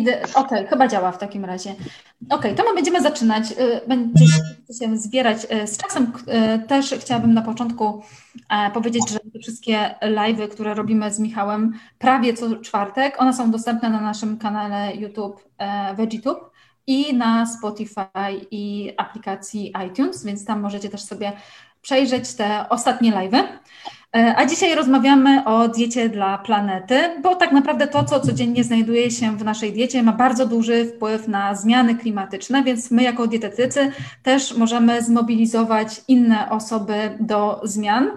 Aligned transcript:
Okej, 0.00 0.34
okay, 0.34 0.66
chyba 0.66 0.88
działa 0.88 1.12
w 1.12 1.18
takim 1.18 1.44
razie. 1.44 1.70
Okej, 1.70 2.52
okay, 2.52 2.54
to 2.54 2.64
my 2.64 2.74
będziemy 2.74 3.02
zaczynać. 3.02 3.52
Y, 3.52 3.80
będzie 3.88 4.26
się 4.80 4.96
zbierać 4.96 5.38
y, 5.44 5.66
z 5.66 5.76
czasem. 5.76 6.12
Y, 6.54 6.66
też 6.68 6.94
chciałabym 6.98 7.34
na 7.34 7.42
początku 7.42 8.02
e, 8.50 8.70
powiedzieć, 8.70 9.10
że 9.10 9.18
te 9.18 9.38
wszystkie 9.42 9.94
live'y, 10.02 10.48
które 10.48 10.74
robimy 10.74 11.12
z 11.12 11.18
Michałem 11.18 11.72
prawie 11.98 12.34
co 12.34 12.56
czwartek, 12.56 13.14
one 13.18 13.34
są 13.34 13.50
dostępne 13.50 13.90
na 13.90 14.00
naszym 14.00 14.38
kanale 14.38 14.96
YouTube 14.96 15.48
e, 15.58 15.94
VeggieTube 15.94 16.50
i 16.86 17.14
na 17.14 17.46
Spotify 17.46 18.46
i 18.50 18.92
aplikacji 18.96 19.74
iTunes, 19.88 20.24
więc 20.24 20.44
tam 20.44 20.60
możecie 20.60 20.88
też 20.88 21.02
sobie 21.02 21.32
przejrzeć 21.82 22.34
te 22.34 22.68
ostatnie 22.68 23.12
live'y. 23.12 23.44
E, 24.18 24.36
a 24.36 24.46
dzisiaj 24.46 24.74
rozmawiamy 24.74 25.44
o 25.44 25.68
diecie 25.68 26.08
dla 26.08 26.38
planety, 26.38 27.00
bo 27.22 27.34
tak 27.34 27.52
naprawdę 27.52 27.86
to, 27.86 28.04
co 28.04 28.20
codziennie 28.20 28.64
znajduje 28.64 29.10
się 29.10 29.36
w 29.36 29.44
naszej 29.44 29.72
diecie, 29.72 30.02
ma 30.02 30.12
bardzo 30.12 30.46
duży 30.46 30.84
wpływ 30.84 31.28
na 31.28 31.54
zmiany 31.54 31.94
klimatyczne, 31.94 32.62
więc 32.62 32.90
my, 32.90 33.02
jako 33.02 33.26
dietetycy, 33.26 33.92
też 34.22 34.56
możemy 34.56 35.02
zmobilizować 35.02 36.00
inne 36.08 36.50
osoby 36.50 36.94
do 37.20 37.60
zmian. 37.64 38.10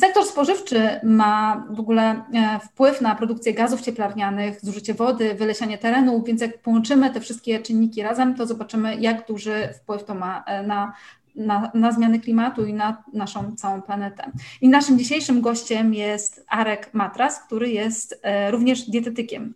Sektor 0.00 0.24
spożywczy 0.24 1.00
ma 1.02 1.64
w 1.70 1.80
ogóle 1.80 2.22
e, 2.34 2.58
wpływ 2.58 3.00
na 3.00 3.14
produkcję 3.14 3.54
gazów 3.54 3.80
cieplarnianych, 3.80 4.60
zużycie 4.62 4.94
wody, 4.94 5.34
wylesianie 5.34 5.78
terenu, 5.78 6.22
więc 6.26 6.40
jak 6.40 6.58
połączymy 6.58 7.10
te 7.10 7.20
wszystkie 7.20 7.60
czynniki 7.60 8.02
razem, 8.02 8.34
to 8.34 8.46
zobaczymy, 8.46 8.96
jak 8.96 9.26
duży 9.26 9.68
wpływ 9.74 10.04
to 10.04 10.14
ma 10.14 10.44
e, 10.46 10.62
na 10.62 10.92
na, 11.38 11.70
na 11.74 11.92
zmiany 11.92 12.20
klimatu 12.20 12.66
i 12.66 12.74
na 12.74 13.02
naszą 13.12 13.56
całą 13.56 13.82
planetę. 13.82 14.32
I 14.60 14.68
naszym 14.68 14.98
dzisiejszym 14.98 15.40
gościem 15.40 15.94
jest 15.94 16.44
Arek 16.48 16.94
Matras, 16.94 17.46
który 17.46 17.70
jest 17.70 18.20
e, 18.22 18.50
również 18.50 18.90
dietetykiem. 18.90 19.54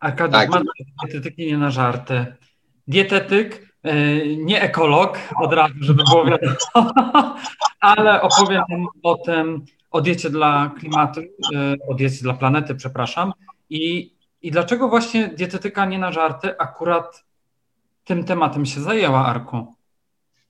Arkadiusz 0.00 0.40
tak. 0.40 0.50
Matras, 0.50 0.76
dietetyki 1.04 1.46
nie 1.46 1.58
na 1.58 1.70
żarty. 1.70 2.26
Dietetyk, 2.88 3.74
e, 3.82 4.26
nie 4.36 4.62
ekolog, 4.62 5.18
od 5.42 5.52
razu, 5.52 5.74
żeby 5.80 6.02
było 6.10 6.24
wiadomo, 6.24 6.54
ale 7.80 8.22
opowiem 8.22 8.62
o 9.02 9.14
tym, 9.14 9.64
o 9.90 10.00
diecie 10.00 10.30
dla 10.30 10.70
klimatu, 10.78 11.20
e, 11.20 11.76
o 11.88 11.94
diecie 11.94 12.22
dla 12.22 12.34
planety, 12.34 12.74
przepraszam. 12.74 13.32
I, 13.70 14.12
I 14.42 14.50
dlaczego 14.50 14.88
właśnie 14.88 15.28
dietetyka 15.28 15.84
nie 15.84 15.98
na 15.98 16.12
żarty 16.12 16.58
akurat 16.58 17.24
tym 18.04 18.24
tematem 18.24 18.66
się 18.66 18.80
zajęła, 18.80 19.26
Arku? 19.26 19.75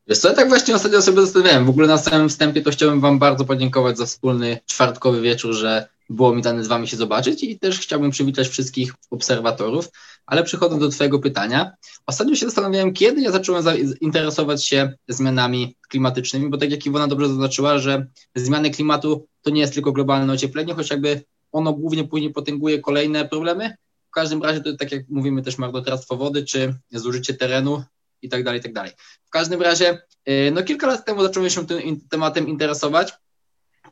Wiesz 0.08 0.18
co, 0.18 0.28
ja 0.28 0.34
tak 0.34 0.48
właśnie 0.48 0.74
ostatnio 0.74 1.02
sobie 1.02 1.20
zastanawiałem. 1.20 1.66
W 1.66 1.68
ogóle 1.68 1.86
na 1.86 1.98
samym 1.98 2.28
wstępie 2.28 2.62
to 2.62 2.70
chciałbym 2.70 3.00
Wam 3.00 3.18
bardzo 3.18 3.44
podziękować 3.44 3.98
za 3.98 4.06
wspólny 4.06 4.58
czwartkowy 4.66 5.20
wieczór, 5.20 5.54
że 5.54 5.88
było 6.10 6.34
mi 6.34 6.42
dane 6.42 6.64
z 6.64 6.66
Wami 6.66 6.88
się 6.88 6.96
zobaczyć 6.96 7.44
i 7.44 7.58
też 7.58 7.78
chciałbym 7.78 8.10
przywitać 8.10 8.48
wszystkich 8.48 8.94
obserwatorów. 9.10 9.88
Ale 10.26 10.44
przechodząc 10.44 10.80
do 10.80 10.88
Twojego 10.88 11.18
pytania, 11.18 11.72
ostatnio 12.06 12.34
się 12.34 12.46
zastanawiałem, 12.46 12.92
kiedy 12.92 13.20
ja 13.20 13.32
zacząłem 13.32 13.64
interesować 14.00 14.64
się 14.64 14.92
zmianami 15.08 15.76
klimatycznymi, 15.88 16.50
bo 16.50 16.58
tak 16.58 16.70
jak 16.70 16.86
Iwona 16.86 17.08
dobrze 17.08 17.28
zaznaczyła, 17.28 17.78
że 17.78 18.06
zmiany 18.34 18.70
klimatu 18.70 19.26
to 19.42 19.50
nie 19.50 19.60
jest 19.60 19.74
tylko 19.74 19.92
globalne 19.92 20.32
ocieplenie, 20.32 20.74
choć 20.74 20.90
jakby 20.90 21.22
ono 21.52 21.72
głównie 21.72 22.04
później 22.04 22.32
potęguje 22.32 22.80
kolejne 22.80 23.28
problemy. 23.28 23.76
W 24.08 24.10
każdym 24.10 24.42
razie 24.42 24.60
to 24.60 24.76
tak 24.76 24.92
jak 24.92 25.08
mówimy 25.08 25.42
też 25.42 25.58
marnotrawstwo 25.58 26.16
wody, 26.16 26.44
czy 26.44 26.74
zużycie 26.92 27.34
terenu, 27.34 27.82
i 28.22 28.28
tak 28.28 28.44
dalej, 28.44 28.60
i 28.60 28.62
tak 28.62 28.72
dalej. 28.72 28.92
W 29.24 29.30
każdym 29.30 29.62
razie, 29.62 29.98
y, 30.28 30.50
no 30.54 30.62
kilka 30.62 30.86
lat 30.86 31.04
temu 31.04 31.22
zacząłem 31.22 31.50
się 31.50 31.66
tym 31.66 32.00
tematem 32.10 32.48
interesować. 32.48 33.12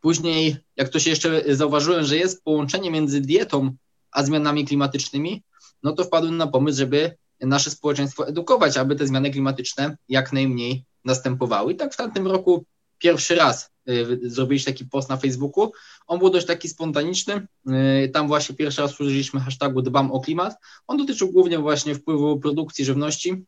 Później, 0.00 0.56
jak 0.76 0.88
to 0.88 0.98
się 0.98 1.10
jeszcze 1.10 1.56
zauważyłem, 1.56 2.04
że 2.04 2.16
jest 2.16 2.44
połączenie 2.44 2.90
między 2.90 3.20
dietą 3.20 3.76
a 4.10 4.22
zmianami 4.22 4.64
klimatycznymi, 4.64 5.42
no 5.82 5.92
to 5.92 6.04
wpadłem 6.04 6.36
na 6.36 6.46
pomysł, 6.46 6.78
żeby 6.78 7.16
nasze 7.40 7.70
społeczeństwo 7.70 8.28
edukować, 8.28 8.76
aby 8.76 8.96
te 8.96 9.06
zmiany 9.06 9.30
klimatyczne 9.30 9.96
jak 10.08 10.32
najmniej 10.32 10.84
następowały. 11.04 11.72
I 11.72 11.76
tak 11.76 11.94
w 11.94 11.96
tamtym 11.96 12.26
roku 12.26 12.64
pierwszy 12.98 13.34
raz 13.34 13.70
y, 13.88 14.20
zrobiliśmy 14.22 14.72
taki 14.72 14.84
post 14.84 15.08
na 15.08 15.16
Facebooku. 15.16 15.72
On 16.06 16.18
był 16.18 16.30
dość 16.30 16.46
taki 16.46 16.68
spontaniczny. 16.68 17.46
Y, 18.04 18.08
tam 18.08 18.28
właśnie 18.28 18.54
pierwszy 18.54 18.82
raz 18.82 19.00
użyliśmy 19.00 19.40
hashtagu 19.40 19.82
dbam 19.82 20.12
o 20.12 20.20
klimat. 20.20 20.56
On 20.86 20.96
dotyczył 20.96 21.32
głównie 21.32 21.58
właśnie 21.58 21.94
wpływu 21.94 22.40
produkcji 22.40 22.84
żywności 22.84 23.44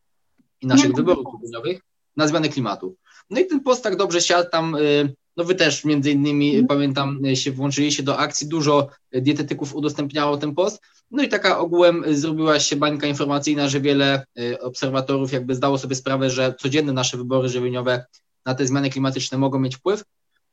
i 0.67 0.69
naszych 0.69 0.93
wyborów 0.93 1.27
tygodniowych 1.33 1.81
na 2.17 2.29
zmianę 2.29 2.49
klimatu. 2.49 2.97
No 3.31 3.41
i 3.41 3.47
ten 3.47 3.61
post 3.61 3.83
tak 3.83 3.97
dobrze 3.97 4.21
siadł 4.21 4.51
tam, 4.51 4.75
y, 4.75 5.15
no 5.37 5.45
wy 5.45 5.55
też 5.55 5.85
między 5.85 6.11
innymi, 6.11 6.55
mm. 6.55 6.67
pamiętam, 6.67 7.25
y, 7.25 7.37
się 7.37 7.53
włączyliście 7.53 8.03
do 8.03 8.19
akcji, 8.19 8.49
dużo 8.49 8.89
dietetyków 9.13 9.75
udostępniało 9.75 10.37
ten 10.37 10.55
post, 10.55 10.83
no 11.11 11.23
i 11.23 11.29
taka 11.29 11.59
ogółem 11.59 12.05
zrobiła 12.09 12.61
się 12.61 12.77
bańka 12.77 13.07
informacyjna, 13.07 13.69
że 13.69 13.81
wiele 13.81 14.27
obserwatorów 14.61 15.33
jakby 15.33 15.55
zdało 15.55 15.79
sobie 15.79 15.97
sprawę, 15.97 16.31
że 16.31 16.55
codzienne 16.61 16.93
nasze 16.93 17.17
wybory 17.17 17.49
żywieniowe 17.49 18.07
na 18.45 18.55
te 18.55 18.67
zmiany 18.67 18.91
klimatyczne 18.91 19.39
mogą 19.39 19.59
mieć 19.59 19.77
wpływ. 19.77 20.05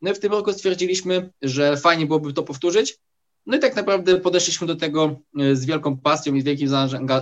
No 0.02 0.12
i 0.12 0.14
w 0.14 0.20
tym 0.20 0.32
roku 0.32 0.54
stwierdziliśmy, 0.54 1.30
że 1.42 1.78
fajnie 1.78 2.06
byłoby 2.06 2.34
to 2.34 2.44
powtórzyć, 2.44 2.98
no 3.46 3.58
i 3.58 3.60
tak 3.60 3.76
naprawdę 3.76 4.20
podeszliśmy 4.20 4.68
do 4.68 4.76
tego 4.76 5.20
e, 5.40 5.56
z 5.56 5.66
wielką 5.66 5.98
pasją 5.98 6.34
i 6.34 6.42
z 6.42 6.44
wielkim 6.44 6.70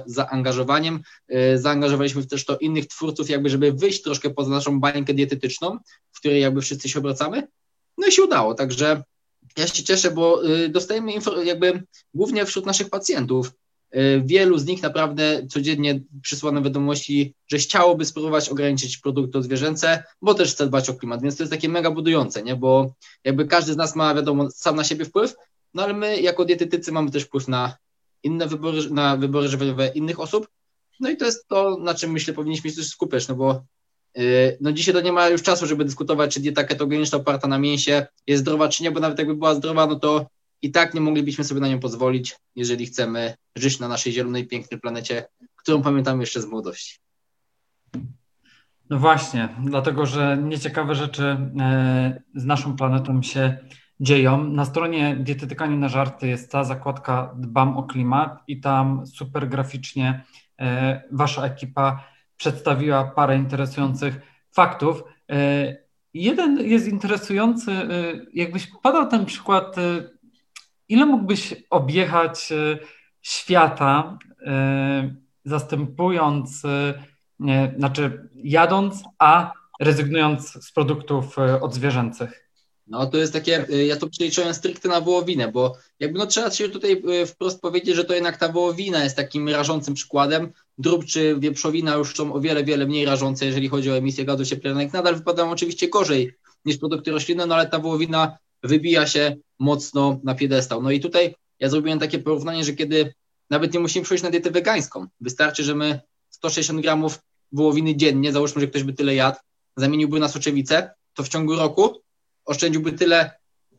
zaangażowaniem. 0.05 0.99
E, 1.27 1.57
zaangażowaliśmy 1.57 2.25
też 2.25 2.45
to 2.45 2.57
innych 2.57 2.87
twórców, 2.87 3.29
jakby 3.29 3.49
żeby 3.49 3.71
wyjść 3.71 4.01
troszkę 4.01 4.29
poza 4.29 4.49
naszą 4.49 4.79
bańkę 4.79 5.13
dietetyczną, 5.13 5.77
w 6.11 6.19
której 6.19 6.41
jakby 6.41 6.61
wszyscy 6.61 6.89
się 6.89 6.99
obracamy. 6.99 7.47
No 7.97 8.07
i 8.07 8.11
się 8.11 8.23
udało, 8.23 8.53
także 8.53 9.03
ja 9.57 9.67
się 9.67 9.83
cieszę, 9.83 10.11
bo 10.11 10.43
e, 10.45 10.69
dostajemy 10.69 11.11
jakby 11.43 11.83
głównie 12.13 12.45
wśród 12.45 12.65
naszych 12.65 12.89
pacjentów. 12.89 13.51
Wielu 14.23 14.57
z 14.57 14.65
nich 14.65 14.81
naprawdę 14.81 15.47
codziennie 15.47 16.01
przysłane 16.21 16.61
wiadomości, 16.61 17.33
że 17.47 17.57
chciałoby 17.57 18.05
spróbować 18.05 18.49
ograniczyć 18.49 18.97
produkty 18.97 19.37
odzwierzęce, 19.37 20.03
bo 20.21 20.33
też 20.33 20.53
chce 20.53 20.67
dbać 20.67 20.89
o 20.89 20.93
klimat, 20.93 21.21
więc 21.21 21.37
to 21.37 21.43
jest 21.43 21.51
takie 21.51 21.69
mega 21.69 21.91
budujące, 21.91 22.43
nie? 22.43 22.55
bo 22.55 22.93
jakby 23.23 23.47
każdy 23.47 23.73
z 23.73 23.77
nas 23.77 23.95
ma 23.95 24.15
wiadomo 24.15 24.51
sam 24.51 24.75
na 24.75 24.83
siebie 24.83 25.05
wpływ, 25.05 25.35
no 25.73 25.83
ale 25.83 25.93
my 25.93 26.21
jako 26.21 26.45
dietetycy 26.45 26.91
mamy 26.91 27.11
też 27.11 27.23
wpływ 27.23 27.47
na 27.47 27.77
inne 28.23 28.47
wybory, 28.47 28.89
na 28.89 29.17
wybory 29.17 29.47
żywieniowe 29.47 29.87
innych 29.87 30.19
osób. 30.19 30.47
No 30.99 31.09
i 31.09 31.17
to 31.17 31.25
jest 31.25 31.47
to, 31.47 31.77
na 31.77 31.93
czym 31.93 32.11
myślę 32.11 32.33
powinniśmy 32.33 32.69
się 32.69 32.75
też 32.75 32.87
skupiać, 32.87 33.27
no 33.27 33.35
bo 33.35 33.63
yy, 34.15 34.57
no 34.61 34.71
dzisiaj 34.71 34.93
to 34.93 35.01
nie 35.01 35.11
ma 35.11 35.29
już 35.29 35.41
czasu, 35.41 35.67
żeby 35.67 35.85
dyskutować, 35.85 36.33
czy 36.33 36.39
dieta 36.39 36.63
ketogeniczna 36.63 37.17
oparta 37.17 37.47
na 37.47 37.59
mięsie 37.59 38.05
jest 38.27 38.41
zdrowa, 38.41 38.69
czy 38.69 38.83
nie, 38.83 38.91
bo 38.91 38.99
nawet 38.99 39.19
jakby 39.19 39.35
była 39.35 39.55
zdrowa, 39.55 39.87
no 39.87 39.99
to 39.99 40.27
i 40.61 40.71
tak 40.71 40.93
nie 40.93 41.01
moglibyśmy 41.01 41.43
sobie 41.43 41.61
na 41.61 41.67
nią 41.67 41.79
pozwolić, 41.79 42.35
jeżeli 42.55 42.85
chcemy 42.85 43.33
żyć 43.55 43.79
na 43.79 43.87
naszej 43.87 44.13
zielonej, 44.13 44.47
pięknej 44.47 44.79
planecie, 44.79 45.25
którą 45.55 45.81
pamiętamy 45.81 46.23
jeszcze 46.23 46.41
z 46.41 46.45
młodości. 46.45 46.99
No 48.89 48.99
właśnie, 48.99 49.49
dlatego 49.63 50.05
że 50.05 50.37
nieciekawe 50.43 50.95
rzeczy 50.95 51.23
e, 51.59 52.21
z 52.35 52.45
naszą 52.45 52.75
planetą 52.75 53.21
się 53.21 53.57
dzieją. 54.01 54.43
Na 54.43 54.65
stronie 54.65 55.15
Dietetyka 55.15 55.65
Nie 55.65 55.77
na 55.77 55.89
Żarty 55.89 56.27
jest 56.27 56.51
ta 56.51 56.63
zakładka 56.63 57.33
Dbam 57.35 57.77
o 57.77 57.83
klimat 57.83 58.43
i 58.47 58.59
tam 58.59 59.05
super 59.07 59.49
graficznie 59.49 60.23
e, 60.59 61.01
wasza 61.11 61.45
ekipa 61.45 62.03
przedstawiła 62.37 63.03
parę 63.03 63.35
interesujących 63.35 64.21
faktów. 64.51 65.03
E, 65.31 65.77
jeden 66.13 66.57
jest 66.57 66.87
interesujący, 66.87 67.71
e, 67.71 67.85
jakbyś 68.33 68.67
podał 68.83 69.07
ten 69.07 69.25
przykład, 69.25 69.75
ile 70.89 71.05
mógłbyś 71.05 71.55
objechać 71.69 72.53
świata, 73.21 74.17
zastępując, 75.45 76.63
znaczy 77.77 78.29
jadąc, 78.35 79.03
a 79.19 79.51
rezygnując 79.79 80.65
z 80.65 80.71
produktów 80.71 81.35
odzwierzęcych? 81.61 82.50
No 82.91 83.05
to 83.05 83.17
jest 83.17 83.33
takie, 83.33 83.69
y, 83.69 83.85
ja 83.85 83.95
to 83.95 84.07
przeliczyłem 84.07 84.53
stricte 84.53 84.89
na 84.89 85.01
wołowinę, 85.01 85.51
bo 85.51 85.77
jakby 85.99 86.19
no 86.19 86.25
trzeba 86.25 86.51
się 86.51 86.69
tutaj 86.69 87.03
y, 87.21 87.25
wprost 87.25 87.61
powiedzieć, 87.61 87.95
że 87.95 88.05
to 88.05 88.13
jednak 88.13 88.37
ta 88.37 88.51
wołowina 88.51 89.03
jest 89.03 89.15
takim 89.15 89.49
rażącym 89.49 89.93
przykładem. 89.93 90.51
Drób 90.77 91.05
czy 91.05 91.35
wieprzowina 91.39 91.95
już 91.95 92.15
są 92.15 92.33
o 92.33 92.41
wiele, 92.41 92.63
wiele 92.63 92.85
mniej 92.85 93.05
rażące, 93.05 93.45
jeżeli 93.45 93.67
chodzi 93.67 93.91
o 93.91 93.97
emisję 93.97 94.25
gazów 94.25 94.47
cieplarnianych. 94.47 94.93
Nadal 94.93 95.15
wypadają 95.15 95.51
oczywiście 95.51 95.89
gorzej 95.89 96.33
niż 96.65 96.77
produkty 96.77 97.11
roślinne, 97.11 97.45
no 97.45 97.55
ale 97.55 97.67
ta 97.67 97.79
wołowina 97.79 98.37
wybija 98.63 99.07
się 99.07 99.35
mocno 99.59 100.19
na 100.23 100.35
piedestał. 100.35 100.83
No 100.83 100.91
i 100.91 100.99
tutaj 100.99 101.35
ja 101.59 101.69
zrobiłem 101.69 101.99
takie 101.99 102.19
porównanie, 102.19 102.63
że 102.63 102.73
kiedy 102.73 103.13
nawet 103.49 103.73
nie 103.73 103.79
musimy 103.79 104.05
przejść 104.05 104.23
na 104.23 104.29
dietę 104.29 104.51
wegańską, 104.51 105.07
wystarczy, 105.21 105.63
że 105.63 105.75
my 105.75 105.99
160 106.29 106.81
gramów 106.81 107.19
wołowiny 107.51 107.95
dziennie, 107.95 108.31
załóżmy, 108.31 108.61
że 108.61 108.67
ktoś 108.67 108.83
by 108.83 108.93
tyle 108.93 109.15
jadł, 109.15 109.37
zamieniłby 109.77 110.19
na 110.19 110.27
soczewicę, 110.27 110.91
to 111.13 111.23
w 111.23 111.29
ciągu 111.29 111.55
roku 111.55 112.01
oszczędziłby 112.45 112.91
tyle 112.91 113.31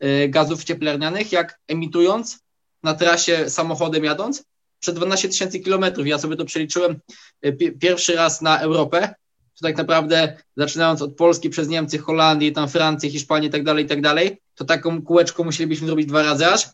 y, 0.03 0.29
gazów 0.29 0.63
cieplarnianych, 0.63 1.31
jak 1.31 1.59
emitując 1.67 2.39
na 2.83 2.93
trasie 2.93 3.49
samochodem 3.49 4.03
jadąc 4.03 4.43
przed 4.79 4.95
12 4.95 5.29
tysięcy 5.29 5.59
kilometrów. 5.59 6.07
Ja 6.07 6.17
sobie 6.17 6.35
to 6.35 6.45
przeliczyłem 6.45 6.99
y, 7.45 7.77
pierwszy 7.79 8.15
raz 8.15 8.41
na 8.41 8.59
Europę, 8.59 9.15
to 9.59 9.67
tak 9.67 9.77
naprawdę 9.77 10.37
zaczynając 10.57 11.01
od 11.01 11.15
Polski 11.15 11.49
przez 11.49 11.67
Niemcy, 11.67 11.97
Holandię, 11.97 12.51
tam 12.51 12.69
Francję, 12.69 13.09
Hiszpanię 13.09 13.47
i 13.47 13.51
tak 13.51 13.63
dalej, 13.63 13.85
i 13.85 13.87
tak 13.87 14.01
dalej, 14.01 14.37
to 14.55 14.65
taką 14.65 15.01
kółeczką 15.01 15.43
musielibyśmy 15.43 15.87
zrobić 15.87 16.07
dwa 16.07 16.23
razy 16.23 16.47
aż. 16.47 16.69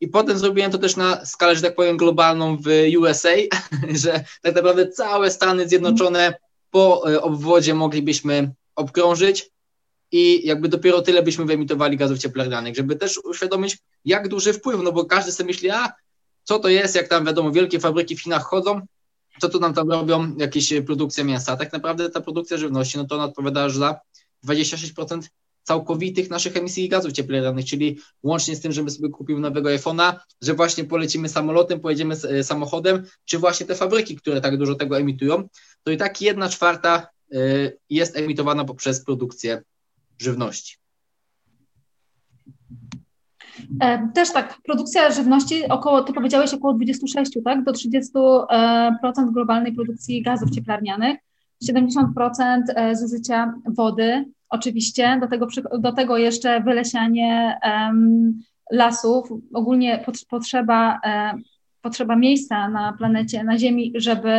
I 0.00 0.08
potem 0.08 0.38
zrobiłem 0.38 0.70
to 0.70 0.78
też 0.78 0.96
na 0.96 1.24
skalę, 1.24 1.56
że 1.56 1.62
tak 1.62 1.74
powiem, 1.74 1.96
globalną 1.96 2.56
w 2.56 2.66
USA, 2.98 3.28
że 4.02 4.24
tak 4.42 4.54
naprawdę 4.54 4.88
całe 4.88 5.30
Stany 5.30 5.68
Zjednoczone 5.68 6.34
po 6.70 7.12
e, 7.12 7.22
obwodzie 7.22 7.74
moglibyśmy 7.74 8.52
obkrążyć 8.76 9.50
i 10.12 10.46
jakby 10.46 10.68
dopiero 10.68 11.02
tyle 11.02 11.22
byśmy 11.22 11.44
wyemitowali 11.44 11.96
gazów 11.96 12.18
cieplarnianych, 12.18 12.76
żeby 12.76 12.96
też 12.96 13.18
uświadomić, 13.18 13.78
jak 14.04 14.28
duży 14.28 14.52
wpływ, 14.52 14.80
no 14.82 14.92
bo 14.92 15.04
każdy 15.04 15.32
sobie 15.32 15.46
myśli, 15.46 15.70
a 15.70 15.92
co 16.44 16.58
to 16.58 16.68
jest, 16.68 16.94
jak 16.94 17.08
tam 17.08 17.24
wiadomo, 17.24 17.52
wielkie 17.52 17.80
fabryki 17.80 18.16
w 18.16 18.22
Chinach 18.22 18.42
chodzą, 18.42 18.80
co 19.40 19.48
tu 19.48 19.60
nam 19.60 19.74
tam 19.74 19.90
robią, 19.90 20.36
jakieś 20.36 20.72
produkcja 20.86 21.24
mięsa. 21.24 21.56
Tak 21.56 21.72
naprawdę 21.72 22.10
ta 22.10 22.20
produkcja 22.20 22.56
żywności, 22.56 22.98
no 22.98 23.04
to 23.04 23.14
ona 23.14 23.24
odpowiada 23.24 23.68
za 23.68 24.00
26% 24.46 25.20
całkowitych 25.62 26.30
naszych 26.30 26.56
emisji 26.56 26.88
gazów 26.88 27.12
cieplarnianych, 27.12 27.64
czyli 27.64 27.98
łącznie 28.22 28.56
z 28.56 28.60
tym, 28.60 28.72
żeby 28.72 28.90
sobie 28.90 29.08
kupił 29.08 29.38
nowego 29.40 29.68
iPhone'a, 29.68 30.14
że 30.42 30.54
właśnie 30.54 30.84
polecimy 30.84 31.28
samolotem, 31.28 31.80
pojedziemy 31.80 32.14
e, 32.14 32.44
samochodem, 32.44 33.06
czy 33.24 33.38
właśnie 33.38 33.66
te 33.66 33.74
fabryki, 33.74 34.16
które 34.16 34.40
tak 34.40 34.58
dużo 34.58 34.74
tego 34.74 34.98
emitują, 34.98 35.48
to 35.82 35.90
i 35.90 35.96
tak 35.96 36.22
jedna 36.22 36.48
czwarta 36.48 37.06
e, 37.32 37.36
jest 37.90 38.16
emitowana 38.16 38.64
poprzez 38.64 39.04
produkcję 39.04 39.62
żywności. 40.22 40.76
E, 43.80 44.08
też 44.14 44.32
tak, 44.32 44.58
produkcja 44.64 45.10
żywności 45.10 45.68
około, 45.68 46.02
ty 46.02 46.12
powiedziałeś 46.12 46.54
około 46.54 46.74
26, 46.74 47.38
tak, 47.44 47.64
do 47.64 47.72
30% 47.72 49.32
globalnej 49.32 49.72
produkcji 49.72 50.22
gazów 50.22 50.50
cieplarnianych, 50.50 51.18
70% 51.70 52.62
zużycia 52.92 53.54
wody, 53.66 54.24
oczywiście, 54.48 55.18
do 55.20 55.28
tego, 55.28 55.46
do 55.78 55.92
tego 55.92 56.18
jeszcze 56.18 56.60
wylesianie 56.60 57.58
lasów, 58.72 59.28
ogólnie 59.54 60.04
potrzeba, 60.30 61.00
e, 61.04 61.32
potrzeba 61.80 62.16
miejsca 62.16 62.68
na 62.68 62.92
planecie, 62.92 63.44
na 63.44 63.58
Ziemi, 63.58 63.92
żeby 63.94 64.30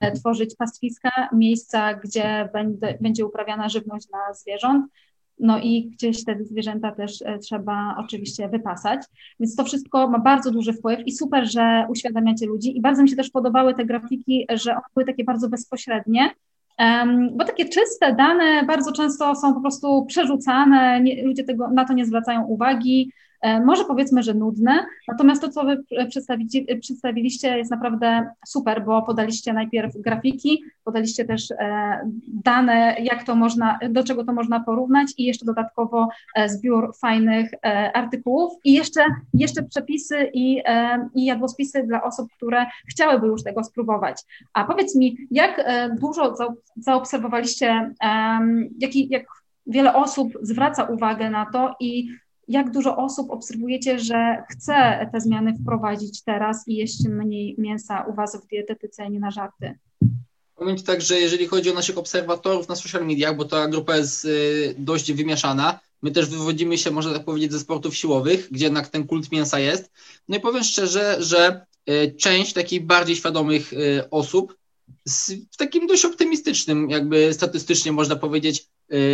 e, 0.00 0.12
tworzyć 0.12 0.56
pastwiska, 0.56 1.28
miejsca, 1.32 1.94
gdzie 1.94 2.48
będzie, 2.52 2.98
będzie 3.00 3.26
uprawiana 3.26 3.68
żywność 3.68 4.06
dla 4.06 4.34
zwierząt. 4.34 4.86
No 5.40 5.58
i 5.58 5.90
gdzieś 5.90 6.24
te 6.24 6.44
zwierzęta 6.44 6.92
też 6.92 7.22
e, 7.22 7.38
trzeba 7.38 7.96
oczywiście 7.98 8.48
wypasać. 8.48 9.00
Więc 9.40 9.56
to 9.56 9.64
wszystko 9.64 10.08
ma 10.08 10.18
bardzo 10.18 10.50
duży 10.50 10.72
wpływ 10.72 11.00
i 11.06 11.12
super, 11.12 11.50
że 11.50 11.86
uświadamiacie 11.90 12.46
ludzi. 12.46 12.76
I 12.76 12.80
bardzo 12.80 13.02
mi 13.02 13.08
się 13.08 13.16
też 13.16 13.30
podobały 13.30 13.74
te 13.74 13.84
grafiki, 13.84 14.46
że 14.50 14.72
one 14.72 14.82
były 14.94 15.06
takie 15.06 15.24
bardzo 15.24 15.48
bezpośrednie, 15.48 16.30
bo 17.32 17.44
takie 17.44 17.68
czyste 17.68 18.14
dane 18.14 18.64
bardzo 18.66 18.92
często 18.92 19.34
są 19.34 19.54
po 19.54 19.60
prostu 19.60 20.04
przerzucane, 20.06 21.00
nie, 21.00 21.24
ludzie 21.24 21.44
tego, 21.44 21.70
na 21.70 21.84
to 21.84 21.92
nie 21.92 22.06
zwracają 22.06 22.44
uwagi, 22.44 23.12
może 23.64 23.84
powiedzmy, 23.84 24.22
że 24.22 24.34
nudne, 24.34 24.86
natomiast 25.08 25.42
to, 25.42 25.48
co 25.48 25.64
Wy 25.64 25.84
przedstawiliście, 26.80 27.58
jest 27.58 27.70
naprawdę 27.70 28.30
super, 28.46 28.84
bo 28.84 29.02
podaliście 29.02 29.52
najpierw 29.52 29.92
grafiki, 29.96 30.62
podaliście 30.84 31.24
też 31.24 31.50
e, 31.50 32.00
dane, 32.28 32.96
jak 33.00 33.24
to 33.24 33.36
można, 33.36 33.78
do 33.90 34.04
czego 34.04 34.24
to 34.24 34.32
można 34.32 34.60
porównać 34.60 35.08
i 35.18 35.24
jeszcze 35.24 35.46
dodatkowo 35.46 36.08
e, 36.34 36.48
zbiór 36.48 36.96
fajnych 37.00 37.50
artykułów 37.94 38.52
i 38.64 38.72
jeszcze, 38.72 39.00
jeszcze 39.34 39.62
przepisy 39.62 40.30
i, 40.34 40.62
i 41.14 41.24
jadłospisy 41.24 41.82
dla 41.82 42.02
osób, 42.02 42.28
które 42.36 42.66
chciałyby 42.90 43.26
już 43.26 43.42
tego 43.42 43.64
spróbować. 43.64 44.22
A 44.54 44.64
powiedz 44.64 44.96
mi, 44.96 45.16
jak 45.30 45.70
dużo 46.00 46.34
zaobserwowaliście, 46.76 47.94
jaki, 48.78 49.08
jak 49.10 49.24
wiele 49.66 49.94
osób 49.94 50.32
zwraca 50.42 50.84
uwagę 50.84 51.30
na 51.30 51.46
to 51.46 51.74
i 51.80 52.08
jak 52.48 52.70
dużo 52.70 52.96
osób 52.96 53.30
obserwujecie, 53.30 53.98
że 53.98 54.42
chce 54.50 55.08
te 55.12 55.20
zmiany 55.20 55.54
wprowadzić 55.62 56.22
teraz 56.22 56.68
i 56.68 56.74
jeść 56.74 57.08
mniej 57.08 57.54
mięsa 57.58 58.04
u 58.10 58.14
Was 58.14 58.36
w 58.36 58.46
dietetyce, 58.46 59.10
nie 59.10 59.20
na 59.20 59.30
żarty? 59.30 59.78
Powiem 60.54 60.76
Ci 60.76 60.84
tak, 60.84 61.00
że 61.00 61.20
jeżeli 61.20 61.46
chodzi 61.46 61.70
o 61.70 61.74
naszych 61.74 61.98
obserwatorów 61.98 62.68
na 62.68 62.76
social 62.76 63.06
mediach, 63.06 63.36
bo 63.36 63.44
ta 63.44 63.68
grupa 63.68 63.96
jest 63.96 64.24
y, 64.24 64.74
dość 64.78 65.12
wymieszana, 65.12 65.80
my 66.02 66.10
też 66.10 66.26
wywodzimy 66.26 66.78
się, 66.78 66.90
można 66.90 67.12
tak 67.12 67.24
powiedzieć, 67.24 67.52
ze 67.52 67.60
sportów 67.60 67.96
siłowych, 67.96 68.48
gdzie 68.50 68.64
jednak 68.64 68.88
ten 68.88 69.06
kult 69.06 69.32
mięsa 69.32 69.58
jest. 69.58 69.90
No 70.28 70.36
i 70.36 70.40
powiem 70.40 70.64
szczerze, 70.64 71.16
że 71.20 71.66
y, 71.90 72.14
część 72.18 72.52
takich 72.52 72.86
bardziej 72.86 73.16
świadomych 73.16 73.72
y, 73.72 74.10
osób 74.10 74.58
w 75.52 75.56
takim 75.56 75.86
dość 75.86 76.04
optymistycznym, 76.04 76.90
jakby 76.90 77.34
statystycznie 77.34 77.92
można 77.92 78.16
powiedzieć, 78.16 78.66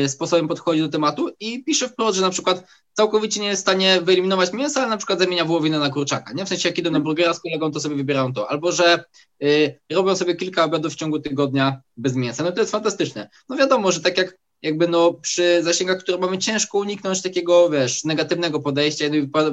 sposobem 0.06 0.48
podchodzi 0.48 0.80
do 0.80 0.88
tematu 0.88 1.30
i 1.40 1.64
pisze 1.64 1.88
wprost, 1.88 2.16
że 2.16 2.22
na 2.22 2.30
przykład 2.30 2.64
całkowicie 2.92 3.40
nie 3.40 3.46
jest 3.46 3.60
w 3.60 3.66
stanie 3.68 4.00
wyeliminować 4.00 4.52
mięsa, 4.52 4.80
ale 4.80 4.90
na 4.90 4.96
przykład 4.96 5.18
zamienia 5.18 5.44
wołowinę 5.44 5.78
na 5.78 5.90
kurczaka, 5.90 6.32
nie? 6.32 6.44
W 6.44 6.48
sensie 6.48 6.68
jak 6.68 6.78
idą 6.78 6.90
na 6.90 7.00
burgera 7.00 7.34
z 7.34 7.40
kolegą, 7.40 7.70
to 7.72 7.80
sobie 7.80 7.96
wybierają 7.96 8.32
to, 8.32 8.50
albo 8.50 8.72
że 8.72 9.04
y, 9.42 9.80
robią 9.92 10.16
sobie 10.16 10.34
kilka 10.34 10.64
obiadów 10.64 10.92
w 10.92 10.96
ciągu 10.96 11.18
tygodnia 11.18 11.80
bez 11.96 12.14
mięsa, 12.14 12.44
no 12.44 12.52
to 12.52 12.60
jest 12.60 12.72
fantastyczne. 12.72 13.28
No 13.48 13.56
wiadomo, 13.56 13.92
że 13.92 14.00
tak 14.00 14.18
jak 14.18 14.38
jakby 14.62 14.88
no 14.88 15.14
przy 15.14 15.62
zasięgach, 15.62 15.98
które 15.98 16.18
mamy 16.18 16.38
ciężko 16.38 16.78
uniknąć 16.78 17.22
takiego, 17.22 17.70
wiesz, 17.70 18.04
negatywnego 18.04 18.60
podejścia, 18.60 19.04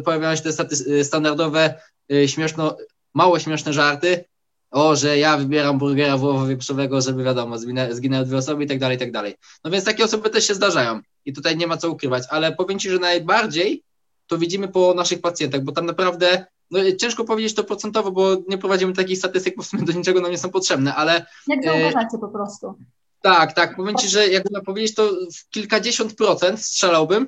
pojawiają 0.05 0.35
się 0.35 0.41
te 0.41 0.49
staty- 0.49 1.03
standardowe, 1.03 1.81
y, 2.13 2.27
śmieszno, 2.27 2.77
mało 3.13 3.39
śmieszne 3.39 3.73
żarty, 3.73 4.25
o, 4.71 4.95
że 4.95 5.17
ja 5.17 5.37
wybieram 5.37 5.77
burgera 5.77 6.17
wołowo-wieprzowego, 6.17 7.01
żeby 7.01 7.23
wiadomo, 7.23 7.57
zginęły 7.91 8.25
dwie 8.25 8.37
osoby 8.37 8.63
i 8.63 8.67
tak 8.67 8.79
dalej, 8.79 8.97
i 8.97 8.99
tak 8.99 9.11
dalej. 9.11 9.35
No 9.63 9.71
więc 9.71 9.85
takie 9.85 10.03
osoby 10.03 10.29
też 10.29 10.47
się 10.47 10.53
zdarzają 10.53 10.99
i 11.25 11.33
tutaj 11.33 11.57
nie 11.57 11.67
ma 11.67 11.77
co 11.77 11.89
ukrywać, 11.89 12.23
ale 12.29 12.51
powiem 12.51 12.79
Ci, 12.79 12.89
że 12.89 12.99
najbardziej 12.99 13.83
to 14.27 14.37
widzimy 14.37 14.67
po 14.67 14.93
naszych 14.93 15.21
pacjentach, 15.21 15.61
bo 15.61 15.71
tam 15.71 15.85
naprawdę 15.85 16.45
no, 16.71 16.79
ciężko 16.99 17.23
powiedzieć 17.23 17.55
to 17.55 17.63
procentowo, 17.63 18.11
bo 18.11 18.37
nie 18.47 18.57
prowadzimy 18.57 18.93
takich 18.93 19.17
statystyk, 19.17 19.55
bo 19.57 19.63
w 19.63 19.67
sumie 19.67 19.83
do 19.83 19.93
niczego 19.93 20.21
nam 20.21 20.31
nie 20.31 20.37
są 20.37 20.49
potrzebne, 20.49 20.95
ale... 20.95 21.25
Jak 21.47 21.59
e, 21.59 21.63
zauważacie 21.63 22.17
po 22.21 22.27
prostu. 22.27 22.73
Tak, 23.21 23.53
tak, 23.53 23.75
powiem 23.75 23.95
Ci, 23.95 24.09
że 24.09 24.27
jakby 24.27 24.61
powiedzieć 24.61 24.95
to 24.95 25.09
w 25.09 25.49
kilkadziesiąt 25.49 26.15
procent 26.15 26.59
strzelałbym 26.59 27.27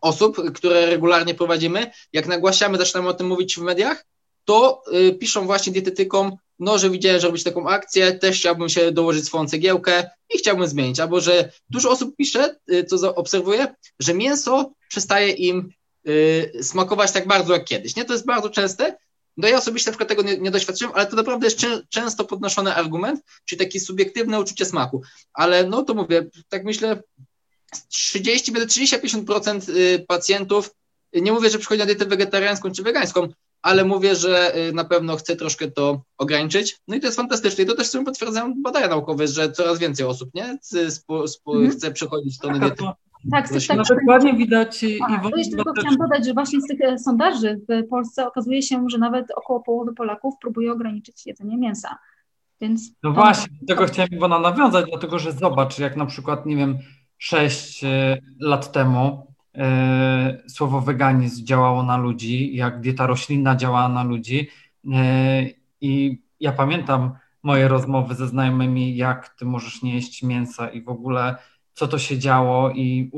osób, 0.00 0.52
które 0.54 0.86
regularnie 0.86 1.34
prowadzimy, 1.34 1.90
jak 2.12 2.26
nagłaśniamy, 2.26 2.78
zaczynamy 2.78 3.08
o 3.08 3.14
tym 3.14 3.26
mówić 3.26 3.56
w 3.56 3.62
mediach, 3.62 4.04
to 4.44 4.82
y, 4.94 5.12
piszą 5.12 5.46
właśnie 5.46 5.72
dietetykom, 5.72 6.36
no, 6.60 6.78
że 6.78 6.90
widziałem, 6.90 7.20
że 7.20 7.26
robić 7.26 7.44
taką 7.44 7.68
akcję, 7.68 8.12
też 8.12 8.38
chciałbym 8.38 8.68
się 8.68 8.92
dołożyć 8.92 9.24
swoją 9.24 9.48
cegiełkę 9.48 10.10
i 10.34 10.38
chciałbym 10.38 10.66
zmienić. 10.66 11.00
Albo, 11.00 11.20
że 11.20 11.52
dużo 11.70 11.90
osób 11.90 12.16
pisze, 12.16 12.56
y, 12.72 12.84
co 12.84 13.14
obserwuję, 13.14 13.74
że 14.00 14.14
mięso 14.14 14.72
przestaje 14.88 15.30
im 15.30 15.70
y, 16.08 16.52
smakować 16.62 17.12
tak 17.12 17.26
bardzo 17.26 17.52
jak 17.52 17.64
kiedyś. 17.64 17.96
Nie, 17.96 18.04
to 18.04 18.12
jest 18.12 18.26
bardzo 18.26 18.50
częste. 18.50 18.96
No 19.36 19.48
ja 19.48 19.58
osobiście 19.58 19.90
na 19.90 19.92
przykład 19.92 20.08
tego 20.08 20.22
nie, 20.22 20.38
nie 20.38 20.50
doświadczyłem, 20.50 20.94
ale 20.94 21.06
to 21.06 21.16
naprawdę 21.16 21.46
jest 21.46 21.58
czę, 21.58 21.82
często 21.88 22.24
podnoszony 22.24 22.74
argument, 22.74 23.20
czyli 23.44 23.58
takie 23.58 23.80
subiektywne 23.80 24.40
uczucie 24.40 24.64
smaku. 24.64 25.02
Ale 25.32 25.66
no 25.66 25.82
to 25.82 25.94
mówię, 25.94 26.26
tak 26.48 26.64
myślę, 26.64 27.02
30, 27.88 28.52
30-50% 28.52 29.68
y, 29.68 30.04
pacjentów, 30.08 30.70
nie 31.12 31.32
mówię, 31.32 31.50
że 31.50 31.58
przychodzi 31.58 31.78
na 31.78 31.86
dietę 31.86 32.06
wegetariańską 32.06 32.70
czy 32.72 32.82
wegańską, 32.82 33.28
ale 33.62 33.84
mówię, 33.84 34.14
że 34.14 34.56
y, 34.68 34.72
na 34.72 34.84
pewno 34.84 35.16
chcę 35.16 35.36
troszkę 35.36 35.70
to 35.70 36.02
ograniczyć. 36.18 36.78
No 36.88 36.96
i 36.96 37.00
to 37.00 37.06
jest 37.06 37.16
fantastyczne. 37.16 37.64
I 37.64 37.66
to 37.66 37.74
też 37.74 37.86
sobie 37.86 38.04
potwierdzają 38.04 38.54
badania 38.62 38.88
naukowe, 38.88 39.28
że 39.28 39.52
coraz 39.52 39.78
więcej 39.78 40.06
osób 40.06 40.30
nie 40.34 40.58
spo, 40.90 41.28
spo, 41.28 41.56
mm. 41.56 41.70
chce 41.70 41.90
przechodzić 41.90 42.38
to 42.38 42.50
na 42.50 42.58
dietę. 42.58 42.92
Tak, 43.30 43.48
tak, 43.48 43.62
tak. 43.68 43.78
Dokładnie 43.98 44.34
widać. 44.34 44.82
i 44.82 44.98
to 45.30 45.36
jeszcze 45.36 45.56
tylko 45.56 45.72
chciałam 45.72 45.96
dodać, 45.96 46.26
że 46.26 46.34
właśnie 46.34 46.60
z 46.60 46.66
tych 46.66 46.80
e, 46.80 46.98
sondaży 46.98 47.60
w 47.68 47.88
Polsce 47.88 48.26
okazuje 48.26 48.62
się, 48.62 48.84
że 48.90 48.98
nawet 48.98 49.26
około 49.36 49.60
połowy 49.60 49.94
Polaków 49.94 50.34
próbuje 50.40 50.72
ograniczyć 50.72 51.26
jedzenie 51.26 51.58
mięsa. 51.58 51.98
Więc 52.60 52.92
no 53.02 53.10
to... 53.10 53.20
właśnie, 53.20 53.56
do 53.60 53.66
tego 53.66 53.86
chciałem 53.86 54.10
Iwona 54.10 54.38
nawiązać, 54.38 54.86
dlatego 54.90 55.18
że 55.18 55.32
zobacz, 55.32 55.78
jak 55.78 55.96
na 55.96 56.06
przykład, 56.06 56.46
nie 56.46 56.56
wiem, 56.56 56.78
6 57.18 57.84
e, 57.84 58.18
lat 58.40 58.72
temu 58.72 59.29
słowo 60.48 60.80
weganizm 60.80 61.44
działało 61.44 61.82
na 61.82 61.96
ludzi, 61.96 62.56
jak 62.56 62.80
dieta 62.80 63.06
roślinna 63.06 63.56
działała 63.56 63.88
na 63.88 64.02
ludzi. 64.02 64.48
E, 64.92 65.46
I 65.80 66.22
ja 66.40 66.52
pamiętam 66.52 67.12
moje 67.42 67.68
rozmowy 67.68 68.14
ze 68.14 68.28
znajomymi, 68.28 68.96
jak 68.96 69.28
ty 69.28 69.44
możesz 69.44 69.82
nie 69.82 69.94
jeść 69.94 70.22
mięsa 70.22 70.68
i 70.68 70.82
w 70.82 70.88
ogóle 70.88 71.36
co 71.72 71.88
to 71.88 71.98
się 71.98 72.18
działo 72.18 72.70
i 72.70 73.10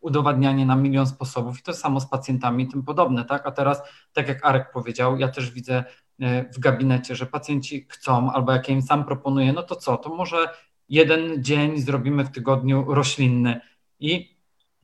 udowadnianie 0.00 0.66
na 0.66 0.76
milion 0.76 1.06
sposobów. 1.06 1.60
I 1.60 1.62
to 1.62 1.74
samo 1.74 2.00
z 2.00 2.06
pacjentami 2.06 2.68
tym 2.68 2.82
podobne, 2.82 3.24
tak? 3.24 3.46
A 3.46 3.50
teraz, 3.50 3.82
tak 4.12 4.28
jak 4.28 4.44
Arek 4.46 4.72
powiedział, 4.72 5.18
ja 5.18 5.28
też 5.28 5.50
widzę 5.50 5.84
e, 6.20 6.52
w 6.52 6.58
gabinecie, 6.58 7.16
że 7.16 7.26
pacjenci 7.26 7.86
chcą, 7.90 8.32
albo 8.32 8.52
jak 8.52 8.68
ja 8.68 8.74
im 8.74 8.82
sam 8.82 9.04
proponuję, 9.04 9.52
no 9.52 9.62
to 9.62 9.76
co, 9.76 9.96
to 9.96 10.14
może 10.14 10.48
jeden 10.88 11.44
dzień 11.44 11.78
zrobimy 11.78 12.24
w 12.24 12.30
tygodniu 12.30 12.94
roślinny. 12.94 13.60
I 14.00 14.33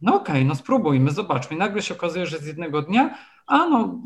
no 0.02 0.14
okej, 0.14 0.35
okay, 0.35 0.45
no 0.45 0.54
spróbujmy, 0.54 1.11
zobaczmy. 1.11 1.57
I 1.57 1.59
nagle 1.59 1.83
się 1.83 1.95
okazuje, 1.95 2.26
że 2.26 2.38
z 2.38 2.47
jednego 2.47 2.83
dnia, 2.83 3.14
a 3.47 3.66
no 3.69 4.00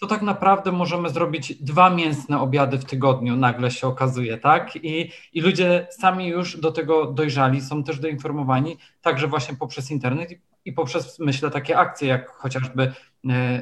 to 0.00 0.06
tak 0.06 0.22
naprawdę 0.22 0.72
możemy 0.72 1.10
zrobić 1.10 1.54
dwa 1.54 1.90
mięsne 1.90 2.40
obiady 2.40 2.78
w 2.78 2.84
tygodniu, 2.84 3.36
nagle 3.36 3.70
się 3.70 3.86
okazuje, 3.86 4.38
tak? 4.38 4.76
I, 4.76 5.10
I 5.32 5.40
ludzie 5.40 5.86
sami 5.90 6.28
już 6.28 6.60
do 6.60 6.72
tego 6.72 7.06
dojrzali, 7.06 7.60
są 7.60 7.84
też 7.84 7.98
doinformowani, 7.98 8.76
także 9.02 9.26
właśnie 9.26 9.56
poprzez 9.56 9.90
internet 9.90 10.32
i, 10.32 10.40
i 10.64 10.72
poprzez, 10.72 11.18
myślę, 11.18 11.50
takie 11.50 11.78
akcje, 11.78 12.08
jak 12.08 12.30
chociażby 12.30 12.92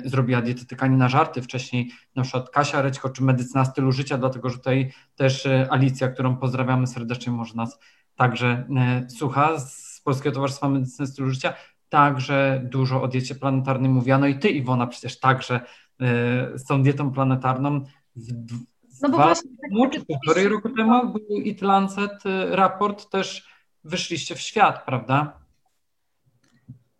zrobiła 0.04 0.42
dietetyka 0.42 0.88
na 0.88 1.09
żarty, 1.09 1.42
wcześniej 1.42 1.90
na 2.16 2.23
przykład 2.23 2.50
Kasia 2.50 2.83
Rećko, 2.83 3.11
czy 3.11 3.23
medycyna 3.23 3.64
stylu 3.64 3.92
życia, 3.92 4.18
dlatego 4.18 4.50
że 4.50 4.57
tutaj 4.57 4.92
też 5.16 5.49
Alicja, 5.71 6.09
którą 6.09 6.37
pozdrawiamy 6.37 6.87
serdecznie, 6.87 7.33
może 7.33 7.54
nas 7.54 7.78
także 8.16 8.66
słucha 9.09 9.59
z 9.59 10.00
Polskiego 10.04 10.35
Towarzystwa 10.35 10.68
Medycyny 10.68 11.07
Stylu 11.07 11.30
Życia, 11.30 11.54
także 11.88 12.62
dużo 12.64 13.02
o 13.02 13.09
diecie 13.09 13.35
planetarnej 13.35 13.90
mówiano 13.90 14.26
i 14.26 14.38
ty 14.38 14.49
Iwona 14.49 14.87
przecież 14.87 15.21
także 15.21 15.61
z 16.54 16.64
tą 16.64 16.83
dietą 16.83 17.12
planetarną 17.12 17.85
w 18.16 19.02
no 19.02 19.09
bo 19.09 19.16
dwa, 19.16 19.25
właśnie, 19.25 19.50
tak, 19.90 20.07
półtorej 20.07 20.49
roku 20.49 20.68
temu 20.68 21.12
był 21.12 21.40
It 21.40 21.62
Lancet 21.62 22.23
raport, 22.50 23.11
też 23.11 23.49
wyszliście 23.85 24.35
w 24.35 24.40
świat, 24.40 24.85
prawda? 24.85 25.48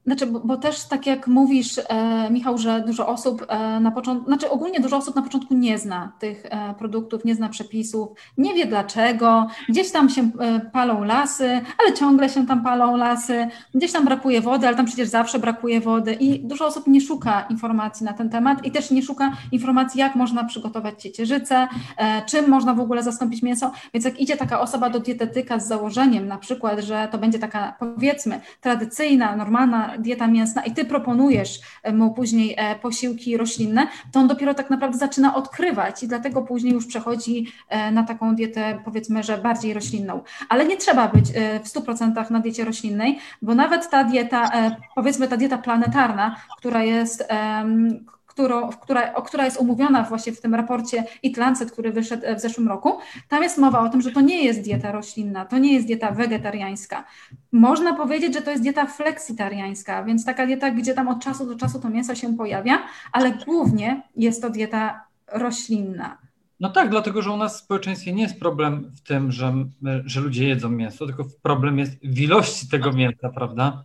Znaczy, 0.09 0.27
bo, 0.27 0.41
bo, 0.41 0.57
też 0.57 0.85
tak 0.85 1.07
jak 1.07 1.27
mówisz, 1.27 1.79
e, 1.89 2.31
Michał, 2.31 2.59
że 2.59 2.85
dużo 2.87 3.07
osób 3.07 3.47
e, 3.49 3.81
na 3.81 3.91
początku, 3.91 4.27
znaczy 4.27 4.51
ogólnie 4.51 4.81
dużo 4.81 4.97
osób 4.97 5.17
na 5.17 5.23
początku 5.23 5.55
nie 5.55 5.79
zna 5.79 6.13
tych 6.19 6.47
e, 6.47 6.75
produktów, 6.75 7.25
nie 7.25 7.35
zna 7.35 7.49
przepisów, 7.49 8.09
nie 8.39 8.55
wie 8.55 8.67
dlaczego, 8.67 9.47
gdzieś 9.69 9.91
tam 9.91 10.09
się 10.11 10.31
e, 10.41 10.61
palą 10.61 11.05
lasy, 11.05 11.61
ale 11.79 11.93
ciągle 11.93 12.29
się 12.29 12.47
tam 12.47 12.63
palą 12.63 12.97
lasy, 12.97 13.49
gdzieś 13.75 13.93
tam 13.93 14.05
brakuje 14.05 14.41
wody, 14.41 14.67
ale 14.67 14.77
tam 14.77 14.87
przecież 14.87 15.09
zawsze 15.09 15.39
brakuje 15.39 15.81
wody 15.81 16.13
i 16.13 16.41
dużo 16.41 16.67
osób 16.67 16.87
nie 16.87 17.01
szuka 17.01 17.47
informacji 17.51 18.07
na 18.07 18.13
ten 18.13 18.31
temat 18.31 18.67
i 18.67 18.71
też 18.71 18.91
nie 18.91 19.03
szuka 19.03 19.33
informacji, 19.53 20.01
jak 20.01 20.15
można 20.15 20.45
przygotować 20.45 21.03
ciecierzycę, 21.03 21.69
e, 21.97 22.23
czym 22.27 22.49
można 22.49 22.75
w 22.75 22.81
ogóle 22.81 23.03
zastąpić 23.03 23.43
mięso, 23.43 23.73
więc 23.95 24.05
jak 24.05 24.21
idzie 24.21 24.37
taka 24.37 24.61
osoba 24.61 24.91
do 24.91 25.01
dietetyka 25.01 25.59
z 25.59 25.69
założeniem 25.69 26.29
na 26.29 26.39
przykład, 26.39 26.81
że 26.81 27.09
to 27.13 27.19
będzie 27.19 27.39
taka 27.39 27.75
powiedzmy 27.79 28.41
tradycyjna, 28.61 29.37
normalna 29.37 29.98
dieta 29.99 30.27
mięsna 30.27 30.65
i 30.65 30.73
ty 30.73 30.85
proponujesz 30.85 31.61
e, 31.83 31.93
mu 31.93 32.15
później 32.15 32.55
e, 32.57 32.75
posiłki 32.75 33.37
roślinne, 33.37 33.87
to 34.13 34.21
on 34.21 34.29
dopiero 34.29 34.55
tak 34.55 34.71
naprawdę 34.71 34.99
zaczyna 34.99 35.35
odkrywać 35.35 36.03
i 36.03 36.09
dlatego 36.09 36.43
później 36.43 36.73
już 36.73 36.87
przechodzi 36.87 37.53
e, 37.69 37.91
na 37.91 38.03
taką 38.03 38.35
dietę 38.35 38.81
powiedzmy, 38.85 39.23
że 39.23 39.39
bardziej 39.39 39.75
roślinną. 39.75 40.21
Ale 40.49 40.67
nie 40.67 40.77
trzeba 40.77 41.09
być 41.09 41.33
w 41.65 41.69
100% 41.69 42.31
na 42.31 42.41
diecie 42.41 42.65
roślinnej, 42.65 43.19
bo 43.43 43.55
nawet 43.55 43.91
ta 43.91 44.05
dieta, 44.05 44.51
powiedzmy 44.95 45.29
ta 45.29 45.37
dieta 45.37 45.59
planetarna, 45.59 46.37
która 46.59 46.83
jest 46.83 47.29
którą, 48.39 48.69
która, 48.69 49.23
która 49.23 49.45
jest 49.45 49.61
omówiona 49.61 50.03
właśnie 50.03 50.33
w 50.33 50.41
tym 50.41 50.55
raporcie 50.55 51.05
Eat 51.25 51.37
Lancet, 51.37 51.73
który 51.73 51.93
wyszedł 51.93 52.23
w 52.37 52.41
zeszłym 52.41 52.69
roku, 52.69 52.99
tam 53.29 53.43
jest 53.43 53.59
mowa 53.59 53.81
o 53.81 53.89
tym, 53.89 54.01
że 54.01 54.11
to 54.11 54.21
nie 54.21 54.45
jest 54.45 54.63
dieta 54.63 54.93
roślinna, 54.93 55.45
to 55.45 55.59
nie 55.59 55.75
jest 55.75 55.87
dieta 55.87 56.11
wegetariańska. 56.11 57.05
Można 57.53 57.95
powiedzieć, 57.95 58.35
że 58.35 58.43
to 58.43 58.51
jest 58.51 58.63
dieta 58.63 58.87
fleksitariańska, 58.87 60.05
więc 60.05 60.25
taka 60.25 60.47
dieta, 60.47 60.71
gdzie 60.71 60.95
tam 60.95 61.09
od 61.09 61.21
czasu 61.21 61.47
do 61.47 61.57
czasu 61.57 61.81
to 61.81 61.91
mięso 61.91 62.15
się 62.15 62.37
pojawia, 62.37 62.79
ale 63.13 63.31
głównie 63.47 64.03
jest 64.17 64.43
to 64.43 64.51
dieta 64.51 65.05
roślinna. 65.33 66.19
No 66.61 66.69
tak, 66.69 66.91
dlatego 66.91 67.23
że 67.23 67.31
u 67.31 67.37
nas 67.37 67.61
w 67.61 67.65
społeczeństwie 67.65 68.13
nie 68.13 68.23
jest 68.23 68.41
problem 68.41 68.93
w 68.97 69.01
tym, 69.01 69.33
że, 69.33 69.55
że 70.05 70.21
ludzie 70.21 70.49
jedzą 70.49 70.69
mięso, 70.69 71.07
tylko 71.07 71.25
problem 71.43 71.79
jest 71.79 71.93
w 72.03 72.21
ilości 72.21 72.69
tego 72.69 72.93
mięsa, 72.93 73.29
prawda? 73.29 73.85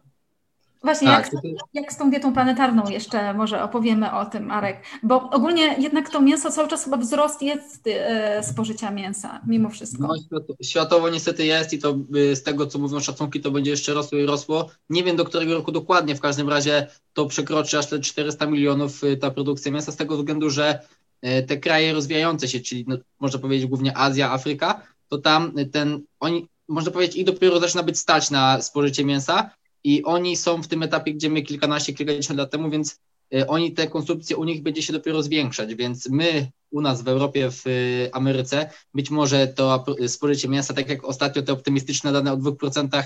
Właśnie, 0.84 1.08
tak, 1.08 1.34
jak, 1.34 1.44
jak 1.74 1.94
z 1.94 1.98
tą 1.98 2.10
dietą 2.10 2.34
planetarną 2.34 2.90
jeszcze 2.90 3.34
może 3.34 3.64
opowiemy 3.64 4.12
o 4.12 4.26
tym, 4.26 4.46
Marek, 4.46 4.78
bo 5.04 5.30
ogólnie 5.30 5.76
jednak 5.80 6.10
to 6.10 6.22
mięso 6.22 6.52
cały 6.52 6.68
czas 6.68 6.84
chyba 6.84 6.98
wzrost 6.98 7.42
jest 7.42 7.88
e, 7.88 8.44
spożycia 8.44 8.92
mięsa, 8.92 9.42
mimo 9.48 9.70
wszystko. 9.70 10.08
No, 10.08 10.40
światowo 10.64 11.10
niestety 11.10 11.46
jest 11.46 11.74
i 11.74 11.80
to 11.80 11.98
y, 12.16 12.36
z 12.36 12.44
tego, 12.44 12.68
co 12.68 12.80
mówią 12.80 13.00
szacunki, 13.00 13.42
to 13.42 13.52
będzie 13.52 13.72
jeszcze 13.72 13.94
rosło 13.94 14.18
i 14.18 14.26
rosło. 14.26 14.70
Nie 14.90 15.04
wiem 15.04 15.16
do 15.16 15.26
którego 15.26 15.54
roku 15.54 15.72
dokładnie, 15.72 16.16
w 16.16 16.22
każdym 16.22 16.50
razie 16.50 16.88
to 17.14 17.26
przekroczy 17.26 17.78
aż 17.78 17.88
te 17.88 18.00
400 18.00 18.46
milionów 18.46 19.04
y, 19.04 19.18
ta 19.18 19.32
produkcja 19.32 19.72
mięsa, 19.72 19.92
z 19.92 19.96
tego 19.96 20.18
względu, 20.18 20.50
że 20.50 20.80
y, 21.26 21.44
te 21.44 21.58
kraje 21.58 21.94
rozwijające 21.94 22.48
się, 22.48 22.60
czyli 22.60 22.86
no, 22.88 22.98
można 23.20 23.40
powiedzieć 23.40 23.68
głównie 23.68 23.98
Azja, 23.98 24.32
Afryka, 24.32 24.82
to 25.08 25.18
tam 25.18 25.54
ten, 25.72 26.02
oni, 26.20 26.48
można 26.68 26.92
powiedzieć, 26.92 27.16
ich 27.16 27.26
dopiero 27.26 27.60
zaczyna 27.60 27.84
być 27.84 28.00
stać 28.00 28.32
na 28.32 28.62
spożycie 28.62 29.06
mięsa, 29.06 29.50
i 29.84 30.04
oni 30.04 30.38
są 30.38 30.64
w 30.64 30.68
tym 30.68 30.84
etapie, 30.84 31.14
gdzie 31.14 31.30
my 31.30 31.42
kilkanaście, 31.42 31.94
kilkadziesiąt 31.94 32.40
lat 32.40 32.52
temu, 32.52 32.70
więc 32.70 33.00
y, 33.36 33.48
oni 33.48 33.72
te 33.72 33.88
konsumpcje 33.88 34.38
u 34.38 34.44
nich 34.44 34.64
będzie 34.64 34.82
się 34.82 34.94
dopiero 34.94 35.24
zwiększać, 35.24 35.76
więc 35.76 36.10
my 36.10 36.52
u 36.72 36.82
nas 36.82 37.02
w 37.02 37.08
Europie, 37.08 37.52
w 37.52 37.68
y, 37.68 38.10
Ameryce, 38.14 38.70
być 38.94 39.10
może 39.10 39.48
to 39.48 39.86
spożycie 40.08 40.48
mięsa, 40.48 40.74
tak 40.74 40.90
jak 40.90 41.04
ostatnio 41.04 41.42
te 41.42 41.54
optymistyczne 41.54 42.12
dane 42.12 42.34
o 42.34 42.38
2% 42.38 43.04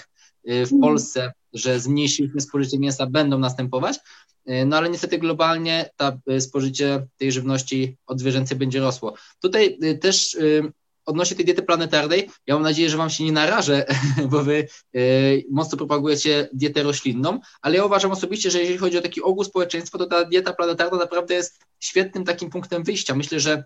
y, 0.50 0.65
w 0.65 0.79
Polsce, 0.79 1.34
że 1.53 1.79
zmniejszyliśmy 1.79 2.41
spożycie 2.41 2.79
mięsa, 2.79 3.05
będą 3.05 3.39
następować, 3.39 4.00
no 4.65 4.77
ale 4.77 4.89
niestety 4.89 5.17
globalnie 5.17 5.89
ta 5.98 6.17
spożycie 6.39 7.07
tej 7.17 7.31
żywności 7.31 7.98
odzwierzęcej 8.05 8.57
będzie 8.57 8.79
rosło. 8.79 9.13
Tutaj 9.41 9.77
też 10.01 10.38
odnośnie 11.07 11.35
tej 11.37 11.45
diety 11.45 11.63
planetarnej, 11.63 12.29
ja 12.47 12.53
mam 12.53 12.63
nadzieję, 12.63 12.89
że 12.89 12.97
Wam 12.97 13.09
się 13.09 13.23
nie 13.23 13.31
narażę, 13.31 13.85
bo 14.31 14.43
Wy 14.43 14.67
y, 14.95 15.45
mocno 15.51 15.77
propagujecie 15.77 16.49
dietę 16.53 16.83
roślinną, 16.83 17.39
ale 17.61 17.77
ja 17.77 17.85
uważam 17.85 18.11
osobiście, 18.11 18.51
że 18.51 18.59
jeżeli 18.59 18.77
chodzi 18.77 18.97
o 18.97 19.01
taki 19.01 19.21
ogół 19.21 19.43
społeczeństwa, 19.43 19.97
to 19.97 20.05
ta 20.05 20.25
dieta 20.25 20.53
planetarna 20.53 20.97
naprawdę 20.97 21.33
jest 21.33 21.59
świetnym 21.79 22.23
takim 22.23 22.49
punktem 22.49 22.83
wyjścia. 22.83 23.15
Myślę, 23.15 23.39
że 23.39 23.63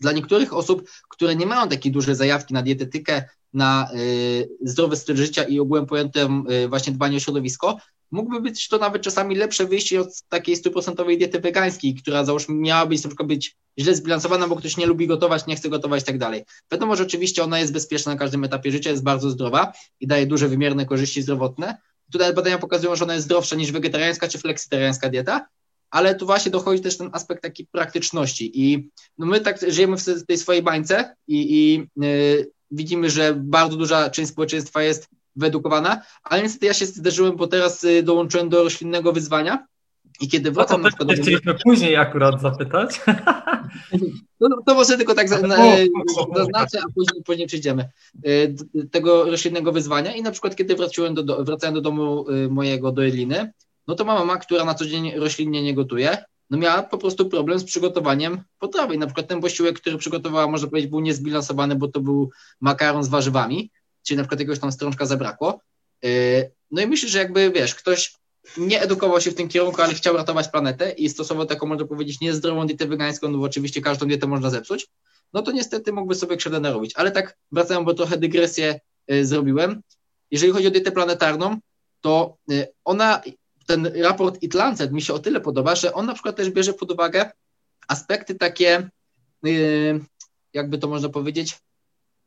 dla 0.00 0.12
niektórych 0.12 0.52
osób, 0.52 0.90
które 1.08 1.36
nie 1.36 1.46
mają 1.46 1.68
takiej 1.68 1.92
dużej 1.92 2.14
zajawki 2.14 2.54
na 2.54 2.62
dietetykę, 2.62 3.24
na 3.52 3.88
y, 3.94 4.48
zdrowy 4.60 4.96
styl 4.96 5.16
życia 5.16 5.44
i 5.44 5.60
ogółem 5.60 5.86
pojętym 5.86 6.44
y, 6.50 6.68
właśnie 6.68 6.92
dbanie 6.92 7.16
o 7.16 7.20
środowisko, 7.20 7.78
mógłby 8.12 8.40
być 8.40 8.68
to 8.68 8.78
nawet 8.78 9.02
czasami 9.02 9.36
lepsze 9.36 9.66
wyjście 9.66 10.00
od 10.00 10.22
takiej 10.28 10.56
stuprocentowej 10.56 11.18
diety 11.18 11.40
wegańskiej, 11.40 11.94
która 11.94 12.24
załóżmy 12.24 12.54
miała 12.54 12.86
być 12.86 13.04
na 13.04 13.08
przykład 13.08 13.28
być 13.28 13.56
źle 13.78 13.94
zbilansowana, 13.94 14.48
bo 14.48 14.56
ktoś 14.56 14.76
nie 14.76 14.86
lubi 14.86 15.06
gotować, 15.06 15.46
nie 15.46 15.56
chce 15.56 15.68
gotować 15.68 16.02
i 16.02 16.06
tak 16.06 16.18
dalej. 16.18 16.44
Wiadomo, 16.72 16.96
że 16.96 17.02
oczywiście 17.02 17.44
ona 17.44 17.58
jest 17.58 17.72
bezpieczna 17.72 18.12
na 18.12 18.18
każdym 18.18 18.44
etapie 18.44 18.70
życia, 18.70 18.90
jest 18.90 19.02
bardzo 19.02 19.30
zdrowa 19.30 19.72
i 20.00 20.06
daje 20.06 20.26
duże 20.26 20.48
wymierne 20.48 20.86
korzyści 20.86 21.22
zdrowotne. 21.22 21.76
Tutaj 22.12 22.34
badania 22.34 22.58
pokazują, 22.58 22.96
że 22.96 23.04
ona 23.04 23.14
jest 23.14 23.24
zdrowsza 23.24 23.56
niż 23.56 23.72
wegetariańska 23.72 24.28
czy 24.28 24.38
fleksitariańska 24.38 25.08
dieta, 25.08 25.46
ale 25.90 26.14
tu 26.14 26.26
właśnie 26.26 26.50
dochodzi 26.50 26.82
też 26.82 26.98
ten 26.98 27.10
aspekt 27.12 27.42
takiej 27.42 27.66
praktyczności 27.66 28.50
i 28.54 28.90
no 29.18 29.26
my 29.26 29.40
tak 29.40 29.60
żyjemy 29.68 29.96
w 29.96 30.26
tej 30.26 30.38
swojej 30.38 30.62
bańce 30.62 31.16
i, 31.28 31.54
i 31.56 31.88
yy, 31.96 32.50
widzimy, 32.70 33.10
że 33.10 33.34
bardzo 33.34 33.76
duża 33.76 34.10
część 34.10 34.30
społeczeństwa 34.30 34.82
jest 34.82 35.08
wyedukowana, 35.36 36.02
ale 36.22 36.42
niestety 36.42 36.66
ja 36.66 36.74
się 36.74 36.86
zderzyłem, 36.86 37.36
bo 37.36 37.46
teraz 37.46 37.84
y, 37.84 38.02
dołączyłem 38.02 38.48
do 38.48 38.64
roślinnego 38.64 39.12
wyzwania 39.12 39.66
i 40.20 40.28
kiedy 40.28 40.50
wracam 40.50 40.82
no 40.82 40.82
to 40.82 40.82
na 40.82 40.88
przykład... 40.88 41.08
Do... 41.08 41.22
Chcieliśmy 41.22 41.54
później 41.64 41.96
akurat 41.96 42.40
zapytać. 42.40 43.00
No, 44.40 44.48
no, 44.48 44.56
to 44.66 44.74
może 44.74 44.96
tylko 44.96 45.14
tak 45.14 45.28
zaznaczę, 45.28 46.80
a 46.80 46.92
później, 46.94 47.22
później 47.24 47.46
przejdziemy 47.46 47.88
y, 48.26 48.54
tego 48.90 49.24
roślinnego 49.24 49.72
wyzwania 49.72 50.14
i 50.14 50.22
na 50.22 50.30
przykład 50.30 50.56
kiedy 50.56 50.76
wróciłem 50.76 51.14
do, 51.14 51.44
wracałem 51.44 51.74
do 51.74 51.80
domu 51.80 52.30
y, 52.30 52.48
mojego 52.48 52.92
do 52.92 53.04
Eliny, 53.04 53.52
no 53.86 53.94
to 53.94 54.04
mama, 54.04 54.36
która 54.36 54.64
na 54.64 54.74
co 54.74 54.86
dzień 54.86 55.12
roślinnie 55.16 55.62
nie 55.62 55.74
gotuje, 55.74 56.24
no 56.50 56.58
miała 56.58 56.82
po 56.82 56.98
prostu 56.98 57.28
problem 57.28 57.58
z 57.58 57.64
przygotowaniem 57.64 58.42
potrawy. 58.58 58.94
I 58.94 58.98
na 58.98 59.06
przykład 59.06 59.28
ten 59.28 59.40
posiłek, 59.40 59.80
który 59.80 59.98
przygotowała, 59.98 60.48
można 60.48 60.68
powiedzieć, 60.68 60.90
był 60.90 61.00
niezbilansowany, 61.00 61.76
bo 61.76 61.88
to 61.88 62.00
był 62.00 62.30
makaron 62.60 63.04
z 63.04 63.08
warzywami, 63.08 63.70
czyli 64.02 64.16
na 64.16 64.22
przykład 64.22 64.40
jakiegoś 64.40 64.58
tam 64.58 64.72
strączka 64.72 65.06
zabrakło. 65.06 65.60
Y, 66.04 66.50
no 66.70 66.82
i 66.82 66.86
myślę, 66.86 67.08
że 67.08 67.18
jakby, 67.18 67.50
wiesz, 67.50 67.74
ktoś 67.74 68.14
nie 68.56 68.80
edukował 68.80 69.20
się 69.20 69.30
w 69.30 69.34
tym 69.34 69.48
kierunku, 69.48 69.82
ale 69.82 69.94
chciał 69.94 70.16
ratować 70.16 70.48
planetę 70.48 70.90
i 70.90 71.08
stosował 71.08 71.46
taką, 71.46 71.66
można 71.66 71.86
powiedzieć, 71.86 72.20
niezdrową 72.20 72.66
dietę 72.66 72.86
wegańską, 72.86 73.28
no 73.28 73.38
bo 73.38 73.44
oczywiście 73.44 73.80
każdą 73.80 74.06
dietę 74.06 74.26
można 74.26 74.50
zepsuć, 74.50 74.88
no 75.32 75.42
to 75.42 75.52
niestety 75.52 75.92
mógłby 75.92 76.14
sobie 76.14 76.36
krzywdę 76.36 76.60
narobić. 76.60 76.92
Ale 76.96 77.10
tak 77.10 77.36
wracając, 77.52 77.86
bo 77.86 77.94
trochę 77.94 78.16
dygresję 78.16 78.80
y, 79.12 79.26
zrobiłem. 79.26 79.82
Jeżeli 80.30 80.52
chodzi 80.52 80.66
o 80.66 80.70
dietę 80.70 80.92
planetarną, 80.92 81.56
to 82.00 82.36
y, 82.50 82.66
ona, 82.84 83.22
ten 83.66 83.86
raport 83.86 84.42
It 84.42 84.54
Lancet 84.54 84.92
mi 84.92 85.02
się 85.02 85.14
o 85.14 85.18
tyle 85.18 85.40
podoba, 85.40 85.74
że 85.74 85.94
on 85.94 86.06
na 86.06 86.14
przykład 86.14 86.36
też 86.36 86.50
bierze 86.50 86.72
pod 86.72 86.90
uwagę 86.90 87.30
aspekty 87.88 88.34
takie, 88.34 88.90
jakby 90.52 90.78
to 90.78 90.88
można 90.88 91.08
powiedzieć, 91.08 91.58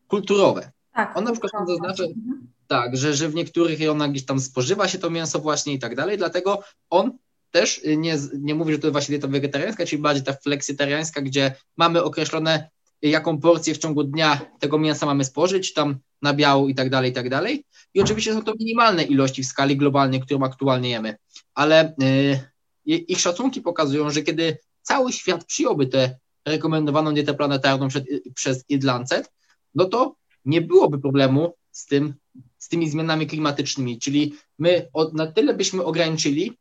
kulturowe. 0.07 0.71
Tak, 0.95 1.17
on 1.17 1.23
na 1.23 1.31
przykład 1.31 1.51
tam 1.51 1.67
zaznacza, 1.67 2.03
mhm. 2.03 2.47
tak, 2.67 2.97
że, 2.97 3.13
że 3.13 3.29
w 3.29 3.35
niektórych 3.35 3.79
rejonach 3.79 4.11
gdzieś 4.11 4.25
tam 4.25 4.39
spożywa 4.39 4.87
się 4.87 4.99
to 4.99 5.09
mięso 5.09 5.39
właśnie 5.39 5.73
i 5.73 5.79
tak 5.79 5.95
dalej, 5.95 6.17
dlatego 6.17 6.63
on 6.89 7.17
też 7.51 7.81
nie, 7.97 8.17
nie 8.39 8.55
mówi, 8.55 8.73
że 8.73 8.79
to 8.79 8.87
jest 8.87 8.91
właśnie 8.93 9.13
dieta 9.13 9.27
wegetariańska, 9.27 9.85
czyli 9.85 10.01
bardziej 10.01 10.23
ta 10.23 10.33
fleksitariańska, 10.33 11.21
gdzie 11.21 11.55
mamy 11.77 12.03
określone 12.03 12.69
jaką 13.01 13.39
porcję 13.39 13.75
w 13.75 13.77
ciągu 13.77 14.03
dnia 14.03 14.41
tego 14.59 14.79
mięsa 14.79 15.05
mamy 15.05 15.25
spożyć, 15.25 15.73
tam 15.73 15.97
na 16.21 16.33
biału 16.33 16.69
i 16.69 16.75
tak 16.75 16.89
dalej, 16.89 17.11
i 17.11 17.13
tak 17.13 17.29
dalej. 17.29 17.65
I 17.93 18.01
oczywiście 18.01 18.33
są 18.33 18.43
to 18.43 18.53
minimalne 18.59 19.03
ilości 19.03 19.43
w 19.43 19.47
skali 19.47 19.77
globalnej, 19.77 20.21
którą 20.21 20.43
aktualnie 20.43 20.89
jemy, 20.89 21.15
ale 21.53 21.95
y, 22.03 22.39
ich 22.85 23.19
szacunki 23.19 23.61
pokazują, 23.61 24.09
że 24.09 24.21
kiedy 24.21 24.57
cały 24.81 25.13
świat 25.13 25.45
przyjąłby 25.45 25.87
tę 25.87 26.15
rekomendowaną 26.45 27.13
dietę 27.13 27.33
planetarną 27.33 27.87
przed, 27.87 28.05
przez 28.35 28.65
Idlancet, 28.69 29.31
no 29.75 29.85
to 29.85 30.15
nie 30.45 30.61
byłoby 30.61 30.99
problemu 30.99 31.53
z, 31.71 31.85
tym, 31.85 32.13
z 32.57 32.69
tymi 32.69 32.89
zmianami 32.89 33.27
klimatycznymi. 33.27 33.99
Czyli 33.99 34.35
my 34.59 34.87
na 35.13 35.27
tyle 35.31 35.53
byśmy 35.53 35.83
ograniczyli 35.83 36.57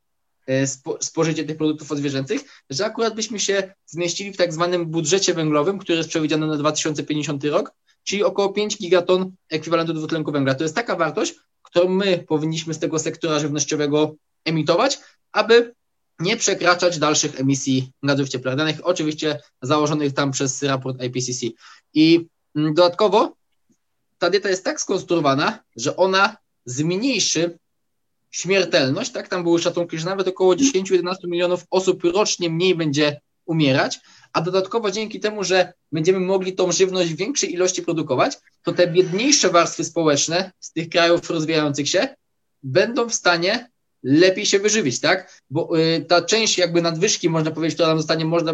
e, 0.46 0.66
spożycie 1.00 1.44
tych 1.44 1.56
produktów 1.56 1.92
odzwierzęcych, 1.92 2.62
że 2.70 2.86
akurat 2.86 3.14
byśmy 3.14 3.40
się 3.40 3.74
zmieścili 3.86 4.32
w 4.32 4.36
tak 4.36 4.52
zwanym 4.52 4.86
budżecie 4.86 5.34
węglowym, 5.34 5.78
który 5.78 5.98
jest 5.98 6.08
przewidziany 6.08 6.46
na 6.46 6.56
2050 6.56 7.44
rok, 7.44 7.72
czyli 8.04 8.24
około 8.24 8.52
5 8.52 8.78
gigaton 8.78 9.32
ekwiwalentu 9.50 9.94
dwutlenku 9.94 10.32
węgla. 10.32 10.54
To 10.54 10.64
jest 10.64 10.74
taka 10.74 10.96
wartość, 10.96 11.34
którą 11.62 11.88
my 11.88 12.24
powinniśmy 12.28 12.74
z 12.74 12.78
tego 12.78 12.98
sektora 12.98 13.38
żywnościowego 13.38 14.14
emitować, 14.44 14.98
aby 15.32 15.74
nie 16.18 16.36
przekraczać 16.36 16.98
dalszych 16.98 17.40
emisji 17.40 17.92
gazów 18.02 18.28
cieplarnianych, 18.28 18.86
oczywiście 18.86 19.40
założonych 19.62 20.12
tam 20.12 20.30
przez 20.30 20.62
raport 20.62 21.02
IPCC. 21.02 21.46
I 21.94 22.26
mm, 22.56 22.74
dodatkowo 22.74 23.36
ta 24.24 24.30
dieta 24.30 24.48
jest 24.48 24.64
tak 24.64 24.80
skonstruowana, 24.80 25.58
że 25.76 25.96
ona 25.96 26.36
zmniejszy 26.64 27.58
śmiertelność, 28.30 29.10
tak, 29.10 29.28
tam 29.28 29.42
były 29.42 29.58
szacunki, 29.58 29.98
że 29.98 30.04
nawet 30.04 30.28
około 30.28 30.54
10-11 30.54 31.14
milionów 31.24 31.64
osób 31.70 32.04
rocznie 32.04 32.50
mniej 32.50 32.74
będzie 32.74 33.20
umierać, 33.46 34.00
a 34.32 34.40
dodatkowo 34.40 34.90
dzięki 34.90 35.20
temu, 35.20 35.44
że 35.44 35.72
będziemy 35.92 36.20
mogli 36.20 36.52
tą 36.52 36.72
żywność 36.72 37.12
w 37.12 37.16
większej 37.16 37.52
ilości 37.52 37.82
produkować, 37.82 38.36
to 38.62 38.72
te 38.72 38.86
biedniejsze 38.86 39.50
warstwy 39.50 39.84
społeczne 39.84 40.52
z 40.60 40.72
tych 40.72 40.88
krajów 40.88 41.30
rozwijających 41.30 41.88
się 41.88 42.08
będą 42.62 43.08
w 43.08 43.14
stanie 43.14 43.70
lepiej 44.02 44.46
się 44.46 44.58
wyżywić, 44.58 45.00
tak? 45.00 45.42
Bo 45.50 45.78
y, 45.78 46.04
ta 46.08 46.22
część 46.22 46.58
jakby 46.58 46.82
nadwyżki, 46.82 47.30
można 47.30 47.50
powiedzieć, 47.50 47.74
która 47.74 47.88
nam 47.88 47.98
zostanie, 47.98 48.24
można, 48.24 48.52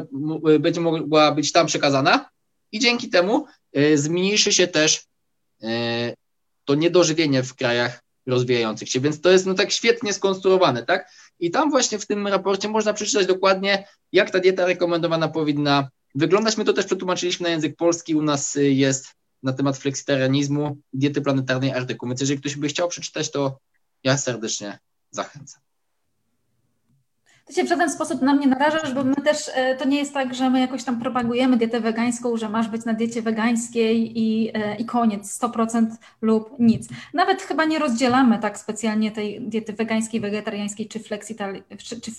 y, 0.54 0.58
będzie 0.58 0.80
mogła 0.80 1.32
być 1.32 1.52
tam 1.52 1.66
przekazana 1.66 2.30
i 2.72 2.78
dzięki 2.78 3.08
temu 3.08 3.46
y, 3.78 3.98
zmniejszy 3.98 4.52
się 4.52 4.66
też 4.68 5.09
to 6.64 6.74
niedożywienie 6.74 7.42
w 7.42 7.54
krajach 7.54 8.00
rozwijających 8.26 8.88
się, 8.88 9.00
więc 9.00 9.20
to 9.20 9.30
jest 9.30 9.46
no 9.46 9.54
tak 9.54 9.72
świetnie 9.72 10.12
skonstruowane, 10.12 10.86
tak? 10.86 11.10
I 11.40 11.50
tam 11.50 11.70
właśnie 11.70 11.98
w 11.98 12.06
tym 12.06 12.26
raporcie 12.26 12.68
można 12.68 12.92
przeczytać 12.92 13.26
dokładnie, 13.26 13.88
jak 14.12 14.30
ta 14.30 14.38
dieta 14.38 14.66
rekomendowana 14.66 15.28
powinna 15.28 15.88
wyglądać. 16.14 16.56
My 16.56 16.64
to 16.64 16.72
też 16.72 16.86
przetłumaczyliśmy 16.86 17.44
na 17.44 17.50
język 17.50 17.76
polski, 17.76 18.14
u 18.14 18.22
nas 18.22 18.56
y, 18.56 18.72
jest 18.72 19.06
na 19.42 19.52
temat 19.52 19.78
fleksitarianizmu, 19.78 20.76
diety 20.92 21.20
planetarnej 21.20 21.72
artykuł, 21.72 22.08
więc 22.08 22.20
jeżeli 22.20 22.40
ktoś 22.40 22.56
by 22.56 22.68
chciał 22.68 22.88
przeczytać, 22.88 23.30
to 23.30 23.58
ja 24.04 24.18
serdecznie 24.18 24.78
zachęcam. 25.10 25.60
Ty 27.50 27.56
się 27.56 27.64
w 27.64 27.68
żaden 27.68 27.90
sposób 27.90 28.22
na 28.22 28.34
mnie 28.34 28.46
narażasz, 28.46 28.94
bo 28.94 29.04
my 29.04 29.14
też, 29.14 29.50
e, 29.54 29.76
to 29.76 29.88
nie 29.88 29.98
jest 29.98 30.14
tak, 30.14 30.34
że 30.34 30.50
my 30.50 30.60
jakoś 30.60 30.84
tam 30.84 31.00
propagujemy 31.00 31.56
dietę 31.56 31.80
wegańską, 31.80 32.36
że 32.36 32.48
masz 32.48 32.68
być 32.68 32.84
na 32.84 32.94
diecie 32.94 33.22
wegańskiej 33.22 34.18
i, 34.18 34.50
e, 34.54 34.76
i 34.76 34.84
koniec, 34.84 35.30
100% 35.30 35.86
lub 36.22 36.58
nic. 36.58 36.88
Nawet 37.14 37.42
chyba 37.42 37.64
nie 37.64 37.78
rozdzielamy 37.78 38.38
tak 38.38 38.58
specjalnie 38.58 39.10
tej 39.10 39.40
diety 39.40 39.72
wegańskiej, 39.72 40.20
wegetariańskiej 40.20 40.88
czy, 40.88 41.00
fleksitari 41.00 41.62
czy, 41.78 42.00
czy 42.00 42.10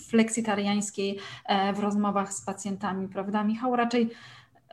e, 1.46 1.74
w 1.74 1.80
rozmowach 1.80 2.34
z 2.34 2.42
pacjentami, 2.42 3.08
prawda 3.08 3.44
Michał? 3.44 3.76
Raczej 3.76 4.10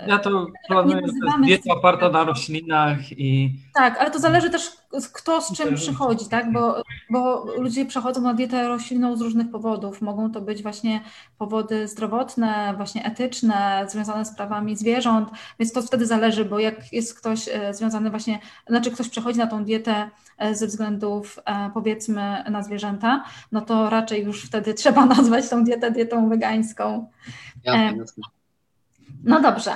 ja 0.06 0.18
to 0.18 0.46
planuję, 0.68 1.00
to 1.02 1.38
dieta 1.44 1.74
oparta 1.74 2.08
na 2.08 2.24
roślinach 2.24 3.12
i... 3.12 3.52
Tak, 3.74 3.98
ale 3.98 4.10
to 4.10 4.18
zależy 4.18 4.50
też 4.50 4.78
kto 5.12 5.40
z 5.40 5.52
czym 5.52 5.74
przychodzi, 5.74 6.28
tak? 6.28 6.52
Bo, 6.52 6.82
bo 7.10 7.44
ludzie 7.58 7.86
przechodzą 7.86 8.20
na 8.20 8.34
dietę 8.34 8.68
roślinną 8.68 9.16
z 9.16 9.20
różnych 9.20 9.50
powodów. 9.50 10.02
Mogą 10.02 10.32
to 10.32 10.40
być 10.40 10.62
właśnie 10.62 11.00
powody 11.38 11.88
zdrowotne, 11.88 12.74
właśnie 12.76 13.04
etyczne, 13.04 13.86
związane 13.88 14.24
z 14.24 14.36
prawami 14.36 14.76
zwierząt, 14.76 15.28
więc 15.58 15.72
to 15.72 15.82
wtedy 15.82 16.06
zależy, 16.06 16.44
bo 16.44 16.58
jak 16.58 16.92
jest 16.92 17.18
ktoś 17.18 17.48
e, 17.48 17.74
związany 17.74 18.10
właśnie, 18.10 18.38
znaczy 18.66 18.90
ktoś 18.90 19.08
przechodzi 19.08 19.38
na 19.38 19.46
tą 19.46 19.64
dietę 19.64 20.10
e, 20.38 20.54
ze 20.54 20.66
względów 20.66 21.38
e, 21.44 21.70
powiedzmy 21.74 22.44
na 22.50 22.62
zwierzęta, 22.62 23.24
no 23.52 23.60
to 23.60 23.90
raczej 23.90 24.24
już 24.24 24.44
wtedy 24.44 24.74
trzeba 24.80 25.06
nazwać 25.06 25.48
tą 25.48 25.64
dietę 25.64 25.90
dietą 25.90 26.28
wegańską. 26.28 27.10
Ja, 27.64 27.92
no 29.24 29.40
dobrze. 29.40 29.70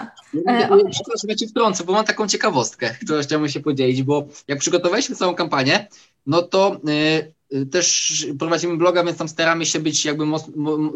E, 0.46 0.68
przepraszam, 0.90 1.28
ja 1.28 1.34
Cię 1.37 1.46
wtrącę, 1.46 1.84
bo 1.84 1.92
mam 1.92 2.04
taką 2.04 2.28
ciekawostkę, 2.28 2.94
którą 3.04 3.22
chciałbym 3.22 3.49
się 3.49 3.61
podzielić, 3.61 4.02
bo 4.02 4.26
jak 4.49 4.58
przygotowaliśmy 4.58 5.16
całą 5.16 5.34
kampanię, 5.34 5.88
no 6.26 6.42
to 6.42 6.81
y, 7.55 7.66
też 7.66 8.26
prowadzimy 8.38 8.76
bloga, 8.76 9.05
więc 9.05 9.18
tam 9.18 9.28
staramy 9.28 9.66
się 9.66 9.81
być 9.81 10.05
jakby 10.05 10.24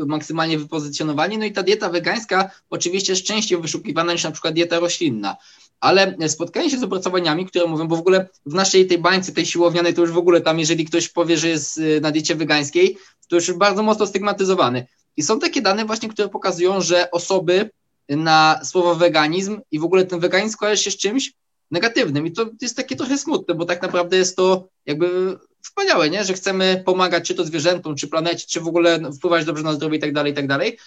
maksymalnie 0.06 0.58
wypozycjonowani. 0.58 1.38
No 1.38 1.44
i 1.44 1.52
ta 1.52 1.62
dieta 1.62 1.88
wegańska 1.88 2.50
oczywiście 2.70 3.12
jest 3.12 3.24
częściej 3.24 3.60
wyszukiwana 3.60 4.12
niż 4.12 4.24
na 4.24 4.30
przykład 4.30 4.54
dieta 4.54 4.78
roślinna. 4.78 5.36
Ale 5.80 6.16
spotkanie 6.28 6.70
się 6.70 6.78
z 6.78 6.82
opracowaniami, 6.82 7.46
które 7.46 7.66
mówią, 7.66 7.88
bo 7.88 7.96
w 7.96 8.00
ogóle 8.00 8.28
w 8.46 8.54
naszej 8.54 8.86
tej 8.86 8.98
bańce, 8.98 9.32
tej 9.32 9.46
siłownianej, 9.46 9.94
to 9.94 10.00
już 10.00 10.10
w 10.10 10.18
ogóle 10.18 10.40
tam, 10.40 10.58
jeżeli 10.58 10.84
ktoś 10.84 11.08
powie, 11.08 11.36
że 11.36 11.48
jest 11.48 11.80
na 12.00 12.10
diecie 12.10 12.34
wegańskiej, 12.34 12.98
to 13.28 13.36
już 13.36 13.52
bardzo 13.52 13.82
mocno 13.82 14.06
stygmatyzowany. 14.06 14.86
I 15.16 15.22
są 15.22 15.38
takie 15.38 15.62
dane 15.62 15.84
właśnie, 15.84 16.08
które 16.08 16.28
pokazują, 16.28 16.80
że 16.80 17.10
osoby, 17.10 17.70
na 18.08 18.60
słowo 18.64 18.94
weganizm 18.94 19.60
i 19.70 19.78
w 19.78 19.84
ogóle 19.84 20.04
ten 20.04 20.20
weganizm 20.20 20.56
kojarzy 20.56 20.82
się 20.82 20.90
z 20.90 20.96
czymś 20.96 21.32
negatywnym. 21.70 22.26
I 22.26 22.32
to 22.32 22.50
jest 22.62 22.76
takie 22.76 22.96
trochę 22.96 23.18
smutne, 23.18 23.54
bo 23.54 23.64
tak 23.64 23.82
naprawdę 23.82 24.16
jest 24.16 24.36
to 24.36 24.68
jakby 24.86 25.38
wspaniałe, 25.62 26.10
nie? 26.10 26.24
że 26.24 26.34
chcemy 26.34 26.82
pomagać 26.86 27.28
czy 27.28 27.34
to 27.34 27.44
zwierzętom, 27.44 27.96
czy 27.96 28.08
planecie, 28.08 28.46
czy 28.48 28.60
w 28.60 28.68
ogóle 28.68 29.12
wpływać 29.12 29.44
dobrze 29.44 29.62
na 29.62 29.72
zdrowie 29.72 29.96
i 29.96 30.00
tak 30.00 30.12
dalej, 30.12 30.32
i 30.32 30.34
tak 30.34 30.46
dalej. 30.46 30.78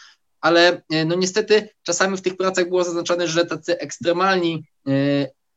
Ale 0.41 0.81
e, 0.91 1.05
no 1.05 1.15
niestety 1.15 1.69
czasami 1.83 2.17
w 2.17 2.21
tych 2.21 2.37
pracach 2.37 2.69
było 2.69 2.83
zaznaczone, 2.83 3.27
że 3.27 3.45
tacy 3.45 3.79
ekstremalni 3.79 4.63
e, 4.87 4.91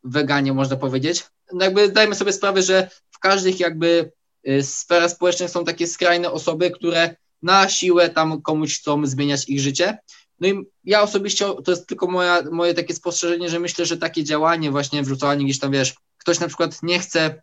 weganie, 0.04 0.52
można 0.52 0.76
powiedzieć, 0.76 1.24
no 1.52 1.64
jakby 1.64 1.88
zdajemy 1.88 2.14
sobie 2.14 2.32
sprawę, 2.32 2.62
że 2.62 2.90
w 3.10 3.18
każdych 3.18 3.60
jakby 3.60 4.12
e, 4.44 4.62
sferach 4.62 5.10
społecznych 5.10 5.50
są 5.50 5.64
takie 5.64 5.86
skrajne 5.86 6.30
osoby, 6.30 6.70
które 6.70 7.16
na 7.42 7.68
siłę 7.68 8.10
tam 8.10 8.42
komuś 8.42 8.78
chcą 8.78 9.06
zmieniać 9.06 9.48
ich 9.48 9.60
życie 9.60 9.98
no 10.42 10.48
i 10.48 10.66
ja 10.84 11.02
osobiście, 11.02 11.44
to 11.64 11.70
jest 11.70 11.86
tylko 11.86 12.06
moja, 12.06 12.42
moje 12.50 12.74
takie 12.74 12.94
spostrzeżenie, 12.94 13.48
że 13.48 13.60
myślę, 13.60 13.86
że 13.86 13.96
takie 13.96 14.24
działanie, 14.24 14.70
właśnie 14.70 15.02
wrzucanie 15.02 15.44
gdzieś 15.44 15.58
tam, 15.58 15.72
wiesz, 15.72 15.94
ktoś 16.18 16.40
na 16.40 16.48
przykład 16.48 16.82
nie 16.82 16.98
chce 16.98 17.42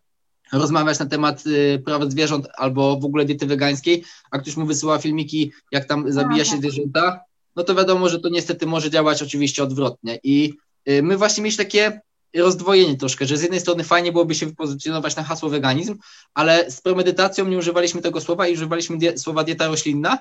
rozmawiać 0.52 0.98
na 0.98 1.06
temat 1.06 1.46
y, 1.46 1.82
praw 1.84 2.02
zwierząt 2.02 2.48
albo 2.56 3.00
w 3.00 3.04
ogóle 3.04 3.24
diety 3.24 3.46
wegańskiej, 3.46 4.04
a 4.30 4.38
ktoś 4.38 4.56
mu 4.56 4.66
wysyła 4.66 4.98
filmiki, 4.98 5.52
jak 5.72 5.84
tam 5.84 6.12
zabija 6.12 6.44
się 6.44 6.56
zwierzęta, 6.56 7.20
no 7.56 7.62
to 7.64 7.74
wiadomo, 7.74 8.08
że 8.08 8.20
to 8.20 8.28
niestety 8.28 8.66
może 8.66 8.90
działać 8.90 9.22
oczywiście 9.22 9.62
odwrotnie. 9.62 10.18
I 10.22 10.54
y, 10.88 11.02
my 11.02 11.16
właśnie 11.16 11.42
mieliśmy 11.42 11.64
takie 11.64 12.00
rozdwojenie 12.36 12.96
troszkę, 12.96 13.26
że 13.26 13.36
z 13.36 13.42
jednej 13.42 13.60
strony 13.60 13.84
fajnie 13.84 14.12
byłoby 14.12 14.34
się 14.34 14.46
wypozycjonować 14.46 15.16
na 15.16 15.24
hasło 15.24 15.48
weganizm, 15.48 15.98
ale 16.34 16.70
z 16.70 16.80
premedytacją 16.80 17.48
nie 17.48 17.58
używaliśmy 17.58 18.02
tego 18.02 18.20
słowa 18.20 18.48
i 18.48 18.52
używaliśmy 18.52 18.98
die 18.98 19.18
słowa 19.18 19.44
dieta 19.44 19.68
roślinna, 19.68 20.18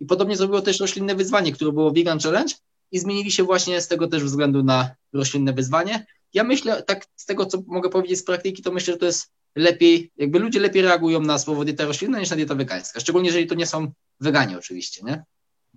i 0.00 0.06
podobnie 0.06 0.36
zrobiło 0.36 0.60
też 0.60 0.80
roślinne 0.80 1.14
wyzwanie, 1.14 1.52
które 1.52 1.72
było 1.72 1.90
Vegan 1.90 2.18
Challenge 2.18 2.54
i 2.92 2.98
zmienili 2.98 3.30
się 3.30 3.42
właśnie 3.42 3.80
z 3.80 3.88
tego 3.88 4.06
też 4.06 4.24
względu 4.24 4.62
na 4.62 4.90
roślinne 5.12 5.52
wyzwanie. 5.52 6.06
Ja 6.34 6.44
myślę, 6.44 6.82
tak 6.82 7.06
z 7.16 7.26
tego, 7.26 7.46
co 7.46 7.62
mogę 7.66 7.90
powiedzieć 7.90 8.18
z 8.18 8.24
praktyki, 8.24 8.62
to 8.62 8.72
myślę, 8.72 8.94
że 8.94 8.98
to 8.98 9.06
jest 9.06 9.30
lepiej, 9.56 10.10
jakby 10.16 10.38
ludzie 10.38 10.60
lepiej 10.60 10.82
reagują 10.82 11.20
na 11.20 11.38
słowo 11.38 11.64
dieta 11.64 11.84
roślinna 11.84 12.20
niż 12.20 12.30
na 12.30 12.36
dieta 12.36 12.54
wegańska, 12.54 13.00
szczególnie 13.00 13.28
jeżeli 13.28 13.46
to 13.46 13.54
nie 13.54 13.66
są 13.66 13.92
weganie 14.20 14.58
oczywiście, 14.58 15.02
nie? 15.04 15.22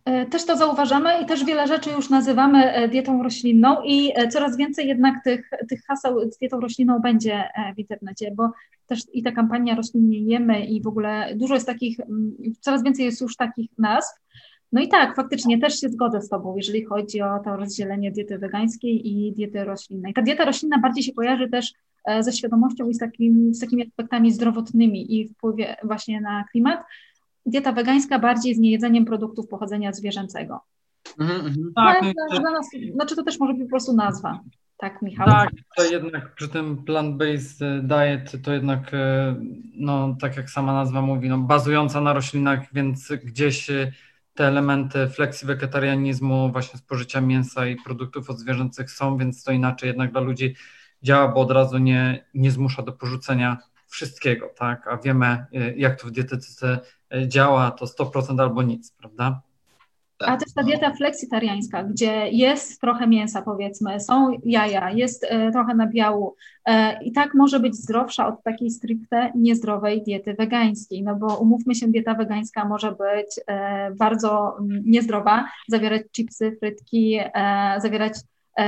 E, 0.05 0.25
też 0.25 0.45
to 0.45 0.57
zauważamy 0.57 1.21
i 1.23 1.25
też 1.25 1.45
wiele 1.45 1.67
rzeczy 1.67 1.89
już 1.89 2.10
nazywamy 2.10 2.73
e, 2.73 2.88
dietą 2.88 3.23
roślinną 3.23 3.81
i 3.86 4.12
e, 4.15 4.27
coraz 4.27 4.57
więcej 4.57 4.88
jednak 4.88 5.23
tych, 5.23 5.49
tych 5.69 5.81
haseł 5.88 6.31
z 6.31 6.38
dietą 6.38 6.60
roślinną 6.60 6.99
będzie 6.99 7.43
w 7.75 7.79
internecie, 7.79 8.31
bo 8.36 8.51
też 8.91 9.01
i 9.13 9.23
ta 9.23 9.32
kampania 9.32 9.75
roślinnie 9.75 10.19
jemy 10.19 10.65
i 10.65 10.82
w 10.82 10.88
ogóle 10.88 11.36
dużo 11.36 11.54
jest 11.54 11.65
takich, 11.65 11.99
mm, 11.99 12.36
coraz 12.60 12.84
więcej 12.84 13.06
jest 13.06 13.21
już 13.21 13.36
takich 13.36 13.69
nazw. 13.77 14.19
No 14.71 14.82
i 14.82 14.88
tak, 14.88 15.15
faktycznie 15.15 15.60
też 15.60 15.80
się 15.80 15.89
zgodzę 15.89 16.21
z 16.21 16.30
Tobą, 16.30 16.56
jeżeli 16.56 16.86
chodzi 16.86 17.21
o 17.21 17.39
to 17.39 17.58
rozdzielenie 17.58 18.12
diety 18.12 18.38
wegańskiej 18.38 19.08
i 19.08 19.34
diety 19.34 19.63
roślinnej. 19.63 20.13
Ta 20.13 20.21
dieta 20.21 20.45
roślinna 20.45 20.80
bardziej 20.80 21.04
się 21.04 21.13
kojarzy 21.13 21.49
też 21.49 21.73
ze 22.19 22.34
świadomością 22.34 22.89
i 22.89 22.93
z, 22.93 22.97
takim, 22.97 23.54
z 23.54 23.60
takimi 23.60 23.88
aspektami 23.88 24.32
zdrowotnymi 24.32 25.19
i 25.19 25.27
wpływie 25.27 25.75
właśnie 25.84 26.21
na 26.21 26.43
klimat, 26.51 26.80
dieta 27.45 27.71
wegańska 27.71 28.19
bardziej 28.19 28.56
z 28.56 28.60
niejedzeniem 28.60 29.06
produktów 29.06 29.47
pochodzenia 29.47 29.93
zwierzęcego. 29.93 30.60
Mm 31.19 31.41
-hmm. 31.41 31.56
Tak, 31.75 32.04
no, 32.04 32.39
dla 32.39 32.51
nas, 32.51 32.69
znaczy 32.93 33.15
to 33.15 33.23
też 33.23 33.39
może 33.39 33.54
być 33.54 33.63
po 33.63 33.69
prostu 33.69 33.93
nazwa. 33.93 34.39
Tak, 34.82 35.02
Michał? 35.02 35.28
Tak, 35.28 35.50
to 35.78 35.84
jednak 35.84 36.36
przy 36.36 36.50
tym 36.50 36.78
plant-based 36.78 37.82
diet 37.82 38.44
to 38.44 38.54
jednak, 38.54 38.94
e, 38.94 39.36
no 39.76 40.15
tak 40.22 40.38
jak 40.38 40.50
sama 40.50 40.74
nazwa 40.74 41.02
mówi, 41.02 41.30
no, 41.30 41.38
bazująca 41.38 42.02
na 42.02 42.13
roślinach, 42.13 42.74
więc 42.74 43.12
gdzieś 43.24 43.70
e, 43.70 43.91
te 44.34 44.48
elementy 44.48 45.08
flexi-wegetarianizmu, 45.08 46.52
właśnie 46.52 46.80
spożycia 46.80 47.22
mięsa 47.22 47.67
i 47.67 47.76
produktów 47.76 48.30
odzwierzęcych 48.30 48.91
są, 48.91 49.17
więc 49.17 49.44
to 49.44 49.52
inaczej 49.52 49.88
jednak 49.88 50.12
dla 50.12 50.22
ludzi 50.22 50.56
działa, 51.04 51.28
bo 51.28 51.41
od 51.41 51.52
razu 51.52 51.78
nie, 51.78 52.26
nie 52.34 52.52
zmusza 52.52 52.82
do 52.82 52.91
porzucenia 52.91 53.58
wszystkiego, 53.88 54.50
tak? 54.56 54.88
A 54.88 54.98
wiemy, 54.98 55.26
e, 55.26 55.46
jak 55.76 56.02
to 56.02 56.08
w 56.08 56.12
dietetyce 56.12 56.80
działa, 57.28 57.72
to 57.72 57.86
100% 57.86 58.41
albo 58.41 58.63
nic, 58.63 58.91
prawda? 58.91 59.41
Tak. 60.21 60.29
A 60.29 60.38
też 60.38 60.53
ta 60.53 60.63
dieta 60.63 60.93
fleksitariańska, 60.93 61.84
gdzie 61.84 62.29
jest 62.31 62.81
trochę 62.81 63.07
mięsa, 63.07 63.41
powiedzmy, 63.41 63.99
są 63.99 64.38
jaja, 64.45 64.91
jest 64.91 65.25
e, 65.29 65.51
trochę 65.51 65.75
nabiału 65.75 66.36
e, 66.65 67.03
i 67.03 67.12
tak 67.12 67.34
może 67.34 67.60
być 67.60 67.75
zdrowsza 67.75 68.27
od 68.27 68.43
takiej 68.43 68.71
stricte 68.71 69.31
niezdrowej 69.36 70.03
diety 70.03 70.34
wegańskiej, 70.34 71.03
no 71.03 71.15
bo 71.15 71.38
umówmy 71.38 71.75
się, 71.75 71.88
dieta 71.88 72.13
wegańska 72.15 72.65
może 72.65 72.91
być 72.91 73.39
e, 73.47 73.91
bardzo 73.95 74.57
niezdrowa, 74.86 75.45
zawierać 75.67 76.01
chipsy, 76.12 76.57
frytki, 76.60 77.19
zawierać 77.77 78.13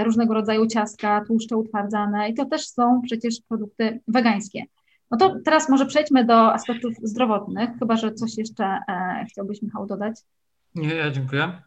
różnego 0.04 0.34
rodzaju 0.34 0.68
ciastka, 0.68 1.24
tłuszcze 1.28 1.58
utwardzane 1.58 2.30
i 2.30 2.34
to 2.34 2.46
też 2.46 2.68
są 2.68 3.02
przecież 3.02 3.36
produkty 3.48 4.00
wegańskie. 4.08 4.64
No 5.12 5.18
to 5.18 5.36
teraz 5.46 5.70
może 5.70 5.86
przejdźmy 5.86 6.26
do 6.26 6.54
aspektów 6.54 6.94
zdrowotnych, 7.04 7.70
chyba 7.80 7.98
że 7.98 8.14
coś 8.14 8.38
jeszcze 8.38 8.66
e, 8.66 9.26
chciałbyś, 9.30 9.62
Michał, 9.62 9.86
dodać. 9.86 10.16
Nie, 10.76 10.96
ja 10.96 11.12
dziękuję. 11.12 11.62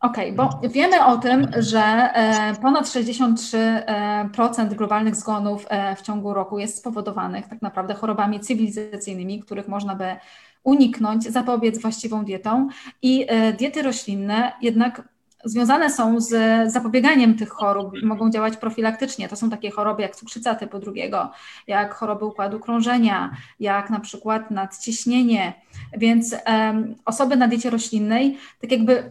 Okej, 0.00 0.34
okay, 0.34 0.60
bo 0.62 0.68
wiemy 0.68 1.04
o 1.04 1.18
tym, 1.18 1.46
że 1.58 1.80
e, 1.80 2.54
ponad 2.62 2.84
63% 2.86 4.74
globalnych 4.74 5.16
zgonów 5.16 5.66
e, 5.68 5.96
w 5.96 6.02
ciągu 6.02 6.34
roku 6.34 6.58
jest 6.58 6.78
spowodowanych 6.78 7.48
tak 7.48 7.62
naprawdę 7.62 7.94
chorobami 7.94 8.40
cywilizacyjnymi, 8.40 9.40
których 9.40 9.68
można 9.68 9.94
by 9.94 10.16
uniknąć, 10.64 11.24
zapobiec 11.24 11.82
właściwą 11.82 12.24
dietą. 12.24 12.68
I 13.02 13.26
e, 13.28 13.52
diety 13.52 13.82
roślinne 13.82 14.52
jednak 14.62 15.08
związane 15.44 15.90
są 15.90 16.20
z 16.20 16.32
zapobieganiem 16.72 17.34
tych 17.34 17.48
chorób, 17.48 17.92
mogą 18.02 18.30
działać 18.30 18.56
profilaktycznie. 18.56 19.28
To 19.28 19.36
są 19.36 19.50
takie 19.50 19.70
choroby 19.70 20.02
jak 20.02 20.16
cukrzyca 20.16 20.54
typu 20.54 20.78
drugiego, 20.78 21.30
jak 21.66 21.94
choroby 21.94 22.24
układu 22.24 22.60
krążenia, 22.60 23.30
jak 23.60 23.90
na 23.90 24.00
przykład 24.00 24.50
nadciśnienie. 24.50 25.52
Więc 25.96 26.36
um, 26.46 26.94
osoby 27.04 27.36
na 27.36 27.48
diecie 27.48 27.70
roślinnej 27.70 28.38
tak 28.60 28.72
jakby 28.72 29.10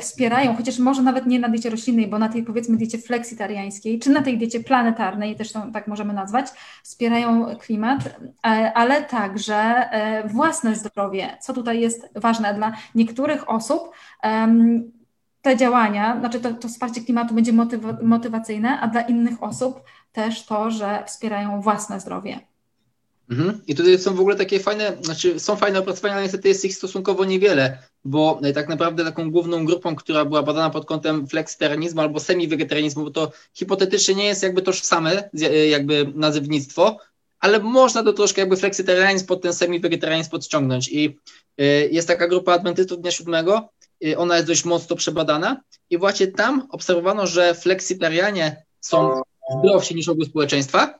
wspierają, 0.00 0.56
chociaż 0.56 0.78
może 0.78 1.02
nawet 1.02 1.26
nie 1.26 1.38
na 1.38 1.48
diecie 1.48 1.70
roślinnej, 1.70 2.06
bo 2.06 2.18
na 2.18 2.28
tej 2.28 2.42
powiedzmy 2.42 2.76
diecie 2.76 2.98
fleksitariańskiej, 2.98 3.98
czy 3.98 4.10
na 4.10 4.22
tej 4.22 4.38
diecie 4.38 4.60
planetarnej, 4.60 5.36
też 5.36 5.52
to 5.52 5.66
tak 5.72 5.86
możemy 5.86 6.12
nazwać, 6.12 6.46
wspierają 6.82 7.56
klimat, 7.56 7.98
e, 8.46 8.72
ale 8.74 9.02
także 9.02 9.54
e, 9.54 10.28
własne 10.28 10.74
zdrowie, 10.74 11.38
co 11.40 11.52
tutaj 11.52 11.80
jest 11.80 12.08
ważne 12.14 12.54
dla 12.54 12.72
niektórych 12.94 13.50
osób 13.50 13.90
te 15.48 15.56
działania, 15.56 16.16
znaczy 16.20 16.40
to, 16.40 16.54
to 16.54 16.68
wsparcie 16.68 17.00
klimatu 17.00 17.34
będzie 17.34 17.52
motyw- 17.52 18.02
motywacyjne, 18.02 18.80
a 18.80 18.88
dla 18.88 19.00
innych 19.00 19.42
osób 19.42 19.80
też 20.12 20.46
to, 20.46 20.70
że 20.70 21.04
wspierają 21.06 21.60
własne 21.60 22.00
zdrowie. 22.00 22.40
Mhm. 23.30 23.60
I 23.66 23.74
tutaj 23.74 23.98
są 23.98 24.14
w 24.14 24.20
ogóle 24.20 24.36
takie 24.36 24.60
fajne, 24.60 24.96
znaczy 25.00 25.40
są 25.40 25.56
fajne 25.56 25.78
opracowania, 25.78 26.14
ale 26.14 26.22
niestety 26.22 26.48
jest 26.48 26.64
ich 26.64 26.74
stosunkowo 26.74 27.24
niewiele, 27.24 27.78
bo 28.04 28.40
e, 28.42 28.52
tak 28.52 28.68
naprawdę 28.68 29.04
taką 29.04 29.30
główną 29.30 29.64
grupą, 29.64 29.96
która 29.96 30.24
była 30.24 30.42
badana 30.42 30.70
pod 30.70 30.84
kątem 30.84 31.26
flexitarianizmu 31.26 32.00
albo 32.00 32.20
semi-wegetarianizmu, 32.20 33.04
bo 33.04 33.10
to 33.10 33.32
hipotetycznie 33.54 34.14
nie 34.14 34.24
jest 34.24 34.42
jakby 34.42 34.62
tożsame 34.62 35.30
e, 35.42 35.66
jakby 35.66 36.12
nazewnictwo, 36.14 36.98
ale 37.40 37.58
można 37.58 38.02
to 38.02 38.12
troszkę 38.12 38.40
jakby 38.40 38.56
flexitarianizm 38.56 39.26
pod 39.26 39.42
ten 39.42 39.52
semi-wegetarianizm 39.52 40.30
podciągnąć 40.30 40.88
i 40.88 41.18
y, 41.60 41.88
jest 41.92 42.08
taka 42.08 42.28
grupa 42.28 42.52
adwentystów 42.52 43.00
dnia 43.00 43.10
siódmego, 43.10 43.68
ona 44.16 44.34
jest 44.36 44.46
dość 44.46 44.64
mocno 44.64 44.96
przebadana. 44.96 45.60
I 45.90 45.98
właśnie 45.98 46.26
tam 46.26 46.66
obserwowano, 46.70 47.26
że 47.26 47.54
fleksitarianie 47.54 48.64
są 48.80 49.22
zdrowsi 49.58 49.94
niż 49.94 50.08
ogół 50.08 50.24
społeczeństwa, 50.24 50.98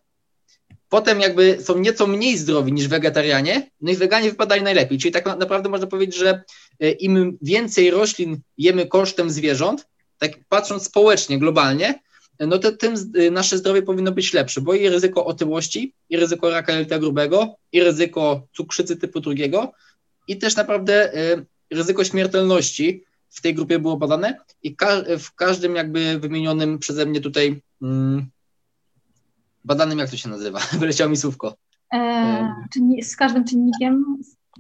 potem 0.89 1.21
jakby 1.21 1.59
są 1.63 1.79
nieco 1.79 2.07
mniej 2.07 2.39
zdrowi 2.39 2.73
niż 2.73 2.89
wegetarianie, 2.89 3.71
no 3.81 3.93
i 3.93 3.97
weganie 3.97 4.31
wypadali 4.31 4.63
najlepiej, 4.63 4.99
czyli 4.99 5.13
tak 5.13 5.27
naprawdę 5.27 5.69
można 5.69 5.87
powiedzieć, 5.87 6.17
że 6.17 6.43
y, 6.83 6.91
im 6.91 7.39
więcej 7.43 7.91
roślin 7.91 8.41
jemy 8.59 8.87
kosztem 8.87 9.31
zwierząt, 9.31 9.87
tak 10.19 10.31
patrząc 10.49 10.83
społecznie, 10.83 11.39
globalnie, 11.39 12.01
no 12.41 12.59
to 12.59 12.73
tym 12.73 12.95
y, 13.17 13.31
nasze 13.31 13.59
zdrowie 13.59 13.83
powinno 13.83 14.13
być 14.13 14.33
lepsze, 14.33 14.61
bo 14.61 14.75
i 14.75 14.89
ryzyko 14.89 15.27
otyłości, 15.27 15.95
i 16.09 16.17
ryzyko 16.17 16.51
raka 16.51 16.73
jelita 16.73 16.99
grubego, 16.99 17.55
i 17.73 17.81
ryzyko 17.81 18.47
cukrzycy 18.57 18.97
typu 18.97 19.21
drugiego, 19.21 19.73
i 20.29 20.39
też 20.39 20.57
naprawdę 20.57 21.13
ryzyko 21.71 22.05
śmiertelności 22.05 23.05
w 23.29 23.41
tej 23.41 23.55
grupie 23.55 23.79
było 23.79 23.97
badane 23.97 24.39
i 24.63 24.77
ka 24.77 25.03
w 25.19 25.35
każdym 25.35 25.77
jakby 25.77 26.19
wymienionym 26.19 26.79
przeze 26.79 27.07
mnie 27.07 27.21
tutaj 27.21 27.63
mm, 27.83 28.27
badanym, 29.65 29.99
jak 29.99 30.11
to 30.11 30.17
się 30.17 30.29
nazywa? 30.29 30.61
Wyleciało 30.81 31.11
mi 31.11 31.17
słówko. 31.17 31.57
E, 31.95 32.55
czynni 32.73 33.03
z 33.03 33.17
każdym 33.17 33.45
czynnikiem? 33.45 34.05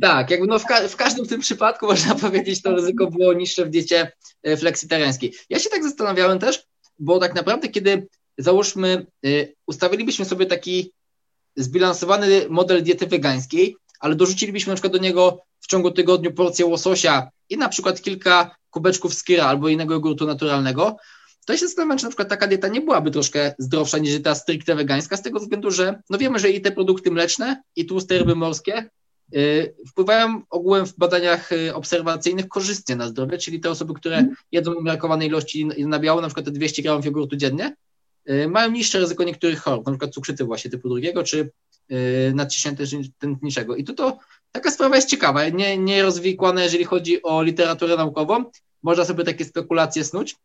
Tak, 0.00 0.30
jakby 0.30 0.46
no 0.46 0.58
w, 0.58 0.64
ka 0.64 0.88
w, 0.88 0.96
każdym 0.96 1.26
tym 1.26 1.40
przypadku 1.40 1.86
można 1.92 2.14
powiedzieć, 2.14 2.62
to 2.62 2.74
ryzyko 2.74 3.06
było 3.06 3.32
niższe 3.32 3.64
w 3.64 3.70
diecie 3.70 4.12
e, 4.42 4.56
fleksitariańskiej. 4.56 5.34
Ja 5.50 5.58
się 5.58 5.70
tak 5.70 5.84
zastanawiałem 5.84 6.38
też, 6.38 6.66
bo 6.98 7.18
tak 7.18 7.34
naprawdę 7.34 7.68
kiedy 7.68 8.06
załóżmy, 8.38 9.06
y, 9.26 9.54
ustawilibyśmy 9.66 10.24
sobie 10.24 10.46
taki 10.46 10.92
zbilansowany 11.56 12.48
model 12.48 12.82
diety 12.82 13.06
wegańskiej, 13.06 13.76
ale 14.00 14.14
dorzucilibyśmy 14.14 14.70
na 14.70 14.74
przykład 14.74 14.92
do 14.92 14.98
niego 14.98 15.42
w 15.60 15.66
ciągu 15.66 15.90
tygodnia 15.90 16.30
porcję 16.30 16.66
łososia 16.66 17.30
i 17.48 17.56
na 17.56 17.68
przykład 17.68 18.02
kilka 18.02 18.56
kubeczków 18.70 19.14
skira 19.14 19.44
albo 19.44 19.68
innego 19.68 19.94
jogurtu 19.94 20.26
naturalnego, 20.26 20.96
to 21.48 21.52
ja 21.52 21.58
się 21.58 21.66
zastanawiam, 21.66 21.98
czy 21.98 22.04
na 22.04 22.10
przykład 22.10 22.28
taka 22.28 22.46
dieta 22.46 22.68
nie 22.68 22.80
byłaby 22.80 23.10
troszkę 23.10 23.54
zdrowsza 23.58 23.98
niż 23.98 24.22
ta 24.22 24.34
stricte 24.34 24.74
wegańska, 24.74 25.16
z 25.16 25.22
tego 25.22 25.40
względu, 25.40 25.70
że 25.70 26.02
no 26.10 26.18
wiemy, 26.18 26.38
że 26.38 26.50
i 26.50 26.60
te 26.60 26.72
produkty 26.72 27.10
mleczne, 27.10 27.62
i 27.76 27.86
tłuste 27.86 28.18
ryby 28.18 28.34
morskie 28.34 28.90
yy, 29.32 29.74
wpływają 29.88 30.42
ogółem 30.50 30.86
w 30.86 30.96
badaniach 30.96 31.50
yy, 31.50 31.74
obserwacyjnych 31.74 32.48
korzystnie 32.48 32.96
na 32.96 33.08
zdrowie, 33.08 33.38
czyli 33.38 33.60
te 33.60 33.70
osoby, 33.70 33.94
które 33.94 34.16
mm. 34.16 34.34
jedzą 34.52 34.74
umiarkowane 34.74 35.26
ilości 35.26 35.66
nabiału, 35.78 36.20
na 36.20 36.28
przykład 36.28 36.46
te 36.46 36.52
200 36.52 36.82
gramów 36.82 37.04
jogurtu 37.04 37.36
dziennie, 37.36 37.76
yy, 38.26 38.48
mają 38.48 38.70
niższe 38.70 38.98
ryzyko 38.98 39.24
niektórych 39.24 39.60
chorób, 39.60 39.86
na 39.86 39.92
przykład 39.92 40.10
cukrzycy 40.10 40.44
właśnie 40.44 40.70
typu 40.70 40.88
drugiego, 40.88 41.22
czy 41.22 41.50
Y, 41.92 42.32
nadciśnienia 42.34 42.76
tętniczego. 43.18 43.76
I 43.76 43.84
tu 43.84 43.94
to 43.94 44.18
taka 44.52 44.70
sprawa 44.70 44.96
jest 44.96 45.08
ciekawa, 45.08 45.48
nie, 45.48 45.78
nie 45.78 46.02
rozwikłana, 46.02 46.62
jeżeli 46.62 46.84
chodzi 46.84 47.22
o 47.22 47.42
literaturę 47.42 47.96
naukową. 47.96 48.44
Można 48.82 49.04
sobie 49.04 49.24
takie 49.24 49.44
spekulacje 49.44 50.04
snuć. 50.04 50.36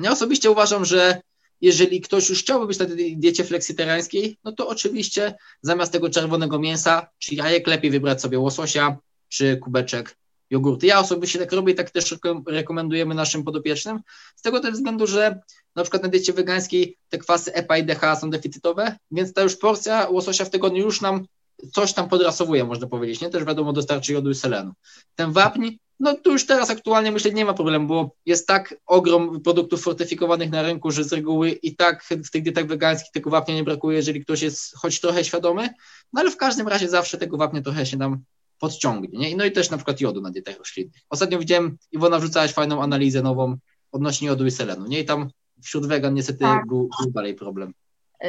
Ja 0.00 0.12
osobiście 0.12 0.50
uważam, 0.50 0.84
że 0.84 1.20
jeżeli 1.60 2.00
ktoś 2.00 2.28
już 2.28 2.42
chciałby 2.42 2.66
być 2.66 2.78
na 2.78 2.86
tej 2.86 3.16
diecie 3.16 3.44
fleksitariańskiej, 3.44 4.38
no 4.44 4.52
to 4.52 4.68
oczywiście 4.68 5.34
zamiast 5.62 5.92
tego 5.92 6.10
czerwonego 6.10 6.58
mięsa 6.58 7.06
czy 7.18 7.34
jajek 7.34 7.66
lepiej 7.66 7.90
wybrać 7.90 8.20
sobie 8.20 8.38
łososia 8.38 8.96
czy 9.28 9.56
kubeczek 9.56 10.16
jogurty. 10.50 10.86
Ja 10.86 11.00
osobiście 11.00 11.38
tak 11.38 11.52
robię 11.52 11.72
i 11.72 11.76
tak 11.76 11.90
też 11.90 12.14
rekomendujemy 12.46 13.14
naszym 13.14 13.44
podopiecznym, 13.44 14.00
z 14.36 14.42
tego 14.42 14.60
też 14.60 14.72
względu, 14.72 15.06
że 15.06 15.40
na 15.76 15.82
przykład 15.82 16.02
na 16.02 16.08
diecie 16.08 16.32
wegańskiej 16.32 16.96
te 17.08 17.18
kwasy 17.18 17.54
EPA 17.54 17.78
i 17.78 17.84
DHA 17.84 18.16
są 18.16 18.30
deficytowe, 18.30 18.96
więc 19.10 19.32
ta 19.32 19.42
już 19.42 19.56
porcja 19.56 20.08
łososia 20.08 20.44
w 20.44 20.50
tygodniu 20.50 20.84
już 20.84 21.00
nam 21.00 21.24
coś 21.72 21.92
tam 21.92 22.08
podrasowuje, 22.08 22.64
można 22.64 22.86
powiedzieć, 22.86 23.20
nie? 23.20 23.30
Też 23.30 23.44
wiadomo, 23.44 23.72
dostarczy 23.72 24.12
jodu 24.12 24.30
i 24.30 24.34
selenu. 24.34 24.72
Ten 25.14 25.32
wapń, 25.32 25.68
no 26.00 26.14
tu 26.14 26.32
już 26.32 26.46
teraz 26.46 26.70
aktualnie 26.70 27.12
myślę 27.12 27.32
nie 27.32 27.44
ma 27.44 27.54
problemu, 27.54 27.86
bo 27.86 28.10
jest 28.26 28.46
tak 28.46 28.74
ogrom 28.86 29.40
produktów 29.40 29.82
fortyfikowanych 29.82 30.50
na 30.50 30.62
rynku, 30.62 30.90
że 30.90 31.04
z 31.04 31.12
reguły 31.12 31.50
i 31.50 31.76
tak 31.76 32.04
w 32.04 32.30
tych 32.30 32.42
dietach 32.42 32.66
wegańskich 32.66 33.12
tego 33.12 33.30
wapnia 33.30 33.54
nie 33.54 33.64
brakuje, 33.64 33.96
jeżeli 33.96 34.24
ktoś 34.24 34.42
jest 34.42 34.76
choć 34.76 35.00
trochę 35.00 35.24
świadomy, 35.24 35.68
no 36.12 36.20
ale 36.20 36.30
w 36.30 36.36
każdym 36.36 36.68
razie 36.68 36.88
zawsze 36.88 37.18
tego 37.18 37.36
wapnia 37.36 37.62
trochę 37.62 37.86
się 37.86 37.96
nam 37.96 38.22
podciągnie. 38.58 39.18
Nie? 39.18 39.36
No 39.36 39.44
i 39.44 39.52
też 39.52 39.70
na 39.70 39.76
przykład 39.76 40.00
jodu 40.00 40.20
na 40.20 40.30
dietach 40.30 40.58
roślinnych. 40.58 41.00
Ostatnio 41.10 41.38
widziałem, 41.38 41.76
Iwona 41.92 42.18
wrzucałaś 42.18 42.52
fajną 42.52 42.82
analizę 42.82 43.22
nową 43.22 43.56
odnośnie 43.92 44.28
jodu 44.28 44.46
i 44.46 44.50
selenu. 44.50 44.86
Nie? 44.86 45.00
I 45.00 45.04
tam 45.04 45.28
wśród 45.62 45.86
wegan 45.86 46.14
niestety 46.14 46.38
tak. 46.38 46.66
był, 46.66 46.88
był 47.02 47.10
dalej 47.12 47.34
problem. 47.34 47.72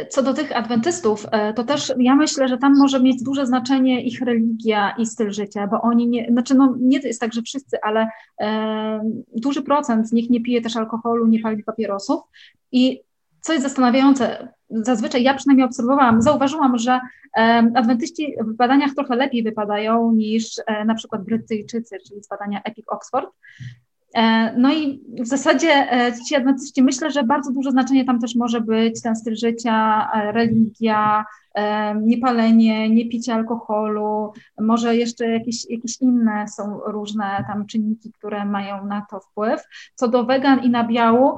Co 0.09 0.23
do 0.23 0.33
tych 0.33 0.57
adwentystów, 0.57 1.25
e, 1.31 1.53
to 1.53 1.63
też 1.63 1.93
ja 1.99 2.15
myślę, 2.15 2.47
że 2.47 2.57
tam 2.57 2.77
może 2.77 2.99
mieć 2.99 3.23
duże 3.23 3.45
znaczenie 3.45 4.03
ich 4.03 4.21
religia 4.21 4.95
i 4.97 5.05
styl 5.05 5.31
życia, 5.31 5.67
bo 5.67 5.81
oni 5.81 6.07
nie, 6.07 6.27
znaczy 6.31 6.55
no 6.55 6.75
nie 6.79 6.99
jest 6.99 7.21
tak, 7.21 7.33
że 7.33 7.41
wszyscy, 7.41 7.77
ale 7.81 8.07
e, 8.41 8.99
duży 9.35 9.61
procent 9.61 10.09
z 10.09 10.11
nich 10.11 10.29
nie 10.29 10.41
pije 10.41 10.61
też 10.61 10.75
alkoholu, 10.75 11.27
nie 11.27 11.39
pali 11.39 11.63
papierosów 11.63 12.21
i 12.71 13.01
co 13.41 13.53
jest 13.53 13.65
zastanawiające, 13.65 14.53
zazwyczaj 14.69 15.23
ja 15.23 15.33
przynajmniej 15.33 15.65
obserwowałam, 15.65 16.21
zauważyłam, 16.21 16.77
że 16.77 16.99
adwentyści 17.75 18.35
w 18.39 18.53
badaniach 18.53 18.93
trochę 18.93 19.15
lepiej 19.15 19.43
wypadają 19.43 20.11
niż 20.11 20.61
e, 20.67 20.85
na 20.85 20.95
przykład 20.95 21.23
Brytyjczycy, 21.23 21.97
czyli 22.07 22.23
z 22.23 22.27
badania 22.27 22.61
Epic 22.63 22.85
Oxford. 22.89 23.29
E, 24.15 24.53
no 24.57 24.73
i 24.73 25.03
w 25.19 25.27
zasadzie 25.27 25.91
e, 25.91 26.13
ci 26.27 26.35
adwentyści 26.35 26.83
myślę, 26.83 27.11
że 27.11 27.23
bardzo 27.23 27.51
duże 27.51 27.71
znaczenie 27.71 28.05
tam 28.05 28.19
też 28.19 28.35
może 28.35 28.61
być 28.61 29.01
ten 29.01 29.15
styl 29.15 29.35
życia, 29.35 30.07
religia, 30.31 31.25
niepalenie, 32.01 32.89
nie 32.89 33.09
picie 33.09 33.33
alkoholu, 33.33 34.33
może 34.59 34.95
jeszcze 34.95 35.27
jakieś, 35.31 35.69
jakieś 35.69 36.01
inne 36.01 36.47
są 36.47 36.79
różne 36.87 37.43
tam 37.47 37.65
czynniki, 37.65 38.11
które 38.11 38.45
mają 38.45 38.85
na 38.85 39.05
to 39.09 39.19
wpływ. 39.19 39.61
Co 39.95 40.07
do 40.07 40.25
wegan 40.25 40.63
i 40.63 40.69
nabiału, 40.69 41.37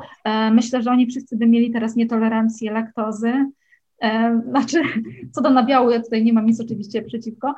myślę, 0.52 0.82
że 0.82 0.92
oni 0.92 1.08
wszyscy 1.08 1.38
by 1.38 1.48
mieli 1.48 1.72
teraz 1.72 1.96
nietolerancję 1.96 2.72
laktozy, 2.72 3.34
Znaczy, 4.50 4.82
co 5.32 5.42
do 5.42 5.50
nabiału, 5.50 5.90
ja 5.90 6.02
tutaj 6.02 6.24
nie 6.24 6.34
mam 6.34 6.46
nic 6.46 6.62
oczywiście 6.62 7.02
przeciwko. 7.02 7.54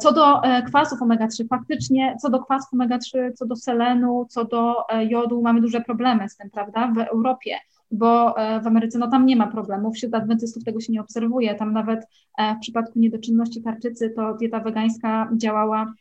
Co 0.00 0.12
do 0.12 0.40
kwasów 0.66 0.98
omega-3, 1.00 1.48
faktycznie 1.48 2.16
co 2.22 2.30
do 2.30 2.44
kwasów 2.44 2.72
omega-3, 2.72 3.32
co 3.34 3.46
do 3.46 3.56
selenu, 3.56 4.26
co 4.28 4.44
do 4.44 4.74
jodu, 5.08 5.42
mamy 5.42 5.60
duże 5.60 5.80
problemy 5.80 6.28
z 6.28 6.36
tym, 6.36 6.50
prawda, 6.50 6.92
w 6.94 6.98
Europie 6.98 7.56
bo 7.90 8.38
e, 8.38 8.60
w 8.60 8.66
Ameryce 8.66 8.98
no 8.98 9.10
tam 9.10 9.26
nie 9.26 9.36
ma 9.36 9.46
problemu, 9.46 9.92
wśród 9.92 10.14
adwentystów 10.14 10.64
tego 10.64 10.80
się 10.80 10.92
nie 10.92 11.00
obserwuje, 11.00 11.54
tam 11.54 11.72
nawet 11.72 12.06
e, 12.38 12.54
w 12.54 12.58
przypadku 12.58 12.98
niedoczynności 12.98 13.62
tarczycy 13.62 14.10
to 14.10 14.34
dieta 14.34 14.60
wegańska 14.60 15.30
działała 15.36 15.92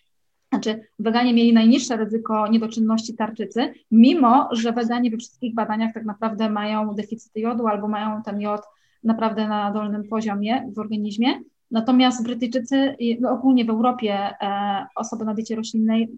znaczy, 0.49 0.87
weganie 0.99 1.33
mieli 1.33 1.53
najniższe 1.53 1.97
ryzyko 1.97 2.47
niedoczynności 2.47 3.15
tarczycy, 3.15 3.73
mimo 3.91 4.49
że 4.51 4.71
weganie 4.71 5.11
we 5.11 5.17
wszystkich 5.17 5.55
badaniach 5.55 5.93
tak 5.93 6.05
naprawdę 6.05 6.49
mają 6.49 6.95
deficyty 6.95 7.39
jodu 7.39 7.67
albo 7.67 7.87
mają 7.87 8.23
ten 8.23 8.41
jod 8.41 8.61
naprawdę 9.05 9.47
na 9.47 9.71
dolnym 9.71 10.03
poziomie 10.07 10.71
w 10.75 10.79
organizmie. 10.79 11.39
Natomiast 11.71 12.23
Brytyjczycy, 12.23 12.95
no 13.19 13.31
ogólnie 13.31 13.65
w 13.65 13.69
Europie 13.69 14.13
e, 14.13 14.85
osoby 14.95 15.25
na 15.25 15.33
diecie 15.33 15.55
roślinnej 15.55 16.09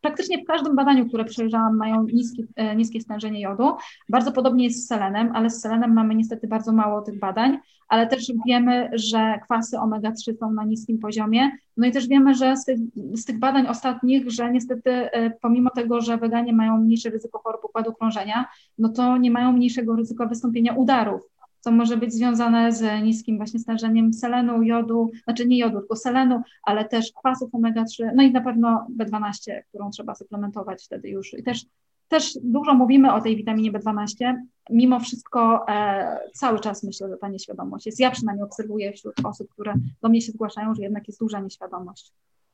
praktycznie 0.00 0.42
w 0.42 0.46
każdym 0.46 0.76
badaniu, 0.76 1.08
które 1.08 1.24
przejrzałam, 1.24 1.76
mają 1.76 2.06
niskie, 2.12 2.42
e, 2.56 2.76
niskie 2.76 3.00
stężenie 3.00 3.40
jodu. 3.40 3.72
Bardzo 4.08 4.32
podobnie 4.32 4.64
jest 4.64 4.84
z 4.84 4.86
selenem, 4.86 5.30
ale 5.34 5.50
z 5.50 5.60
selenem 5.60 5.92
mamy 5.92 6.14
niestety 6.14 6.48
bardzo 6.48 6.72
mało 6.72 7.02
tych 7.02 7.18
badań, 7.18 7.58
ale 7.88 8.06
też 8.06 8.32
wiemy, 8.46 8.90
że 8.92 9.38
kwasy 9.44 9.76
omega-3 9.76 10.36
są 10.40 10.52
na 10.52 10.64
niskim 10.64 10.98
poziomie. 10.98 11.50
No 11.76 11.86
i 11.86 11.92
też 11.92 12.08
wiemy, 12.08 12.34
że 12.34 12.56
z 12.56 12.64
tych, 12.64 12.78
z 13.14 13.24
tych 13.24 13.38
badań 13.38 13.66
ostatnich, 13.66 14.30
że 14.30 14.52
niestety 14.52 14.90
e, 14.90 15.30
pomimo 15.30 15.70
tego, 15.70 16.00
że 16.00 16.16
weganie 16.16 16.52
mają 16.52 16.78
mniejsze 16.78 17.10
ryzyko 17.10 17.38
chorób 17.38 17.64
układu 17.64 17.92
krążenia, 17.92 18.44
no 18.78 18.88
to 18.88 19.16
nie 19.16 19.30
mają 19.30 19.52
mniejszego 19.52 19.96
ryzyka 19.96 20.26
wystąpienia 20.26 20.72
udarów 20.72 21.22
co 21.62 21.72
może 21.72 21.96
być 21.96 22.12
związane 22.12 22.72
z 22.72 23.02
niskim 23.02 23.36
właśnie 23.36 23.60
stężeniem 23.60 24.12
selenu, 24.12 24.62
jodu, 24.62 25.10
znaczy 25.24 25.46
nie 25.46 25.58
jodu, 25.58 25.78
tylko 25.78 25.96
selenu, 25.96 26.42
ale 26.62 26.84
też 26.84 27.12
kwasów 27.12 27.52
omega-3, 27.52 28.10
no 28.14 28.22
i 28.22 28.32
na 28.32 28.40
pewno 28.40 28.86
B12, 28.98 29.62
którą 29.68 29.90
trzeba 29.90 30.14
suplementować 30.14 30.84
wtedy 30.84 31.08
już. 31.08 31.34
I 31.34 31.42
też, 31.42 31.66
też 32.08 32.38
dużo 32.42 32.74
mówimy 32.74 33.12
o 33.12 33.20
tej 33.20 33.36
witaminie 33.36 33.72
B12, 33.72 34.34
mimo 34.70 35.00
wszystko 35.00 35.68
e, 35.68 36.18
cały 36.34 36.60
czas 36.60 36.82
myślę, 36.82 37.08
że 37.08 37.16
ta 37.16 37.28
nieświadomość 37.28 37.86
jest. 37.86 38.00
Ja 38.00 38.10
przynajmniej 38.10 38.44
obserwuję 38.44 38.92
wśród 38.92 39.14
osób, 39.24 39.48
które 39.50 39.74
do 40.02 40.08
mnie 40.08 40.20
się 40.20 40.32
zgłaszają, 40.32 40.74
że 40.74 40.82
jednak 40.82 41.08
jest 41.08 41.20
duża 41.20 41.40
nieświadomość. 41.40 42.12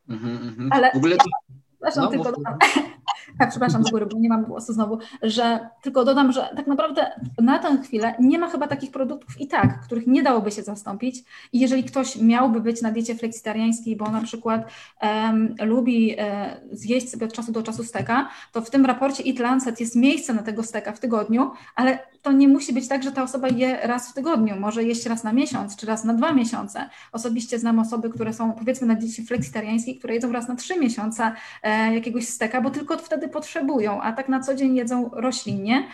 Mm 0.09 0.21
-hmm. 0.21 0.68
Ale 0.71 0.90
w 0.92 0.97
ogóle 0.97 1.16
to... 1.16 1.25
Zresztą 1.81 2.01
no, 2.01 2.09
tylko 2.09 2.33
tak, 3.38 3.50
przepraszam 3.50 3.85
z 3.85 3.90
góry, 3.90 4.07
bo 4.07 4.18
nie 4.18 4.28
mam 4.28 4.44
głosu 4.44 4.72
znowu, 4.72 4.98
że 5.22 5.68
tylko 5.83 6.04
dodam, 6.04 6.33
że 6.33 6.48
tak 6.57 6.66
naprawdę 6.66 7.11
na 7.38 7.59
tę 7.59 7.78
chwilę 7.83 8.14
nie 8.20 8.38
ma 8.38 8.48
chyba 8.48 8.66
takich 8.66 8.90
produktów 8.90 9.40
i 9.40 9.48
tak, 9.48 9.81
których 9.81 10.07
nie 10.07 10.22
dałoby 10.22 10.50
się 10.50 10.62
zastąpić. 10.62 11.24
I 11.52 11.61
jeżeli 11.61 11.85
ktoś 11.85 12.16
miałby 12.16 12.61
być 12.61 12.83
na 12.83 12.90
diecie 12.90 13.14
fleksitariańskiej, 13.14 13.96
bo 13.96 14.11
na 14.11 14.20
przykład 14.20 14.70
um, 15.02 15.54
lubi 15.61 16.14
e, 16.18 16.61
zjeść 16.72 17.11
sobie 17.11 17.26
od 17.26 17.33
czasu 17.33 17.52
do 17.52 17.62
czasu 17.62 17.85
steka, 17.85 18.28
to 18.52 18.62
w 18.62 18.70
tym 18.70 18.87
raporcie 18.87 19.24
Eat 19.26 19.38
Lancet 19.38 19.81
jest 19.81 19.96
miejsce 19.96 20.35
na 20.35 20.42
tego 20.42 20.62
steka 20.62 20.92
w 20.92 21.00
tygodniu, 21.00 21.50
ale 21.74 21.98
to 22.22 22.33
nie 22.33 22.48
musi 22.48 22.72
być 22.72 22.88
tak, 22.88 23.02
że 23.02 23.12
ta 23.12 23.22
osoba 23.22 23.48
je 23.48 23.78
raz 23.83 24.11
w 24.11 24.14
tygodniu, 24.14 24.61
może 24.61 24.85
jeść 24.85 25.07
raz 25.07 25.24
na 25.24 25.33
miesiąc, 25.33 25.76
czy 25.76 25.87
raz 25.87 26.04
na 26.04 26.14
dwa 26.14 26.33
miesiące. 26.33 26.90
Osobiście 27.12 27.59
znam 27.59 27.78
osoby, 27.78 28.11
które 28.11 28.33
są 28.33 28.52
powiedzmy 28.52 28.87
na 28.87 28.94
diecie 28.94 29.22
fleksitariańskiej, 29.22 29.98
które 29.98 30.14
jedzą 30.14 30.33
raz 30.33 30.48
na 30.48 30.57
trzy 30.57 30.78
miesiące 30.78 31.33
e, 31.62 31.94
jakiegoś 31.94 32.28
steka, 32.28 32.61
bo 32.61 32.70
tylko 32.70 32.96
wtedy 33.09 33.29
potrzebują, 33.29 34.03
a 34.03 34.12
tak 34.12 34.29
na 34.29 34.40
co 34.40 34.55
dzień 34.55 34.77
jedzą 34.77 35.11
roślinnie. 35.12 35.88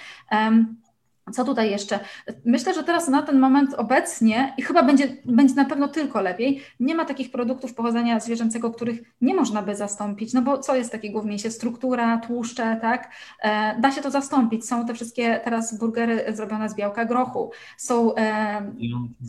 Co 1.33 1.45
tutaj 1.45 1.71
jeszcze? 1.71 2.01
Myślę, 2.45 2.75
że 2.75 2.85
teraz 2.85 3.09
na 3.09 3.23
ten 3.23 3.39
moment 3.39 3.75
obecnie 3.75 4.55
i 4.59 4.63
chyba 4.63 4.83
będzie, 4.83 5.17
będzie 5.25 5.55
na 5.55 5.65
pewno 5.65 5.89
tylko 5.89 6.21
lepiej, 6.21 6.61
nie 6.81 6.95
ma 6.95 7.05
takich 7.05 7.31
produktów 7.31 7.75
pochodzenia 7.75 8.21
zwierzęcego, 8.21 8.71
których 8.71 9.15
nie 9.21 9.35
można 9.35 9.63
by 9.63 9.77
zastąpić, 9.77 10.33
no 10.33 10.43
bo 10.43 10.59
co 10.59 10.77
jest 10.77 10.93
takiego 10.93 11.23
w 11.23 11.27
mięsie? 11.27 11.51
Struktura, 11.51 12.19
tłuszcze, 12.19 12.79
tak? 12.81 13.11
E, 13.43 13.81
da 13.81 13.93
się 13.93 14.01
to 14.01 14.11
zastąpić. 14.11 14.67
Są 14.67 14.87
te 14.87 14.95
wszystkie 14.95 15.41
teraz 15.45 15.79
burgery 15.79 16.25
zrobione 16.29 16.69
z 16.69 16.75
białka 16.75 17.05
grochu, 17.05 17.51
są 17.77 18.15
e, 18.15 18.73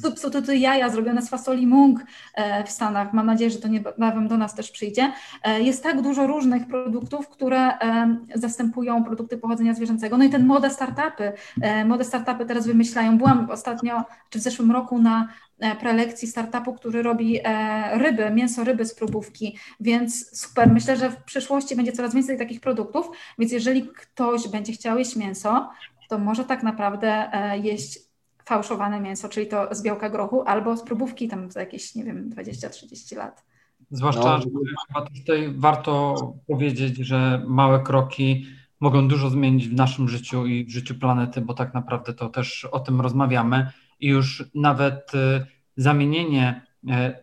substytuty 0.02 0.58
jaja 0.58 0.90
zrobione 0.90 1.22
z 1.22 1.30
fasoli 1.30 1.68
mung 1.68 2.00
e, 2.34 2.64
w 2.64 2.72
Stanach. 2.72 3.14
Mam 3.14 3.26
nadzieję, 3.26 3.52
że 3.52 3.60
to 3.60 3.68
niebawem 3.68 4.28
do 4.28 4.38
nas 4.38 4.56
też 4.56 4.72
przyjdzie. 4.72 5.12
E, 5.44 5.62
jest 5.62 5.84
tak 5.84 6.02
dużo 6.02 6.28
różnych 6.28 6.68
produktów, 6.68 7.30
które 7.30 7.80
e, 7.80 8.18
zastępują 8.36 9.04
produkty 9.04 9.38
pochodzenia 9.38 9.74
zwierzęcego. 9.74 10.18
No 10.18 10.24
i 10.24 10.30
ten 10.30 10.46
moda 10.46 10.70
startupy, 10.70 11.34
e, 11.62 11.85
młode 11.86 12.04
startupy 12.06 12.46
teraz 12.46 12.68
wymyślają. 12.68 13.18
Byłam 13.18 13.50
ostatnio, 13.50 14.04
czy 14.30 14.40
w 14.40 14.42
zeszłym 14.42 14.72
roku 14.72 15.00
na 15.00 15.28
e, 15.60 15.76
prelekcji 15.76 16.28
startupu, 16.28 16.74
który 16.74 17.04
robi 17.04 17.40
e, 17.44 17.98
ryby, 17.98 18.30
mięso 18.30 18.64
ryby 18.64 18.86
z 18.86 18.96
próbówki, 18.96 19.58
więc 19.80 20.40
super. 20.40 20.74
Myślę, 20.74 20.98
że 20.98 21.10
w 21.10 21.24
przyszłości 21.24 21.76
będzie 21.76 21.92
coraz 21.92 22.16
więcej 22.16 22.38
takich 22.38 22.62
produktów, 22.62 23.10
więc 23.40 23.52
jeżeli 23.52 23.88
ktoś 23.88 24.48
będzie 24.48 24.74
chciał 24.74 24.98
jeść 24.98 25.16
mięso, 25.16 25.70
to 26.10 26.18
może 26.18 26.46
tak 26.46 26.64
naprawdę 26.64 27.34
e, 27.34 27.60
jeść 27.60 28.00
fałszowane 28.46 29.02
mięso, 29.02 29.30
czyli 29.30 29.48
to 29.48 29.76
z 29.76 29.82
białka 29.82 30.10
grochu, 30.10 30.44
albo 30.44 30.78
z 30.78 30.84
próbówki 30.84 31.28
tam 31.28 31.52
za 31.52 31.60
jakieś, 31.60 31.96
nie 31.96 32.04
wiem, 32.04 32.30
20-30 32.30 33.18
lat. 33.18 33.44
Zwłaszcza, 33.92 34.38
no. 34.38 34.42
że 34.42 34.48
chyba 34.88 35.06
tutaj 35.06 35.54
warto 35.58 36.16
powiedzieć, 36.48 36.98
że 36.98 37.44
małe 37.48 37.80
kroki 37.80 38.46
mogą 38.86 39.08
dużo 39.08 39.30
zmienić 39.30 39.68
w 39.68 39.74
naszym 39.74 40.10
życiu 40.10 40.46
i 40.46 40.66
w 40.66 40.70
życiu 40.70 40.96
planety, 40.96 41.42
bo 41.42 41.54
tak 41.54 41.74
naprawdę 41.74 42.14
to 42.14 42.30
też 42.30 42.66
o 42.66 42.80
tym 42.80 43.02
rozmawiamy 43.02 43.72
i 44.00 44.08
już 44.08 44.44
nawet 44.56 45.16
y, 45.16 45.46
zamienienie 45.78 46.66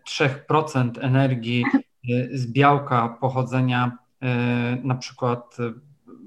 3% 0.09 0.98
y, 0.98 1.01
energii 1.01 1.64
y, 2.11 2.31
z 2.33 2.53
białka 2.53 3.09
pochodzenia 3.09 3.98
na 4.85 4.94
przykład 4.94 5.57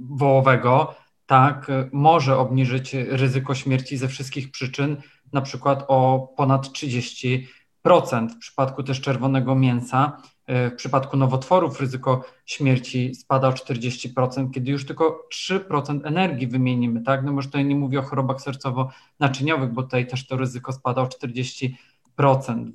wołowego, 0.09 0.95
tak, 1.25 1.71
może 1.91 2.37
obniżyć 2.37 2.93
ryzyko 2.93 3.55
śmierci 3.55 3.97
ze 3.97 4.07
wszystkich 4.07 4.51
przyczyn, 4.51 4.97
na 5.33 5.41
przykład 5.41 5.85
o 5.87 6.27
ponad 6.37 6.67
30%. 6.67 8.29
W 8.29 8.37
przypadku 8.37 8.83
też 8.83 9.01
czerwonego 9.01 9.55
mięsa 9.55 10.17
w 10.47 10.71
przypadku 10.75 11.17
nowotworów 11.17 11.79
ryzyko 11.79 12.23
śmierci 12.45 13.15
spada 13.15 13.47
o 13.47 13.51
40%, 13.51 14.51
kiedy 14.51 14.71
już 14.71 14.85
tylko 14.85 15.27
3% 15.33 15.99
energii 16.03 16.47
wymienimy, 16.47 17.01
tak? 17.01 17.23
No 17.23 17.31
może 17.31 17.47
tutaj 17.47 17.65
nie 17.65 17.75
mówię 17.75 17.99
o 17.99 18.01
chorobach 18.01 18.37
sercowo-naczyniowych, 18.37 19.73
bo 19.73 19.83
tutaj 19.83 20.07
też 20.07 20.27
to 20.27 20.37
ryzyko 20.37 20.73
spada 20.73 21.01
o 21.01 21.05
40%, 21.05 21.73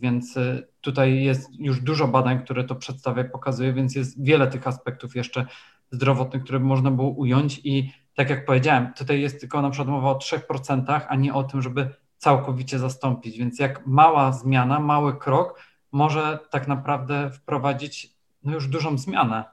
więc 0.01 0.37
e, 0.37 0.63
tutaj 0.81 1.23
jest 1.23 1.61
już 1.61 1.81
dużo 1.81 2.09
badań, 2.09 2.45
które 2.45 2.65
to 2.65 2.75
przedstawia, 2.75 3.25
pokazuje, 3.25 3.73
więc 3.73 3.95
jest 3.95 4.25
wiele 4.25 4.47
tych 4.47 4.67
aspektów 4.67 5.17
jeszcze 5.17 5.47
zdrowotnych, 5.91 6.43
które 6.45 6.59
można 6.59 6.91
było 6.91 7.11
ująć 7.11 7.61
i 7.65 7.93
tak 8.15 8.31
jak 8.31 8.45
powiedziałem, 8.45 8.93
tutaj 8.97 9.21
jest 9.21 9.41
tylko 9.41 9.63
na 9.63 9.71
przykład 9.71 9.89
mowa 9.89 10.11
o 10.11 10.19
3%, 10.19 11.01
a 11.09 11.17
nie 11.17 11.35
o 11.35 11.45
tym, 11.45 11.63
żeby 11.63 11.89
całkowicie 12.17 12.79
zastąpić, 12.79 13.39
więc 13.39 13.59
jak 13.59 13.87
mała 13.87 14.33
zmiana, 14.33 14.81
mały 14.81 15.19
krok, 15.19 15.61
może 15.93 16.39
tak 16.51 16.69
naprawdę 16.69 17.31
wprowadzić 17.31 18.11
no 18.45 18.53
już 18.53 18.69
dużą 18.69 18.99
zmianę. 18.99 19.45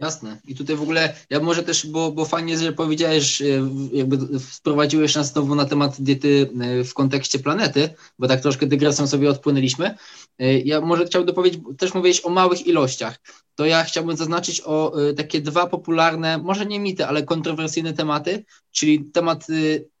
Jasne. 0.00 0.40
I 0.46 0.54
tutaj 0.54 0.76
w 0.76 0.82
ogóle, 0.82 1.14
ja 1.30 1.40
może 1.40 1.62
też, 1.62 1.86
bo, 1.86 2.12
bo 2.12 2.24
fajnie, 2.24 2.58
że 2.58 2.72
powiedziałeś, 2.72 3.42
jakby 3.92 4.38
wprowadziłeś 4.38 5.14
nas 5.14 5.32
znowu 5.32 5.54
na 5.54 5.64
temat 5.64 6.00
diety 6.00 6.50
e, 6.60 6.84
w 6.84 6.94
kontekście 6.94 7.38
planety, 7.38 7.94
bo 8.18 8.28
tak 8.28 8.40
troszkę 8.40 8.66
dygresją 8.66 9.06
sobie 9.06 9.30
odpłynęliśmy. 9.30 9.94
E, 10.38 10.58
ja 10.58 10.80
może 10.80 11.06
chciałbym 11.06 11.34
powiedzieć, 11.34 11.60
też 11.78 11.94
mówiłeś 11.94 12.24
o 12.24 12.30
małych 12.30 12.66
ilościach. 12.66 13.20
To 13.54 13.66
ja 13.66 13.84
chciałbym 13.84 14.16
zaznaczyć 14.16 14.62
o 14.64 15.08
e, 15.08 15.14
takie 15.14 15.40
dwa 15.40 15.66
popularne, 15.66 16.38
może 16.38 16.66
nie 16.66 16.80
mity, 16.80 17.06
ale 17.06 17.22
kontrowersyjne 17.22 17.92
tematy, 17.92 18.44
czyli 18.70 19.04
temat 19.04 19.46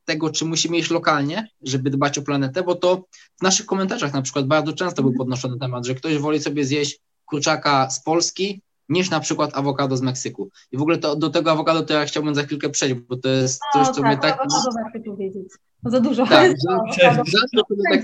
tego, 0.04 0.30
czy 0.30 0.44
musimy 0.44 0.76
jeść 0.76 0.90
lokalnie, 0.90 1.48
żeby 1.62 1.90
dbać 1.90 2.18
o 2.18 2.22
planetę, 2.22 2.62
bo 2.62 2.74
to 2.74 3.04
w 3.38 3.42
naszych 3.42 3.66
komentarzach 3.66 4.12
na 4.12 4.22
przykład 4.22 4.46
bardzo 4.46 4.72
często 4.72 5.02
był 5.02 5.12
podnoszony 5.12 5.58
temat, 5.58 5.86
że 5.86 5.94
ktoś 5.94 6.18
woli 6.18 6.40
sobie 6.40 6.64
zjeść 6.64 7.00
kurczaka 7.24 7.90
z 7.90 8.02
Polski 8.02 8.62
niż 8.88 9.10
na 9.10 9.20
przykład 9.20 9.50
awokado 9.54 9.96
z 9.96 10.02
Meksyku. 10.02 10.50
I 10.72 10.76
w 10.76 10.82
ogóle 10.82 10.98
to, 10.98 11.16
do 11.16 11.30
tego 11.30 11.50
awokado 11.50 11.82
to 11.82 11.94
ja 11.94 12.04
chciałbym 12.04 12.34
za 12.34 12.42
chwilkę 12.42 12.70
przejść, 12.70 12.94
bo 12.94 13.16
to 13.16 13.28
jest 13.28 13.60
coś, 13.72 13.86
co 13.86 13.94
tak, 13.94 14.04
mnie 14.04 14.18
tak... 14.18 14.38
Awokado 14.40 14.70
powiedzieć. 15.04 15.52
No 15.82 15.90
za 15.90 16.00
dużo. 16.00 16.26
Tak, 16.26 16.52
zawsze 16.60 17.10
tak 17.90 18.02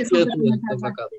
awokado. 0.73 1.17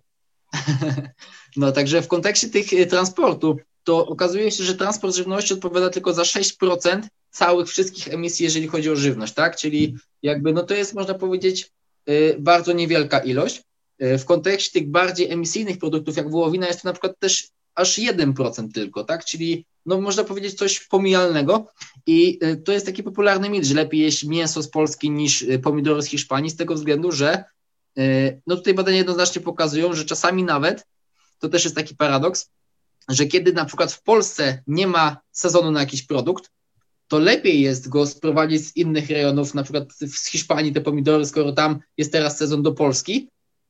No 1.57 1.71
także 1.71 2.01
w 2.01 2.07
kontekście 2.07 2.49
tych 2.49 2.73
y, 2.73 2.85
transportu, 2.85 3.57
to 3.83 4.07
okazuje 4.07 4.51
się, 4.51 4.63
że 4.63 4.75
transport 4.75 5.15
żywności 5.15 5.53
odpowiada 5.53 5.89
tylko 5.89 6.13
za 6.13 6.21
6% 6.21 7.01
całych 7.29 7.67
wszystkich 7.67 8.07
emisji, 8.07 8.43
jeżeli 8.43 8.67
chodzi 8.67 8.89
o 8.89 8.95
żywność, 8.95 9.33
tak? 9.33 9.55
Czyli 9.55 9.95
jakby, 10.23 10.53
no 10.53 10.63
to 10.63 10.73
jest, 10.73 10.93
można 10.93 11.13
powiedzieć, 11.13 11.71
y, 12.09 12.35
bardzo 12.39 12.73
niewielka 12.73 13.19
ilość. 13.19 13.63
Y, 14.03 14.17
w 14.17 14.25
kontekście 14.25 14.79
tych 14.79 14.89
bardziej 14.89 15.31
emisyjnych 15.31 15.77
produktów, 15.77 16.17
jak 16.17 16.31
wołowina, 16.31 16.67
jest 16.67 16.81
to 16.81 16.87
na 16.87 16.93
przykład 16.93 17.19
też 17.19 17.49
aż 17.75 17.97
1% 17.97 18.71
tylko, 18.73 19.03
tak? 19.03 19.25
Czyli, 19.25 19.65
no 19.85 20.01
można 20.01 20.23
powiedzieć, 20.23 20.53
coś 20.53 20.79
pomijalnego 20.79 21.67
i 22.05 22.39
y, 22.43 22.57
to 22.57 22.71
jest 22.71 22.85
taki 22.85 23.03
popularny 23.03 23.49
mit, 23.49 23.65
że 23.65 23.75
lepiej 23.75 24.01
jeść 24.01 24.23
mięso 24.23 24.63
z 24.63 24.69
Polski 24.69 25.11
niż 25.11 25.45
pomidory 25.63 26.01
z 26.01 26.05
Hiszpanii, 26.05 26.49
z 26.49 26.55
tego 26.55 26.73
względu, 26.73 27.11
że 27.11 27.43
no 28.47 28.55
tutaj 28.55 28.73
badania 28.73 28.97
jednoznacznie 28.97 29.41
pokazują, 29.41 29.93
że 29.93 30.05
czasami 30.05 30.43
nawet, 30.43 30.87
to 31.39 31.49
też 31.49 31.63
jest 31.63 31.75
taki 31.75 31.95
paradoks, 31.95 32.49
że 33.09 33.25
kiedy 33.25 33.53
na 33.53 33.65
przykład 33.65 33.93
w 33.93 34.03
Polsce 34.03 34.63
nie 34.67 34.87
ma 34.87 35.17
sezonu 35.31 35.71
na 35.71 35.79
jakiś 35.79 36.03
produkt, 36.03 36.51
to 37.07 37.19
lepiej 37.19 37.61
jest 37.61 37.89
go 37.89 38.07
sprowadzić 38.07 38.67
z 38.67 38.75
innych 38.75 39.09
rejonów, 39.09 39.53
na 39.53 39.63
przykład 39.63 39.93
z 39.99 40.27
Hiszpanii 40.27 40.73
te 40.73 40.81
pomidory, 40.81 41.25
skoro 41.25 41.51
tam 41.51 41.79
jest 41.97 42.11
teraz 42.11 42.37
sezon 42.37 42.63
do 42.63 42.71
Polski, 42.71 43.29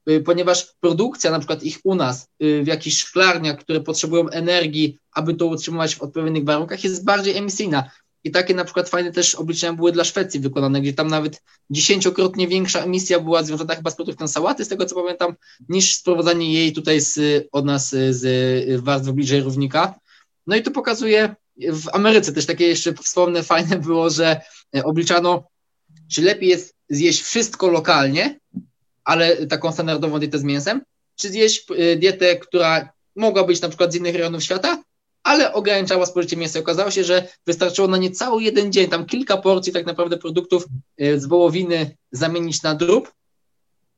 y, 0.09 0.21
ponieważ 0.21 0.73
produkcja 0.79 1.31
na 1.31 1.39
przykład 1.39 1.63
ich 1.63 1.79
u 1.83 1.95
nas 1.95 2.27
y, 2.43 2.63
w 2.63 2.67
jakichś 2.67 2.97
szklarniach, 2.97 3.59
które 3.59 3.81
potrzebują 3.81 4.29
energii, 4.29 4.97
aby 5.11 5.33
to 5.33 5.45
utrzymywać 5.45 5.95
w 5.95 6.01
odpowiednich 6.01 6.45
warunkach, 6.45 6.83
jest 6.83 7.05
bardziej 7.05 7.37
emisyjna. 7.37 7.91
I 8.23 8.31
takie 8.31 8.53
na 8.53 8.63
przykład 8.63 8.89
fajne 8.89 9.11
też 9.11 9.35
obliczenia 9.35 9.73
były 9.73 9.91
dla 9.91 10.03
Szwecji 10.03 10.39
wykonane, 10.39 10.81
gdzie 10.81 10.93
tam 10.93 11.07
nawet 11.07 11.43
dziesięciokrotnie 11.69 12.47
większa 12.47 12.79
emisja 12.79 13.19
była 13.19 13.43
związana 13.43 13.75
chyba 13.75 13.91
z 13.91 13.95
produktem 13.95 14.27
sałaty, 14.27 14.65
z 14.65 14.67
tego 14.67 14.85
co 14.85 14.95
pamiętam, 14.95 15.35
niż 15.69 15.95
sprowadzanie 15.95 16.53
jej 16.53 16.73
tutaj 16.73 17.01
z, 17.01 17.47
od 17.51 17.65
nas 17.65 17.89
z 18.09 18.83
warstwy 18.83 19.13
bliżej 19.13 19.41
równika. 19.41 19.99
No 20.47 20.55
i 20.55 20.61
to 20.63 20.71
pokazuje, 20.71 21.35
w 21.57 21.89
Ameryce 21.93 22.33
też 22.33 22.45
takie 22.45 22.67
jeszcze 22.67 22.93
wspomnę 22.93 23.43
fajne 23.43 23.79
było, 23.79 24.09
że 24.09 24.41
obliczano, 24.83 25.47
czy 26.11 26.21
lepiej 26.21 26.49
jest 26.49 26.75
zjeść 26.89 27.21
wszystko 27.21 27.67
lokalnie, 27.67 28.39
ale 29.03 29.47
taką 29.47 29.71
standardową 29.71 30.19
dietę 30.19 30.39
z 30.39 30.43
mięsem, 30.43 30.81
czy 31.15 31.29
zjeść 31.29 31.65
e, 31.77 31.95
dietę, 31.95 32.35
która 32.35 32.89
mogła 33.15 33.43
być 33.43 33.61
na 33.61 33.69
przykład 33.69 33.93
z 33.93 33.95
innych 33.95 34.15
rejonów 34.15 34.43
świata, 34.43 34.83
ale 35.23 35.53
ograniczała 35.53 36.05
spożycie 36.05 36.37
mięsa. 36.37 36.59
Okazało 36.59 36.91
się, 36.91 37.03
że 37.03 37.27
wystarczyło 37.45 37.87
na 37.87 37.97
niecały 37.97 38.43
jeden 38.43 38.71
dzień, 38.71 38.89
tam 38.89 39.05
kilka 39.05 39.37
porcji 39.37 39.73
tak 39.73 39.85
naprawdę 39.85 40.17
produktów 40.17 40.65
e, 40.97 41.19
z 41.19 41.25
wołowiny 41.25 41.97
zamienić 42.11 42.63
na 42.63 42.75
drób, 42.75 43.11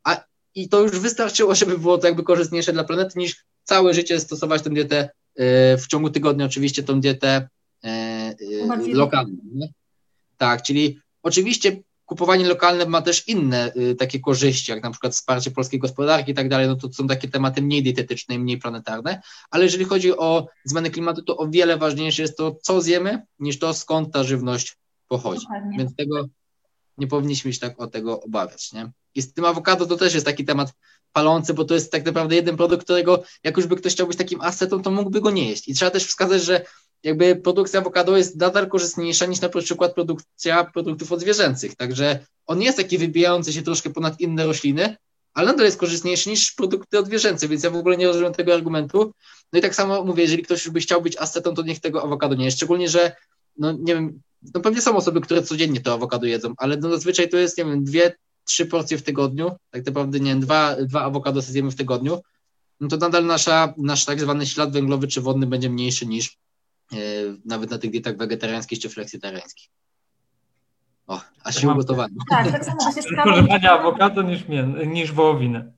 a, 0.03 0.23
i 0.55 0.69
to 0.69 0.81
już 0.81 0.99
wystarczyło, 0.99 1.55
żeby 1.55 1.77
było 1.77 1.97
to 1.97 2.07
jakby 2.07 2.23
korzystniejsze 2.23 2.73
dla 2.73 2.83
planety, 2.83 3.19
niż 3.19 3.45
całe 3.63 3.93
życie 3.93 4.19
stosować 4.19 4.61
tę 4.61 4.69
dietę 4.69 4.97
e, 4.97 5.09
w 5.77 5.87
ciągu 5.87 6.09
tygodnia, 6.09 6.45
oczywiście 6.45 6.83
tą 6.83 7.01
dietę 7.01 7.49
e, 7.83 8.35
lokalną. 8.93 9.37
Nie? 9.53 9.67
Tak, 10.37 10.61
czyli 10.61 10.99
oczywiście 11.23 11.81
kupowanie 12.09 12.47
lokalne 12.47 12.85
ma 12.85 13.01
też 13.01 13.27
inne 13.27 13.71
y, 13.75 13.95
takie 13.95 14.19
korzyści, 14.19 14.71
jak 14.71 14.83
na 14.83 14.91
przykład 14.91 15.13
wsparcie 15.13 15.51
polskiej 15.51 15.79
gospodarki 15.79 16.31
i 16.31 16.35
tak 16.35 16.49
dalej, 16.49 16.67
no 16.67 16.75
to 16.75 16.93
są 16.93 17.07
takie 17.07 17.27
tematy 17.27 17.61
mniej 17.61 17.83
dietetyczne 17.83 18.35
i 18.35 18.39
mniej 18.39 18.57
planetarne, 18.57 19.21
ale 19.51 19.63
jeżeli 19.63 19.85
chodzi 19.85 20.17
o 20.17 20.47
zmiany 20.65 20.89
klimatu, 20.89 21.21
to 21.21 21.37
o 21.37 21.47
wiele 21.47 21.77
ważniejsze 21.77 22.21
jest 22.21 22.37
to, 22.37 22.57
co 22.61 22.81
zjemy, 22.81 23.21
niż 23.39 23.59
to, 23.59 23.73
skąd 23.73 24.13
ta 24.13 24.23
żywność 24.23 24.77
pochodzi. 25.07 25.41
Dokładnie. 25.41 25.77
Więc 25.77 25.95
tego 25.95 26.27
nie 26.97 27.07
powinniśmy 27.07 27.53
się 27.53 27.59
tak 27.59 27.81
o 27.81 27.87
tego 27.87 28.21
obawiać, 28.21 28.73
nie? 28.73 28.91
I 29.15 29.21
z 29.21 29.33
tym 29.33 29.45
awokado 29.45 29.85
to 29.85 29.95
też 29.95 30.13
jest 30.13 30.25
taki 30.25 30.45
temat 30.45 30.73
palący, 31.13 31.53
bo 31.53 31.65
to 31.65 31.73
jest 31.73 31.91
tak 31.91 32.05
naprawdę 32.05 32.35
jeden 32.35 32.57
produkt, 32.57 32.83
którego 32.83 33.23
jak 33.43 33.57
już 33.57 33.67
by 33.67 33.75
ktoś 33.75 33.93
chciał 33.93 34.07
być 34.07 34.17
takim 34.17 34.41
ascetą, 34.41 34.81
to 34.81 34.91
mógłby 34.91 35.21
go 35.21 35.31
nie 35.31 35.49
jeść. 35.49 35.67
I 35.67 35.73
trzeba 35.73 35.91
też 35.91 36.05
wskazać, 36.05 36.43
że 36.43 36.65
jakby 37.03 37.35
produkcja 37.35 37.79
awokado 37.79 38.17
jest 38.17 38.35
nadal 38.35 38.67
korzystniejsza 38.67 39.25
niż 39.25 39.41
na 39.41 39.49
przykład 39.49 39.93
produkcja 39.93 40.63
produktów 40.63 41.11
odzwierzęcych. 41.11 41.75
Także 41.75 42.19
on 42.45 42.61
jest 42.61 42.77
taki 42.77 42.97
wybijający 42.97 43.53
się 43.53 43.61
troszkę 43.61 43.89
ponad 43.89 44.19
inne 44.19 44.45
rośliny, 44.45 44.95
ale 45.33 45.47
nadal 45.47 45.65
jest 45.65 45.77
korzystniejszy 45.77 46.29
niż 46.29 46.51
produkty 46.51 46.99
odzwierzęce, 46.99 47.47
więc 47.47 47.63
ja 47.63 47.69
w 47.69 47.75
ogóle 47.75 47.97
nie 47.97 48.07
rozumiem 48.07 48.33
tego 48.33 48.53
argumentu. 48.53 49.13
No 49.53 49.59
i 49.59 49.61
tak 49.61 49.75
samo 49.75 50.03
mówię, 50.03 50.23
jeżeli 50.23 50.43
ktoś 50.43 50.65
już 50.65 50.73
by 50.73 50.79
chciał 50.79 51.01
być 51.01 51.17
ascetą, 51.17 51.53
to 51.53 51.61
niech 51.61 51.79
tego 51.79 52.03
awokado 52.03 52.35
nie 52.35 52.45
jest. 52.45 52.57
Szczególnie, 52.57 52.89
że 52.89 53.15
no 53.57 53.71
nie 53.71 53.95
wiem, 53.95 54.21
no 54.53 54.61
pewnie 54.61 54.81
są 54.81 54.95
osoby, 54.95 55.21
które 55.21 55.43
codziennie 55.43 55.81
to 55.81 55.93
awokado 55.93 56.25
jedzą, 56.25 56.53
ale 56.57 56.77
no 56.77 56.89
zazwyczaj 56.89 57.29
to 57.29 57.37
jest, 57.37 57.57
nie 57.57 57.65
wiem, 57.65 57.83
dwie, 57.83 58.15
trzy 58.49 58.65
porcje 58.65 58.97
w 58.97 59.03
tygodniu, 59.03 59.51
tak 59.71 59.85
naprawdę, 59.85 60.19
nie 60.19 60.31
wiem, 60.31 60.39
dwa, 60.39 60.75
dwa 60.75 61.01
awokado 61.01 61.41
zjemy 61.41 61.71
w 61.71 61.75
tygodniu, 61.75 62.19
no 62.79 62.87
to 62.87 62.97
nadal 62.97 63.25
nasza, 63.25 63.73
nasz 63.77 64.05
tak 64.05 64.21
zwany 64.21 64.45
ślad 64.45 64.71
węglowy 64.71 65.07
czy 65.07 65.21
wodny 65.21 65.47
będzie 65.47 65.69
mniejszy 65.69 66.05
niż 66.05 66.37
E, 66.93 66.97
nawet 67.45 67.71
na 67.71 67.77
tych 67.77 67.91
dietach 67.91 68.17
wegetariańskich 68.17 68.79
czy 68.79 68.89
fleksitariańskich. 68.89 69.69
O, 71.07 71.21
a 71.43 71.51
się 71.51 71.69
ugotowałem. 71.69 72.15
Tak, 72.29 72.51
tak 72.51 72.65
samo 72.65 72.79
awokado 73.71 74.21
niż, 74.21 74.45
niż 74.87 75.11
wołowinę. 75.11 75.71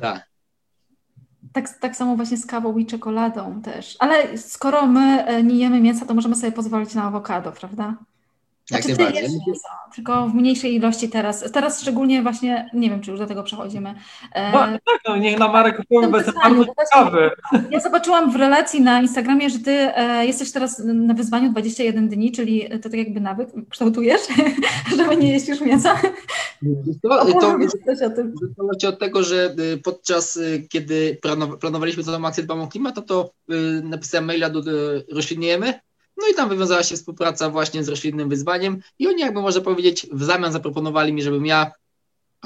Tak. 0.00 0.28
Tak, 1.52 1.78
tak 1.78 1.96
samo 1.96 2.16
właśnie 2.16 2.36
z 2.36 2.46
kawą 2.46 2.78
i 2.78 2.86
czekoladą 2.86 3.62
też. 3.62 3.96
Ale 3.98 4.38
skoro 4.38 4.86
my 4.86 5.24
e, 5.24 5.42
nie 5.42 5.56
jemy 5.56 5.80
mięsa, 5.80 6.06
to 6.06 6.14
możemy 6.14 6.36
sobie 6.36 6.52
pozwolić 6.52 6.94
na 6.94 7.04
awokado, 7.04 7.52
prawda? 7.52 7.96
Jak 8.70 8.82
znaczy, 8.82 9.02
najbardziej. 9.02 9.40
tylko 9.94 10.28
w 10.28 10.34
mniejszej 10.34 10.74
ilości 10.74 11.08
teraz. 11.08 11.52
Teraz 11.52 11.82
szczególnie 11.82 12.22
właśnie, 12.22 12.70
nie 12.74 12.90
wiem, 12.90 13.00
czy 13.00 13.10
już 13.10 13.20
do 13.20 13.26
tego 13.26 13.42
przechodzimy. 13.42 13.94
E, 14.32 14.52
no, 14.52 14.58
tak, 14.58 15.00
no, 15.08 15.16
niech 15.16 15.38
na 15.38 15.48
Marek 15.48 15.76
kupujemy 15.76 16.12
bez 16.12 16.34
bardzo 16.34 16.64
ciekawy. 16.64 17.30
Ja 17.70 17.80
zobaczyłam 17.80 18.32
w 18.32 18.36
relacji 18.36 18.80
na 18.80 19.00
Instagramie, 19.00 19.50
że 19.50 19.58
ty 19.58 19.70
e, 19.70 20.26
jesteś 20.26 20.52
teraz 20.52 20.82
na 20.84 21.14
wyzwaniu 21.14 21.50
21 21.50 22.08
dni, 22.08 22.32
czyli 22.32 22.68
to 22.82 22.88
tak 22.88 22.94
jakby 22.94 23.20
nawyk 23.20 23.48
kształtujesz, 23.70 24.20
żeby 24.96 25.16
nie 25.16 25.32
jeść 25.32 25.48
już 25.48 25.60
mięsa. 25.60 26.00
To, 27.02 27.26
to, 27.26 27.40
to 28.80 28.88
od 28.88 28.98
tego, 28.98 29.22
że 29.22 29.54
y, 29.74 29.78
podczas 29.78 30.36
y, 30.36 30.66
kiedy 30.68 31.18
planowaliśmy 31.60 32.04
tą 32.04 32.26
akcję 32.26 32.42
Dbam 32.42 32.60
o 32.60 32.68
Klimat, 32.68 32.94
to, 32.94 33.02
to 33.02 33.30
y, 33.50 33.82
napisałem 33.84 34.24
maila 34.24 34.50
do, 34.50 34.62
do 34.62 34.72
Rośliniemy, 35.12 35.80
no 36.16 36.28
i 36.28 36.34
tam 36.34 36.48
wywiązała 36.48 36.82
się 36.82 36.96
współpraca 36.96 37.50
właśnie 37.50 37.84
z 37.84 37.88
roślinnym 37.88 38.28
wyzwaniem 38.28 38.80
i 38.98 39.06
oni 39.06 39.20
jakby 39.20 39.40
można 39.40 39.60
powiedzieć 39.60 40.06
w 40.12 40.24
zamian 40.24 40.52
zaproponowali 40.52 41.12
mi, 41.12 41.22
żebym 41.22 41.46
ja 41.46 41.72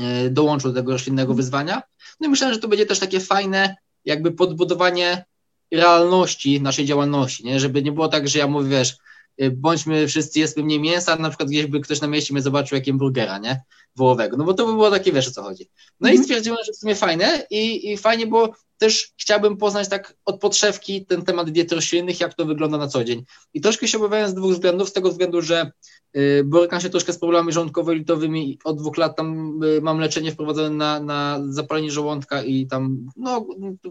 e, 0.01 0.31
dołączył 0.31 0.73
do 0.73 0.81
tego 0.81 0.93
roślinnego 0.93 1.35
wyzwania. 1.35 1.83
No 2.21 2.27
i 2.27 2.31
myślałem, 2.31 2.55
że 2.55 2.61
to 2.61 2.69
będzie 2.69 2.87
też 2.87 2.99
takie 2.99 3.21
fajne 3.21 3.77
jakby 4.05 4.33
podbudowanie 4.33 5.25
realności 5.71 6.61
naszej 6.61 6.85
działalności, 6.85 7.45
nie? 7.45 7.61
żeby 7.61 7.83
nie 7.83 7.93
było 7.93 8.09
tak, 8.09 8.29
że 8.29 8.39
ja 8.39 8.47
mówię, 8.47 8.69
wiesz, 8.69 8.97
e, 9.39 9.51
bądźmy 9.51 10.07
wszyscy, 10.07 10.41
jedzmy 10.41 10.63
mniej 10.63 10.81
mięsa, 10.81 11.17
na 11.17 11.29
przykład 11.29 11.49
gdzieś 11.49 11.67
by 11.67 11.81
ktoś 11.81 12.01
na 12.01 12.09
mieście 12.09 12.35
mnie 12.35 12.43
zobaczył 12.43 12.77
jakim 12.77 12.99
burgera, 12.99 13.39
nie? 13.39 13.63
Wołowego, 13.97 14.37
no 14.37 14.45
bo 14.45 14.55
to 14.55 14.67
by 14.67 14.73
było 14.73 14.91
takie, 14.91 15.13
wiesz 15.13 15.29
o 15.29 15.31
co 15.31 15.43
chodzi. 15.43 15.71
No 16.01 16.09
mm 16.09 16.17
-hmm. 16.17 16.19
i 16.19 16.19
mhm. 16.19 16.25
stwierdziłem, 16.25 16.59
że 16.67 16.73
w 16.73 16.77
sumie 16.77 16.95
fajne 16.95 17.47
i, 17.51 17.93
i 17.93 17.97
fajnie 17.97 18.27
było 18.27 18.55
też 18.81 19.13
chciałbym 19.17 19.57
poznać 19.57 19.89
tak 19.89 20.15
od 20.25 20.41
podszewki 20.41 21.07
ten 21.07 21.23
temat 21.23 21.51
diet 21.51 21.73
roślinnych, 21.73 22.21
jak 22.21 22.35
to 22.35 22.45
wygląda 22.45 22.79
na 22.79 22.89
co 22.89 23.05
dzień. 23.05 23.25
I 23.55 23.61
troszkę 23.61 23.89
się 23.89 23.99
obawiałem 23.99 24.29
z 24.29 24.35
dwóch 24.35 24.53
względów, 24.53 24.89
z 24.89 24.93
tego 24.93 25.11
względu, 25.11 25.43
że 25.43 25.73
y, 26.17 26.43
borykam 26.45 26.81
się 26.81 26.91
troszkę 26.91 27.13
z 27.13 27.19
problemami 27.19 27.53
żołądkowo-litowymi. 27.53 28.59
Od 28.65 28.79
dwóch 28.79 28.97
lat 28.97 29.17
tam 29.17 29.61
y, 29.65 29.81
mam 29.81 30.01
leczenie 30.01 30.33
wprowadzone 30.33 30.71
na, 30.71 31.01
na 31.01 31.41
zapalenie 31.49 31.91
żołądka 31.91 32.43
i 32.43 32.67
tam, 32.67 33.07
no 33.17 33.47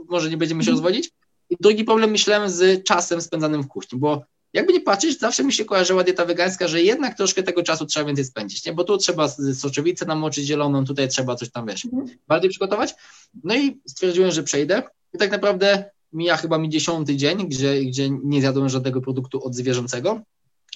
może 0.10 0.30
nie 0.30 0.38
będziemy 0.38 0.64
się 0.64 0.72
rozwodzić. 0.72 1.12
I 1.50 1.56
drugi 1.60 1.84
problem 1.84 2.12
myślałem 2.12 2.50
z 2.50 2.84
czasem 2.84 3.22
spędzanym 3.22 3.64
w 3.64 3.68
kuchni, 3.68 4.00
bo 4.00 4.22
jakby 4.54 4.74
nie 4.74 4.82
patrzeć, 4.82 5.20
zawsze 5.20 5.44
mi 5.44 5.54
się 5.54 5.66
kojarzyła 5.66 6.04
dieta 6.04 6.26
wegańska, 6.26 6.68
że 6.68 6.82
jednak 6.82 7.18
troszkę 7.18 7.44
tego 7.44 7.64
czasu 7.64 7.86
trzeba 7.86 8.06
więcej 8.06 8.26
spędzić, 8.26 8.66
nie? 8.66 8.74
bo 8.74 8.84
tu 8.84 8.98
trzeba 8.98 9.28
soczewicę 9.54 10.06
namoczyć 10.06 10.46
zieloną, 10.46 10.86
tutaj 10.86 11.08
trzeba 11.08 11.36
coś 11.36 11.52
tam, 11.52 11.68
wiesz, 11.68 11.86
mhm. 11.86 12.18
bardziej 12.28 12.50
przygotować. 12.50 12.96
No 13.44 13.56
i 13.56 13.82
stwierdziłem, 13.88 14.32
że 14.32 14.44
przejdę 14.44 14.84
i 15.14 15.18
tak 15.18 15.32
naprawdę 15.32 15.92
mija 16.14 16.38
chyba 16.38 16.58
mi 16.58 16.70
dziesiąty 16.70 17.16
dzień, 17.16 17.48
gdzie, 17.48 17.86
gdzie 17.86 18.10
nie 18.10 18.42
zjadłem 18.42 18.70
żadnego 18.70 19.02
produktu 19.02 19.46
odzwierzęcego. 19.46 20.22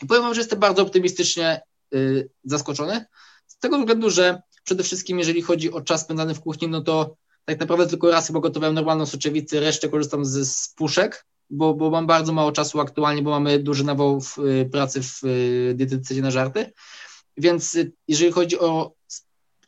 I 0.03 0.05
powiem 0.05 0.23
wam, 0.23 0.33
że 0.33 0.41
jestem 0.41 0.59
bardzo 0.59 0.81
optymistycznie 0.81 1.61
y, 1.95 2.29
zaskoczony, 2.43 3.05
z 3.47 3.57
tego 3.57 3.79
względu, 3.79 4.09
że 4.09 4.41
przede 4.63 4.83
wszystkim 4.83 5.19
jeżeli 5.19 5.41
chodzi 5.41 5.71
o 5.71 5.81
czas 5.81 6.01
spędzany 6.01 6.35
w 6.35 6.41
kuchni, 6.41 6.67
no 6.67 6.81
to 6.81 7.15
tak 7.45 7.59
naprawdę 7.59 7.87
tylko 7.87 8.11
raz 8.11 8.27
chyba 8.27 8.39
gotowałem 8.39 8.75
normalną 8.75 9.05
soczewicę, 9.05 9.59
resztę 9.59 9.89
korzystam 9.89 10.25
z, 10.25 10.47
z 10.47 10.69
puszek, 10.69 11.25
bo, 11.53 11.73
bo 11.73 11.89
mam 11.89 12.07
bardzo 12.07 12.33
mało 12.33 12.51
czasu 12.51 12.79
aktualnie, 12.79 13.21
bo 13.21 13.29
mamy 13.29 13.59
duży 13.59 13.83
nawał 13.83 14.21
w, 14.21 14.37
y, 14.37 14.69
pracy 14.71 15.01
w 15.03 15.23
y, 15.23 15.73
dietetyce 15.75 16.15
na 16.15 16.31
żarty. 16.31 16.73
Więc 17.37 17.75
y, 17.75 17.91
jeżeli 18.07 18.31
chodzi 18.31 18.59
o 18.59 18.93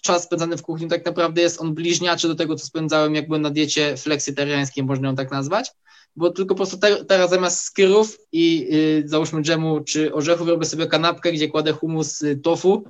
czas 0.02 0.24
spędzany 0.24 0.58
w 0.58 0.62
kuchni, 0.62 0.88
tak 0.88 1.06
naprawdę 1.06 1.42
jest 1.42 1.62
on 1.62 1.74
bliźniaczy 1.74 2.28
do 2.28 2.36
tego, 2.36 2.56
co 2.56 2.66
spędzałem, 2.66 3.16
jak 3.16 3.28
byłem 3.28 3.42
na 3.42 3.50
diecie 3.50 3.98
fleksytariańskiej, 3.98 4.84
można 4.84 5.08
ją 5.08 5.16
tak 5.16 5.32
nazwać, 5.32 5.72
bo 6.16 6.30
tylko 6.30 6.56
po 6.56 6.58
prostu 6.58 6.78
te, 6.78 7.06
teraz 7.06 7.30
zamiast 7.30 7.62
skyrów 7.62 8.18
i 8.32 8.68
y, 8.74 9.04
załóżmy 9.06 9.42
dżemu 9.42 9.84
czy 9.84 10.14
orzechów 10.14 10.48
robię 10.48 10.66
sobie 10.66 10.88
kanapkę, 10.88 11.32
gdzie 11.32 11.48
kładę 11.48 11.74
humus 11.74 12.24
tofu 12.44 12.84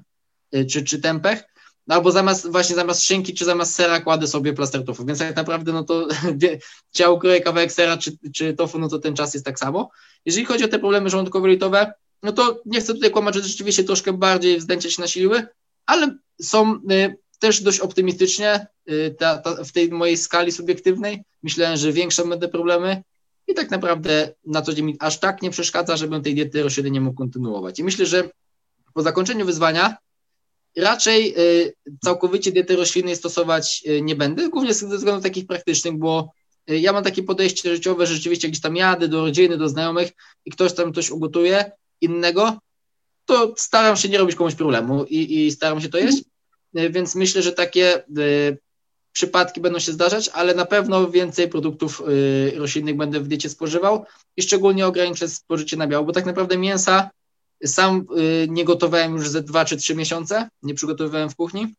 czy, 0.69 0.83
czy 0.83 1.01
tempeh 1.01 1.43
no 1.87 1.95
albo 1.95 2.11
zamiast, 2.11 2.51
właśnie 2.51 2.75
zamiast 2.75 3.03
szynki 3.03 3.33
czy 3.33 3.45
zamiast 3.45 3.75
sera 3.75 3.99
kładę 3.99 4.27
sobie 4.27 4.53
plaster 4.53 4.85
tofu, 4.85 5.05
więc 5.05 5.19
tak 5.19 5.35
naprawdę 5.35 5.73
no 5.73 5.83
to 5.83 6.07
ciało 6.97 7.19
kroję 7.19 7.41
kawałek 7.41 7.71
sera 7.71 7.97
czy, 7.97 8.17
czy 8.33 8.53
tofu, 8.53 8.79
no 8.79 8.89
to 8.89 8.99
ten 8.99 9.15
czas 9.15 9.33
jest 9.33 9.45
tak 9.45 9.59
samo. 9.59 9.89
Jeżeli 10.25 10.45
chodzi 10.45 10.63
o 10.63 10.67
te 10.67 10.79
problemy 10.79 11.09
żołądkowo-litowe, 11.09 11.91
no 12.23 12.31
to 12.31 12.61
nie 12.65 12.81
chcę 12.81 12.93
tutaj 12.93 13.11
kłamać, 13.11 13.35
że 13.35 13.41
rzeczywiście 13.41 13.83
troszkę 13.83 14.13
bardziej 14.13 14.57
wzdęcia 14.57 14.89
się 14.89 15.01
nasiliły, 15.01 15.47
ale 15.85 16.17
są 16.41 16.75
y, 16.91 17.17
też 17.39 17.61
dość 17.61 17.79
optymistycznie 17.79 18.67
y, 18.89 19.15
ta, 19.19 19.37
ta, 19.37 19.63
w 19.63 19.71
tej 19.71 19.91
mojej 19.91 20.17
skali 20.17 20.51
subiektywnej. 20.51 21.23
Myślałem, 21.43 21.77
że 21.77 21.91
większe 21.91 22.27
będą 22.27 22.47
problemy 22.47 23.03
i 23.47 23.53
tak 23.53 23.71
naprawdę 23.71 24.33
na 24.45 24.61
co 24.61 24.73
dzień 24.73 24.85
mi 24.85 24.95
aż 24.99 25.19
tak 25.19 25.41
nie 25.41 25.49
przeszkadza, 25.49 25.97
żebym 25.97 26.23
tej 26.23 26.35
diety 26.35 26.63
roślinnej 26.63 26.91
nie 26.91 27.01
mógł 27.01 27.17
kontynuować. 27.17 27.79
I 27.79 27.83
myślę, 27.83 28.05
że 28.05 28.29
po 28.93 29.01
zakończeniu 29.01 29.45
wyzwania 29.45 29.97
raczej 30.77 31.35
całkowicie 32.03 32.51
diety 32.51 32.75
roślinnej 32.75 33.15
stosować 33.15 33.83
nie 34.01 34.15
będę, 34.15 34.49
głównie 34.49 34.73
ze 34.73 34.97
względów 34.97 35.23
takich 35.23 35.47
praktycznych, 35.47 35.97
bo 35.97 36.31
ja 36.67 36.93
mam 36.93 37.03
takie 37.03 37.23
podejście 37.23 37.75
życiowe, 37.75 38.07
że 38.07 38.13
rzeczywiście 38.13 38.47
gdzieś 38.47 38.61
tam 38.61 38.75
jadę 38.75 39.07
do 39.07 39.21
rodziny, 39.21 39.57
do 39.57 39.69
znajomych 39.69 40.11
i 40.45 40.51
ktoś 40.51 40.73
tam 40.73 40.93
coś 40.93 41.11
ugotuje 41.11 41.71
innego, 42.01 42.57
to 43.25 43.53
staram 43.57 43.97
się 43.97 44.09
nie 44.09 44.17
robić 44.17 44.35
komuś 44.35 44.55
problemu 44.55 45.03
i, 45.03 45.45
i 45.45 45.51
staram 45.51 45.81
się 45.81 45.89
to 45.89 45.97
jeść. 45.97 46.23
Więc 46.73 47.15
myślę, 47.15 47.41
że 47.41 47.51
takie 47.51 48.03
przypadki 49.15 49.61
będą 49.61 49.79
się 49.79 49.91
zdarzać, 49.91 50.29
ale 50.33 50.55
na 50.55 50.65
pewno 50.65 51.09
więcej 51.09 51.49
produktów 51.49 52.03
y, 52.09 52.51
roślinnych 52.55 52.97
będę 52.97 53.19
w 53.19 53.27
diecie 53.27 53.49
spożywał 53.49 54.05
i 54.37 54.41
szczególnie 54.41 54.87
ograniczę 54.87 55.29
spożycie 55.29 55.77
nabiału, 55.77 56.05
bo 56.05 56.11
tak 56.11 56.25
naprawdę 56.25 56.57
mięsa 56.57 57.09
sam 57.65 58.05
y, 58.17 58.47
nie 58.49 58.65
gotowałem 58.65 59.13
już 59.13 59.29
ze 59.29 59.41
dwa 59.41 59.65
czy 59.65 59.77
trzy 59.77 59.95
miesiące, 59.95 60.49
nie 60.63 60.73
przygotowywałem 60.73 61.29
w 61.29 61.35
kuchni, 61.35 61.75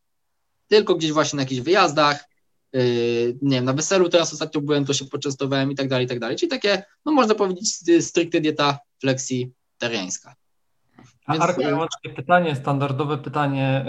tylko 0.67 0.95
gdzieś 0.95 1.11
właśnie 1.11 1.37
na 1.37 1.43
jakichś 1.43 1.61
wyjazdach, 1.61 2.29
y, 2.75 3.37
nie 3.41 3.55
wiem, 3.55 3.65
na 3.65 3.73
weselu 3.73 4.09
teraz 4.09 4.33
ostatnio 4.33 4.61
byłem, 4.61 4.85
to 4.85 4.93
się 4.93 5.05
poczęstowałem 5.05 5.71
i 5.71 5.75
tak 5.75 5.87
dalej, 5.87 6.05
i 6.05 6.09
tak 6.09 6.19
dalej. 6.19 6.37
Czyli 6.37 6.49
takie, 6.49 6.83
no 7.05 7.11
można 7.11 7.35
powiedzieć, 7.35 7.75
stricte 8.05 8.41
dieta 8.41 8.79
fleksitariańska. 9.01 10.35
A 11.25 11.33
Arku, 11.33 11.61
ja 11.61 11.75
mam 11.75 11.87
takie 12.03 12.15
pytanie, 12.15 12.55
standardowe 12.55 13.17
pytanie, 13.17 13.85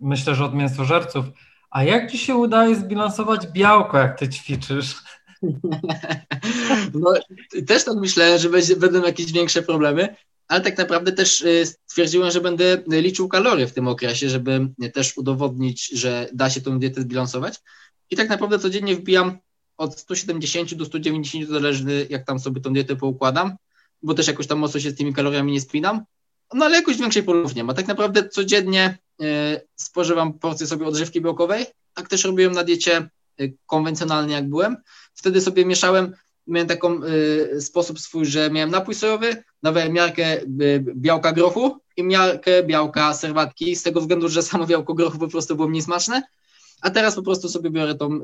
myślę, 0.00 0.34
że 0.34 0.44
od 0.44 0.54
mięsożerców. 0.54 1.24
A 1.70 1.84
jak 1.84 2.10
ci 2.10 2.18
się 2.18 2.34
udaje 2.34 2.76
zbilansować 2.76 3.46
białko, 3.46 3.98
jak 3.98 4.18
ty 4.18 4.28
ćwiczysz? 4.28 4.94
No, 6.94 7.12
też 7.66 7.84
tak 7.84 7.96
myślałem, 7.96 8.38
że 8.38 8.48
będzie, 8.48 8.76
będą 8.76 9.02
jakieś 9.02 9.32
większe 9.32 9.62
problemy, 9.62 10.16
ale 10.48 10.60
tak 10.60 10.78
naprawdę 10.78 11.12
też 11.12 11.40
y, 11.42 11.66
stwierdziłem, 11.86 12.30
że 12.30 12.40
będę 12.40 12.82
liczył 12.86 13.28
kalorie 13.28 13.66
w 13.66 13.72
tym 13.72 13.88
okresie, 13.88 14.30
żeby 14.30 14.68
też 14.94 15.16
udowodnić, 15.16 15.88
że 15.88 16.28
da 16.32 16.50
się 16.50 16.60
tą 16.60 16.78
dietę 16.78 17.00
zbilansować. 17.00 17.60
I 18.10 18.16
tak 18.16 18.28
naprawdę 18.28 18.58
codziennie 18.58 18.96
wbijam 18.96 19.38
od 19.76 20.00
170 20.00 20.74
do 20.74 20.84
190, 20.84 21.48
zależny 21.48 22.06
jak 22.10 22.26
tam 22.26 22.38
sobie 22.38 22.60
tą 22.60 22.72
dietę 22.72 22.96
poukładam, 22.96 23.56
bo 24.02 24.14
też 24.14 24.26
jakoś 24.26 24.46
tam 24.46 24.58
mocno 24.58 24.80
się 24.80 24.90
z 24.90 24.96
tymi 24.96 25.14
kaloriami 25.14 25.52
nie 25.52 25.60
spinam. 25.60 26.04
No 26.54 26.64
ale 26.64 26.76
jakoś 26.76 26.96
większej 26.96 27.22
polów 27.22 27.54
nie 27.54 27.64
ma. 27.64 27.74
Tak 27.74 27.86
naprawdę 27.86 28.28
codziennie 28.28 28.98
E, 29.22 29.60
spożywam 29.76 30.38
porcję 30.38 30.66
sobie 30.66 30.86
odżywki 30.86 31.20
białkowej, 31.20 31.66
tak 31.94 32.08
też 32.08 32.24
robiłem 32.24 32.52
na 32.52 32.64
diecie 32.64 32.96
e, 32.96 33.08
konwencjonalnie 33.66 34.34
jak 34.34 34.48
byłem. 34.48 34.76
Wtedy 35.14 35.40
sobie 35.40 35.66
mieszałem, 35.66 36.14
miałem 36.46 36.68
taki 36.68 36.86
e, 36.86 37.60
sposób 37.60 38.00
swój, 38.00 38.26
że 38.26 38.50
miałem 38.50 38.70
napój 38.70 38.94
sojowy, 38.94 39.44
dawałem 39.62 39.92
miarkę 39.92 40.40
białka 40.80 41.32
grochu 41.32 41.78
i 41.96 42.02
miarkę 42.02 42.62
białka 42.62 43.14
serwatki, 43.14 43.76
z 43.76 43.82
tego 43.82 44.00
względu, 44.00 44.28
że 44.28 44.42
samo 44.42 44.66
białko 44.66 44.94
grochu 44.94 45.18
po 45.18 45.28
prostu 45.28 45.56
było 45.56 45.68
mniej 45.68 45.82
smaczne, 45.82 46.22
a 46.80 46.90
teraz 46.90 47.14
po 47.14 47.22
prostu 47.22 47.48
sobie 47.48 47.70
biorę 47.70 47.94
tą 47.94 48.20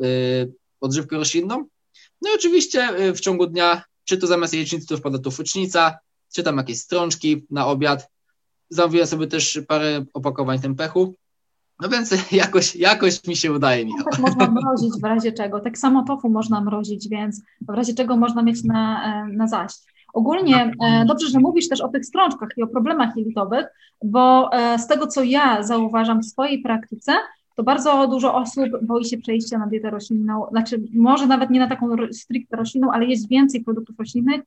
odżywkę 0.81 1.17
roślinną. 1.17 1.67
No 2.23 2.31
i 2.31 2.35
oczywiście 2.35 2.89
w 3.15 3.21
ciągu 3.21 3.47
dnia, 3.47 3.83
czy 4.05 4.19
to 4.19 4.27
zamiast 4.27 4.55
jajecznicy, 4.55 4.87
to 4.87 4.97
wpada 4.97 5.19
tu 5.19 5.31
fucznica, 5.31 5.99
czy 6.35 6.43
tam 6.43 6.57
jakieś 6.57 6.79
strączki 6.79 7.47
na 7.51 7.67
obiad, 7.67 8.09
zamówiłem 8.71 9.07
sobie 9.07 9.27
też 9.27 9.61
parę 9.69 10.05
opakowań 10.15 10.61
tempechu, 10.61 11.15
no 11.83 11.89
więc 11.89 12.15
jakoś, 12.33 12.77
jakoś 12.77 13.27
mi 13.27 13.37
się 13.37 13.53
udaje, 13.53 13.87
Michał. 13.87 14.05
Tak 14.11 14.21
można 14.21 14.51
mrozić 14.51 15.01
w 15.01 15.05
razie 15.05 15.33
czego. 15.33 15.61
Tak 15.61 15.79
samo 15.79 16.05
tofu 16.05 16.29
można 16.29 16.61
mrozić, 16.61 17.09
więc 17.09 17.43
w 17.61 17.69
razie 17.69 17.95
czego 17.95 18.17
można 18.17 18.43
mieć 18.43 18.65
na, 18.65 19.05
e, 19.05 19.29
na 19.33 19.47
zaś. 19.49 19.73
Ogólnie 20.15 20.73
e, 20.85 21.05
dobrze, 21.05 21.29
że 21.29 21.39
mówisz 21.39 21.69
też 21.69 21.81
o 21.81 21.89
tych 21.89 22.07
strączkach 22.07 22.49
i 22.57 22.63
o 22.63 22.67
problemach 22.67 23.17
jelitowych, 23.17 23.67
bo 24.05 24.53
e, 24.53 24.79
z 24.79 24.87
tego, 24.87 25.07
co 25.07 25.23
ja 25.23 25.63
zauważam 25.63 26.21
w 26.21 26.27
swojej 26.27 26.63
praktyce, 26.63 27.13
to 27.57 27.63
bardzo 27.63 28.09
dużo 28.09 28.35
osób 28.35 28.65
boi 28.83 29.05
się 29.05 29.19
przejścia 29.19 29.59
na 29.59 29.67
dietę 29.67 29.91
roślinną, 29.91 30.47
znaczy 30.51 30.83
może 30.95 31.27
nawet 31.27 31.51
nie 31.51 31.61
na 31.61 31.69
taką 31.69 31.87
stricte 32.13 32.57
roślinną, 32.57 32.93
ale 32.93 33.07
jest 33.07 33.29
więcej 33.29 33.65
produktów 33.65 33.99
roślinnych, 33.99 34.41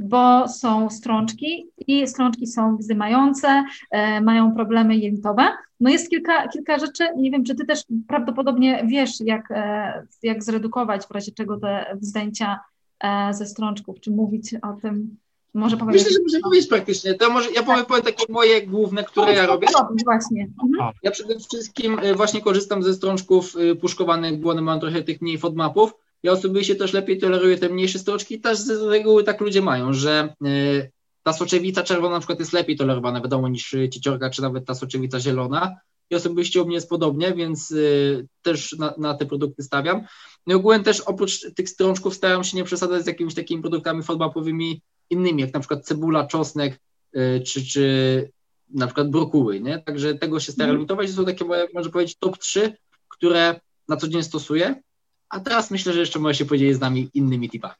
bo 0.00 0.48
są 0.48 0.90
strączki 0.90 1.70
i 1.86 2.08
strączki 2.08 2.46
są 2.46 2.76
wzymające, 2.76 3.64
e, 3.90 4.20
mają 4.20 4.54
problemy 4.54 4.96
jelitowe. 4.96 5.42
No 5.80 5.90
jest 5.90 6.10
kilka, 6.10 6.48
kilka 6.48 6.78
rzeczy, 6.78 7.04
nie 7.16 7.30
wiem, 7.30 7.44
czy 7.44 7.54
ty 7.54 7.66
też 7.66 7.84
prawdopodobnie 8.08 8.84
wiesz, 8.86 9.20
jak, 9.20 9.50
e, 9.50 10.06
jak 10.22 10.44
zredukować 10.44 11.06
w 11.06 11.10
razie 11.10 11.32
czego 11.32 11.56
te 11.56 11.96
wzdęcia 12.00 12.60
e, 13.00 13.34
ze 13.34 13.46
strączków, 13.46 14.00
czy 14.00 14.10
mówić 14.10 14.54
o 14.62 14.72
tym, 14.82 15.16
może 15.54 15.76
powiedzieć. 15.76 16.02
Myślę, 16.02 16.14
że 16.14 16.22
może 16.22 16.40
powiedzieć 16.40 16.68
praktycznie. 16.68 17.14
To 17.14 17.30
może 17.30 17.50
ja 17.50 17.62
powiem, 17.62 17.86
powiem 17.86 18.04
takie 18.04 18.32
moje 18.32 18.66
główne, 18.66 19.04
które 19.04 19.34
ja 19.34 19.46
robię. 19.46 19.66
Właśnie. 20.04 20.48
Mhm. 20.64 20.92
Ja 21.02 21.10
przede 21.10 21.38
wszystkim 21.38 22.00
właśnie 22.16 22.40
korzystam 22.40 22.82
ze 22.82 22.94
strączków 22.94 23.54
puszkowanych, 23.80 24.40
bo 24.40 24.50
one 24.50 24.62
mają 24.62 24.80
trochę 24.80 25.02
tych 25.02 25.20
mniej 25.20 25.38
FODMAPów 25.38 25.94
ja 26.22 26.32
osobiście 26.32 26.76
też 26.76 26.92
lepiej 26.92 27.18
toleruję 27.18 27.58
te 27.58 27.68
mniejsze 27.68 27.98
stroczki, 27.98 28.40
też 28.40 28.58
z 28.58 28.82
reguły 28.82 29.24
tak 29.24 29.40
ludzie 29.40 29.62
mają, 29.62 29.92
że 29.92 30.34
y, 30.46 30.90
ta 31.22 31.32
soczewica 31.32 31.82
czerwona 31.82 32.14
na 32.14 32.20
przykład 32.20 32.38
jest 32.38 32.52
lepiej 32.52 32.76
tolerowana, 32.76 33.20
wiadomo, 33.20 33.48
niż 33.48 33.76
cieciorka, 33.90 34.30
czy 34.30 34.42
nawet 34.42 34.66
ta 34.66 34.74
soczewica 34.74 35.20
zielona. 35.20 35.76
I 36.10 36.14
osobiście 36.14 36.62
u 36.62 36.66
mnie 36.66 36.74
jest 36.74 36.88
podobnie, 36.88 37.34
więc 37.34 37.70
y, 37.70 38.26
też 38.42 38.76
na, 38.78 38.94
na, 38.98 39.14
te 39.14 39.26
produkty 39.26 39.62
stawiam. 39.62 40.02
No 40.46 40.54
i 40.54 40.56
ogółem 40.56 40.84
też 40.84 41.00
oprócz 41.00 41.54
tych 41.54 41.68
strączków 41.68 42.14
staram 42.14 42.44
się 42.44 42.56
nie 42.56 42.64
przesadzać 42.64 43.04
z 43.04 43.06
jakimiś 43.06 43.34
takimi 43.34 43.62
produktami 43.62 44.02
fodmapowymi 44.02 44.82
innymi, 45.10 45.42
jak 45.42 45.54
na 45.54 45.60
przykład 45.60 45.84
cebula, 45.84 46.26
czosnek, 46.26 46.80
y, 47.16 47.42
czy, 47.46 47.64
czy 47.64 48.30
na 48.70 48.86
przykład 48.86 49.10
brokuły, 49.10 49.60
nie? 49.60 49.78
Także 49.78 50.14
tego 50.14 50.40
się 50.40 50.52
staram 50.52 50.70
mm. 50.70 50.76
limitować. 50.76 51.10
To 51.10 51.16
są 51.16 51.24
takie 51.24 51.44
moje, 51.44 51.66
można 51.74 51.92
powiedzieć, 51.92 52.16
top 52.18 52.38
3, 52.38 52.76
które 53.08 53.60
na 53.88 53.96
co 53.96 54.08
dzień 54.08 54.22
stosuję. 54.22 54.82
A 55.30 55.40
teraz 55.40 55.70
myślę, 55.70 55.92
że 55.92 56.00
jeszcze 56.00 56.18
może 56.18 56.34
się 56.34 56.44
podzielić 56.44 56.76
z 56.76 56.80
nami 56.80 57.10
innymi 57.14 57.50
tipami. 57.50 57.74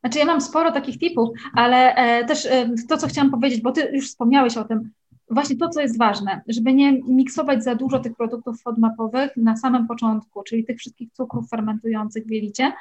Znaczy 0.00 0.18
ja 0.18 0.24
mam 0.24 0.40
sporo 0.40 0.72
takich 0.72 0.98
tipów, 0.98 1.28
ale 1.54 1.94
e, 1.94 2.24
też 2.24 2.46
e, 2.46 2.70
to, 2.88 2.96
co 2.96 3.06
chciałam 3.06 3.30
powiedzieć, 3.30 3.60
bo 3.60 3.72
ty 3.72 3.90
już 3.92 4.08
wspomniałeś 4.08 4.56
o 4.56 4.64
tym, 4.64 4.90
właśnie 5.30 5.56
to, 5.56 5.68
co 5.68 5.80
jest 5.80 5.98
ważne, 5.98 6.40
żeby 6.48 6.74
nie 6.74 6.92
miksować 6.92 7.64
za 7.64 7.74
dużo 7.74 7.98
tych 7.98 8.16
produktów 8.16 8.62
FODMAPowych 8.62 9.30
na 9.36 9.56
samym 9.56 9.86
początku, 9.86 10.42
czyli 10.42 10.64
tych 10.64 10.78
wszystkich 10.78 11.12
cukrów 11.12 11.48
fermentujących 11.48 12.26
w 12.26 12.30
jelicie, 12.30 12.72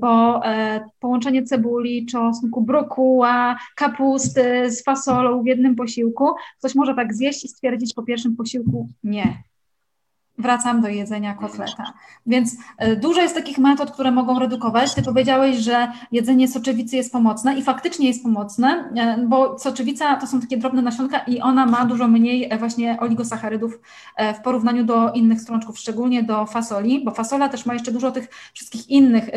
bo 0.00 0.44
e, 0.46 0.84
połączenie 1.00 1.42
cebuli, 1.42 2.06
czosnku, 2.06 2.62
brokuła, 2.62 3.58
kapusty 3.76 4.70
z 4.70 4.84
fasolą 4.84 5.42
w 5.42 5.46
jednym 5.46 5.76
posiłku, 5.76 6.28
ktoś 6.58 6.74
może 6.74 6.94
tak 6.94 7.14
zjeść 7.14 7.44
i 7.44 7.48
stwierdzić 7.48 7.94
po 7.94 8.02
pierwszym 8.02 8.36
posiłku 8.36 8.88
nie, 9.04 9.42
wracam 10.38 10.80
do 10.80 10.88
jedzenia 10.88 11.34
kotleta. 11.34 11.92
Więc 12.26 12.56
e, 12.78 12.96
dużo 12.96 13.20
jest 13.20 13.34
takich 13.34 13.58
metod, 13.58 13.90
które 13.90 14.10
mogą 14.10 14.38
redukować. 14.38 14.94
Ty 14.94 15.02
powiedziałeś, 15.02 15.56
że 15.56 15.92
jedzenie 16.12 16.48
soczewicy 16.48 16.96
jest 16.96 17.12
pomocne 17.12 17.58
i 17.58 17.62
faktycznie 17.62 18.08
jest 18.08 18.22
pomocne, 18.22 18.90
e, 18.96 19.18
bo 19.26 19.58
soczewica 19.58 20.16
to 20.16 20.26
są 20.26 20.40
takie 20.40 20.56
drobne 20.56 20.82
nasionka 20.82 21.18
i 21.18 21.40
ona 21.40 21.66
ma 21.66 21.84
dużo 21.84 22.08
mniej 22.08 22.52
e, 22.52 22.58
właśnie 22.58 23.00
oligosacharydów 23.00 23.80
w 24.38 24.42
porównaniu 24.42 24.84
do 24.84 25.12
innych 25.12 25.40
strączków, 25.40 25.78
szczególnie 25.78 26.22
do 26.22 26.46
fasoli, 26.46 27.04
bo 27.04 27.10
fasola 27.10 27.48
też 27.48 27.66
ma 27.66 27.74
jeszcze 27.74 27.92
dużo 27.92 28.10
tych 28.10 28.28
wszystkich 28.52 28.90
innych 28.90 29.30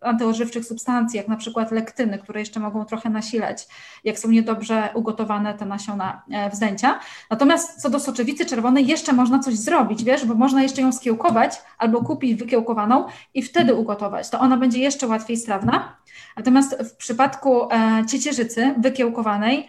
antyożywczych 0.00 0.64
substancji, 0.64 1.16
jak 1.16 1.28
na 1.28 1.36
przykład 1.36 1.72
lektyny, 1.72 2.18
które 2.18 2.40
jeszcze 2.40 2.60
mogą 2.60 2.84
trochę 2.84 3.10
nasilać, 3.10 3.68
jak 4.04 4.18
są 4.18 4.30
niedobrze 4.30 4.88
ugotowane 4.94 5.54
te 5.54 5.66
nasiona 5.66 6.22
wzdęcia. 6.52 7.00
Natomiast 7.30 7.82
co 7.82 7.90
do 7.90 8.00
soczewicy 8.00 8.46
czerwonej 8.46 8.86
jeszcze 8.86 9.12
można 9.12 9.38
coś 9.38 9.56
zrobić, 9.56 9.99
wiesz, 10.04 10.24
bo 10.24 10.34
można 10.34 10.62
jeszcze 10.62 10.82
ją 10.82 10.92
skiełkować 10.92 11.62
albo 11.78 12.04
kupić 12.04 12.34
wykiełkowaną 12.34 13.06
i 13.34 13.42
wtedy 13.42 13.74
ugotować. 13.74 14.30
To 14.30 14.40
ona 14.40 14.56
będzie 14.56 14.78
jeszcze 14.78 15.06
łatwiej 15.06 15.36
strawna. 15.36 15.96
Natomiast 16.36 16.82
w 16.82 16.96
przypadku 16.96 17.72
e, 17.72 18.04
ciecierzycy 18.06 18.74
wykiełkowanej, 18.78 19.68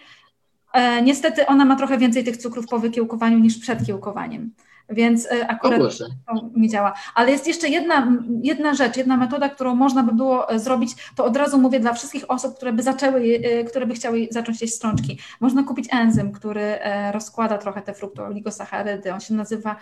e, 0.74 1.02
niestety 1.02 1.46
ona 1.46 1.66
ma 1.66 1.76
trochę 1.76 1.98
więcej 1.98 2.24
tych 2.24 2.38
cukrów 2.38 2.68
po 2.68 2.80
wykiełkowaniu 2.80 3.40
niż 3.40 3.58
przed 3.58 3.86
kiełkowaniem 3.86 4.52
więc 4.92 5.32
e, 5.32 5.48
akurat 5.48 5.82
to 6.28 6.50
nie 6.56 6.70
działa. 6.70 6.94
Ale 7.16 7.32
jest 7.32 7.48
jeszcze 7.48 7.70
jedna, 7.70 8.18
jedna 8.44 8.74
rzecz, 8.74 8.98
jedna 8.98 9.18
metoda, 9.18 9.50
którą 9.50 9.76
można 9.76 10.04
by 10.04 10.14
było 10.14 10.50
e, 10.50 10.60
zrobić, 10.60 10.96
to 11.16 11.26
od 11.26 11.38
razu 11.38 11.58
mówię 11.58 11.80
dla 11.80 11.94
wszystkich 11.94 12.32
osób, 12.32 12.56
które 12.56 12.74
by 12.74 12.84
zaczęły, 12.84 13.42
e, 13.44 13.64
które 13.64 13.86
by 13.86 13.94
chciały 13.94 14.28
zacząć 14.32 14.62
jeść 14.62 14.74
strączki. 14.74 15.20
Można 15.40 15.64
kupić 15.64 15.88
enzym, 15.92 16.32
który 16.32 16.80
rozkłada 17.12 17.58
trochę 17.58 17.82
te 17.82 17.94
fruktooligosacharydy, 17.94 19.14
on 19.14 19.20
się 19.20 19.34
nazywa 19.34 19.76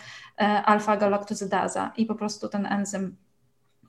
alfa-galaktozydaza 0.66 1.90
i 1.96 2.06
po 2.06 2.14
prostu 2.14 2.48
ten 2.48 2.66
enzym 2.66 3.16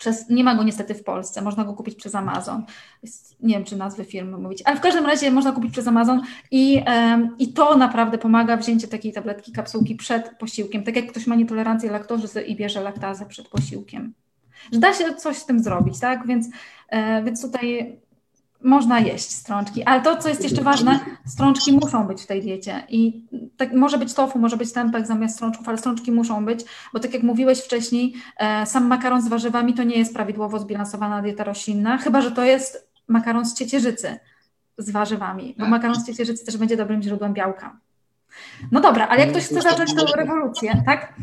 przez, 0.01 0.29
nie 0.29 0.43
ma 0.43 0.55
go 0.55 0.63
niestety 0.63 0.93
w 0.93 1.03
Polsce, 1.03 1.41
można 1.41 1.63
go 1.63 1.73
kupić 1.73 1.95
przez 1.95 2.15
Amazon. 2.15 2.65
Nie 3.39 3.53
wiem, 3.53 3.63
czy 3.63 3.75
nazwy 3.75 4.05
firmy 4.05 4.37
mówić, 4.37 4.61
ale 4.65 4.77
w 4.77 4.81
każdym 4.81 5.05
razie 5.05 5.31
można 5.31 5.51
kupić 5.51 5.71
przez 5.71 5.87
Amazon 5.87 6.21
i, 6.51 6.83
um, 6.87 7.35
i 7.39 7.53
to 7.53 7.77
naprawdę 7.77 8.17
pomaga 8.17 8.57
wzięcie 8.57 8.87
takiej 8.87 9.13
tabletki, 9.13 9.51
kapsułki 9.51 9.95
przed 9.95 10.37
posiłkiem. 10.37 10.83
Tak 10.83 10.95
jak 10.95 11.07
ktoś 11.11 11.27
ma 11.27 11.35
nietolerancję 11.35 11.91
laktozy 11.91 12.41
i 12.41 12.55
bierze 12.55 12.81
laktazę 12.81 13.25
przed 13.25 13.47
posiłkiem. 13.47 14.13
Że 14.73 14.79
da 14.79 14.93
się 14.93 15.15
coś 15.15 15.37
z 15.37 15.45
tym 15.45 15.63
zrobić, 15.63 15.99
tak? 15.99 16.27
Więc, 16.27 16.47
e, 16.89 17.23
więc 17.23 17.41
tutaj 17.41 17.99
można 18.63 18.99
jeść 18.99 19.31
strączki, 19.31 19.83
ale 19.83 20.01
to, 20.01 20.17
co 20.17 20.29
jest 20.29 20.43
jeszcze 20.43 20.61
ważne, 20.61 20.99
strączki 21.25 21.73
muszą 21.73 22.07
być 22.07 22.21
w 22.21 22.27
tej 22.27 22.41
diecie 22.41 22.83
i 22.89 23.25
tak, 23.57 23.73
może 23.73 23.97
być 23.97 24.13
tofu, 24.13 24.39
może 24.39 24.57
być 24.57 24.73
tempek 24.73 25.07
zamiast 25.07 25.35
strączków, 25.35 25.67
ale 25.67 25.77
strączki 25.77 26.11
muszą 26.11 26.45
być, 26.45 26.65
bo 26.93 26.99
tak 26.99 27.13
jak 27.13 27.23
mówiłeś 27.23 27.59
wcześniej, 27.59 28.13
e, 28.37 28.65
sam 28.65 28.87
makaron 28.87 29.21
z 29.21 29.27
warzywami 29.27 29.73
to 29.73 29.83
nie 29.83 29.95
jest 29.95 30.13
prawidłowo 30.13 30.59
zbilansowana 30.59 31.21
dieta 31.21 31.43
roślinna, 31.43 31.97
chyba, 31.97 32.21
że 32.21 32.31
to 32.31 32.43
jest 32.43 32.91
makaron 33.07 33.45
z 33.45 33.53
ciecierzycy 33.53 34.19
z 34.77 34.89
warzywami, 34.89 35.55
bo 35.59 35.67
makaron 35.67 35.95
z 35.95 36.07
ciecierzycy 36.07 36.45
też 36.45 36.57
będzie 36.57 36.77
dobrym 36.77 37.01
źródłem 37.01 37.33
białka. 37.33 37.77
No 38.71 38.81
dobra, 38.81 39.07
ale 39.07 39.19
jak 39.19 39.29
ktoś 39.29 39.45
chce 39.45 39.61
zacząć 39.61 39.95
tę 39.95 40.05
rewolucję, 40.15 40.83
tak? 40.85 41.13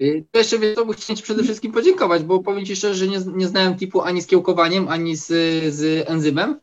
Y, 0.00 0.24
to 0.30 0.38
jeszcze 0.38 0.58
to 0.58 0.92
chciałem 0.92 1.16
Ci 1.16 1.22
przede 1.22 1.42
wszystkim 1.42 1.72
podziękować, 1.72 2.22
bo 2.22 2.42
powiem 2.42 2.66
Ci 2.66 2.76
szczerze, 2.76 2.94
że 2.94 3.08
nie, 3.08 3.20
nie 3.34 3.48
znałem 3.48 3.76
tipu 3.76 4.02
ani 4.02 4.22
z 4.22 4.26
kiełkowaniem, 4.26 4.88
ani 4.88 5.16
z, 5.16 5.26
z 5.74 6.10
enzymem. 6.10 6.60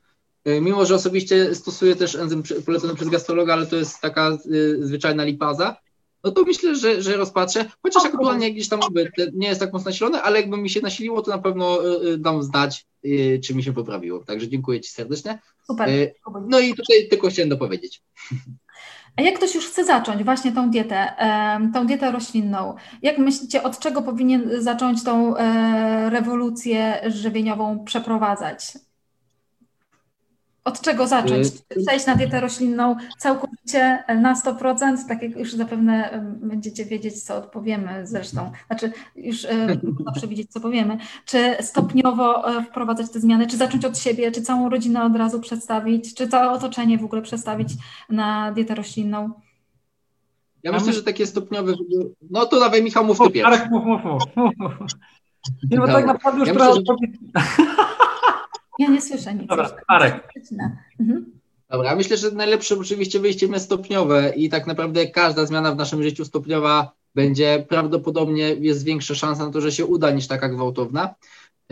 Y, 0.47 0.61
mimo, 0.61 0.85
że 0.85 0.95
osobiście 0.95 1.55
stosuję 1.55 1.95
też 1.95 2.15
enzym 2.15 2.43
polecony 2.65 2.95
przez 2.95 3.09
gastrologa, 3.09 3.53
ale 3.53 3.67
to 3.67 3.75
jest 3.75 4.01
taka 4.01 4.37
y, 4.45 4.87
zwyczajna 4.87 5.23
lipaza, 5.23 5.75
no 6.23 6.31
to 6.31 6.43
myślę, 6.43 6.75
że, 6.75 7.01
że 7.01 7.17
rozpatrzę. 7.17 7.65
Chociaż 7.83 8.05
aktualnie 8.05 8.53
gdzieś 8.53 8.69
tam 8.69 8.79
nie 9.33 9.47
jest 9.47 9.59
tak 9.59 9.73
mocno 9.73 9.89
nasilone, 9.89 10.21
ale 10.21 10.39
jakby 10.39 10.57
mi 10.57 10.69
się 10.69 10.81
nasiliło, 10.81 11.21
to 11.21 11.31
na 11.31 11.37
pewno 11.37 11.79
dam 12.17 12.43
znać, 12.43 12.87
czy 13.43 13.55
mi 13.55 13.63
się 13.63 13.73
poprawiło. 13.73 14.23
Także 14.23 14.47
dziękuję 14.47 14.81
Ci 14.81 14.91
serdecznie. 14.91 15.39
Super. 15.67 15.89
No 16.47 16.59
i 16.59 16.73
tutaj 16.73 17.07
tylko 17.09 17.29
chciałem 17.29 17.49
dopowiedzieć. 17.49 18.01
A 19.17 19.21
jak 19.21 19.35
ktoś 19.35 19.55
już 19.55 19.67
chce 19.67 19.85
zacząć 19.85 20.23
właśnie 20.23 20.51
tą 20.51 20.69
dietę, 20.69 21.13
tą 21.73 21.87
dietę 21.87 22.11
roślinną, 22.11 22.75
jak 23.01 23.17
myślicie, 23.17 23.63
od 23.63 23.79
czego 23.79 24.01
powinien 24.01 24.49
zacząć 24.59 25.03
tą 25.03 25.37
e, 25.37 26.09
rewolucję 26.09 27.01
żywieniową 27.07 27.83
przeprowadzać? 27.85 28.88
Od 30.63 30.81
czego 30.81 31.07
zacząć? 31.07 31.47
Y, 31.47 31.85
przejść 31.85 32.05
na 32.05 32.15
dietę 32.15 32.41
roślinną 32.41 32.95
całkowicie 33.17 34.03
na 34.21 34.33
100%, 34.33 35.07
tak 35.07 35.21
jak 35.21 35.35
już 35.35 35.53
zapewne 35.53 36.23
będziecie 36.41 36.85
wiedzieć, 36.85 37.23
co 37.23 37.35
odpowiemy 37.35 38.07
zresztą. 38.07 38.51
Znaczy, 38.67 38.91
już 39.15 39.47
można 39.83 40.11
przewidzieć, 40.19 40.51
co 40.51 40.59
powiemy. 40.59 40.97
Czy 41.25 41.55
stopniowo 41.61 42.57
e, 42.57 42.63
wprowadzać 42.63 43.11
te 43.11 43.19
zmiany, 43.19 43.47
czy 43.47 43.57
zacząć 43.57 43.85
od 43.85 43.97
siebie, 43.97 44.31
czy 44.31 44.41
całą 44.41 44.69
rodzinę 44.69 45.03
od 45.03 45.15
razu 45.15 45.39
przedstawić, 45.39 46.13
czy 46.15 46.27
całe 46.27 46.51
otoczenie 46.51 46.97
w 46.97 47.05
ogóle 47.05 47.21
przestawić 47.21 47.69
na 48.09 48.51
dietę 48.51 48.75
roślinną? 48.75 49.31
Ja 50.63 50.71
myślę, 50.71 50.93
że 50.93 51.03
takie 51.03 51.27
stopniowe. 51.27 51.73
No 52.29 52.45
to 52.45 52.59
dawaj, 52.59 52.83
Michał, 52.83 53.05
mów 53.05 53.19
ty 53.19 53.29
pierwszy. 53.29 53.69
Mów, 53.71 53.85
mów, 53.85 54.01
mów. 54.57 54.71
Nie, 55.71 55.77
bo 55.77 55.87
tak 55.87 56.05
naprawdę 56.05 56.39
już 56.39 56.47
ja 56.47 56.53
myślę, 56.53 56.73
że... 56.73 56.81
Ja 58.79 58.89
nie 58.89 59.01
słyszę 59.01 59.33
nic. 59.33 59.47
Dobra, 59.47 59.75
Marek. 59.89 60.33
Mhm. 60.99 61.25
Dobra, 61.69 61.95
myślę, 61.95 62.17
że 62.17 62.31
najlepsze 62.31 62.79
oczywiście 62.79 63.19
wyjście 63.19 63.47
jest 63.47 63.65
stopniowe 63.65 64.33
i 64.35 64.49
tak 64.49 64.67
naprawdę 64.67 65.07
każda 65.07 65.45
zmiana 65.45 65.71
w 65.71 65.77
naszym 65.77 66.03
życiu 66.03 66.25
stopniowa 66.25 66.91
będzie 67.15 67.65
prawdopodobnie 67.69 68.55
jest 68.59 68.83
większa 68.83 69.15
szansa 69.15 69.45
na 69.45 69.51
to, 69.51 69.61
że 69.61 69.71
się 69.71 69.85
uda 69.85 70.11
niż 70.11 70.27
taka 70.27 70.49
gwałtowna. 70.49 71.15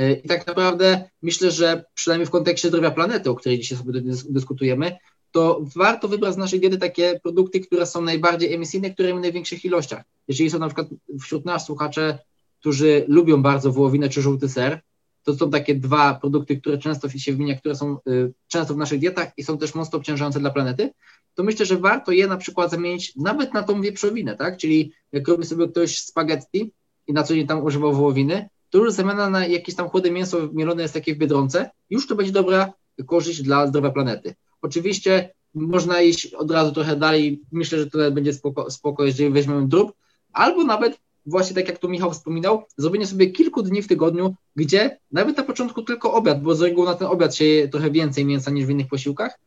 Y, 0.01 0.22
I 0.24 0.28
tak 0.28 0.47
naprawdę 0.47 1.10
myślę, 1.22 1.51
że 1.51 1.86
przynajmniej 1.93 2.28
w 2.28 2.32
kontekście 2.32 2.68
zdrowia 2.68 2.91
planety, 2.91 3.30
o 3.30 3.36
której 3.36 3.60
dzisiaj 3.60 3.78
sobie 3.78 4.01
dyskutujemy, 4.30 4.97
to 5.32 5.62
warto 5.76 6.08
wybrać 6.08 6.34
z 6.34 6.38
naszej 6.38 6.60
diety 6.60 6.78
takie 6.78 7.20
produkty, 7.24 7.60
które 7.60 7.86
są 7.86 8.01
najbardziej 8.01 8.53
emisyjne, 8.53 8.89
które 8.89 9.14
w 9.14 9.20
największych 9.20 9.66
ilościach. 9.66 10.03
Jeżeli 10.28 10.49
są 10.49 10.60
na 10.60 10.68
przykład 10.68 10.88
wśród 11.22 11.45
nas 11.45 11.66
słuchacze, 11.66 12.20
którzy 12.60 13.05
lubią 13.08 13.41
bardzo 13.41 13.72
wołowinę 13.72 14.10
czy 14.10 14.22
żółty 14.22 14.49
ser, 14.49 14.82
to 15.28 15.34
są 15.34 15.50
takie 15.50 15.76
dwa 15.76 16.14
produkty, 16.16 16.58
które 16.58 16.78
często 16.78 17.10
się 17.10 17.32
wymienia, 17.32 17.56
które 17.56 17.76
są 17.76 17.98
y, 18.10 18.34
często 18.48 18.74
w 18.74 18.78
naszych 18.78 19.00
dietach 19.00 19.32
i 19.38 19.44
są 19.44 19.58
też 19.58 19.76
mocno 19.76 19.98
obciążające 19.98 20.40
dla 20.40 20.50
planety, 20.50 20.94
to 21.36 21.44
myślę, 21.44 21.66
że 21.66 21.78
warto 21.78 22.12
je 22.12 22.28
na 22.28 22.38
przykład 22.38 22.72
zamienić 22.72 23.16
nawet 23.16 23.54
na 23.54 23.64
tą 23.64 23.82
wieprzowinę, 23.82 24.38
tak? 24.38 24.58
Czyli 24.58 24.94
jak 25.12 25.28
robi 25.28 25.46
sobie 25.46 25.68
ktoś 25.68 25.98
spaghetti 25.98 26.72
i 27.08 27.14
na 27.14 27.24
co 27.24 27.36
dzień 27.36 27.48
tam 27.48 27.64
używał 27.64 27.94
wołowiny, 27.94 28.50
to 28.70 28.78
już 28.78 28.94
zamiana 28.94 29.30
na 29.30 29.48
jakieś 29.48 29.76
tam 29.76 29.90
chłode 29.90 30.12
mięso 30.12 30.50
mielone 30.54 30.82
jest 30.82 30.94
takie 30.94 31.16
w 31.16 31.18
Biedronce, 31.18 31.70
już 31.90 32.08
to 32.08 32.16
będzie 32.16 32.32
dobra 32.32 32.74
korzyść 33.06 33.42
dla 33.42 33.68
zdrowia 33.68 33.92
planety. 33.92 34.36
Oczywiście 34.62 35.34
można 35.54 36.02
iść 36.02 36.34
od 36.34 36.52
razu 36.52 36.72
trochę 36.72 36.96
dalej, 36.96 37.42
myślę, 37.52 37.80
że 37.80 37.90
to 37.90 38.12
będzie 38.12 38.34
spoko, 38.34 38.72
spoko 38.72 39.06
jeżeli 39.06 39.30
weźmiemy 39.30 39.68
drób, 39.68 39.94
albo 40.34 40.64
nawet 40.64 41.00
właśnie 41.28 41.56
tak 41.56 41.68
jak 41.68 41.80
tu 41.80 41.90
Michał 41.90 42.12
wspominał, 42.12 42.64
zrobienie 42.78 43.08
sobie 43.08 43.32
kilku 43.32 43.64
dni 43.64 43.82
w 43.82 43.88
tygodniu, 43.88 44.36
gdzie 44.56 45.00
nawet 45.12 45.38
na 45.38 45.44
początku 45.44 45.82
tylko 45.82 46.14
obiad, 46.14 46.42
bo 46.42 46.56
z 46.56 46.62
reguły 46.62 46.88
na 46.88 46.96
ten 46.96 47.08
obiad 47.08 47.36
się 47.36 47.46
je 47.46 47.68
trochę 47.68 47.92
więcej 47.92 48.26
mięsa 48.26 48.52
niż 48.52 48.66
w 48.66 48.70
innych 48.70 48.88
posiłkach, 48.88 49.40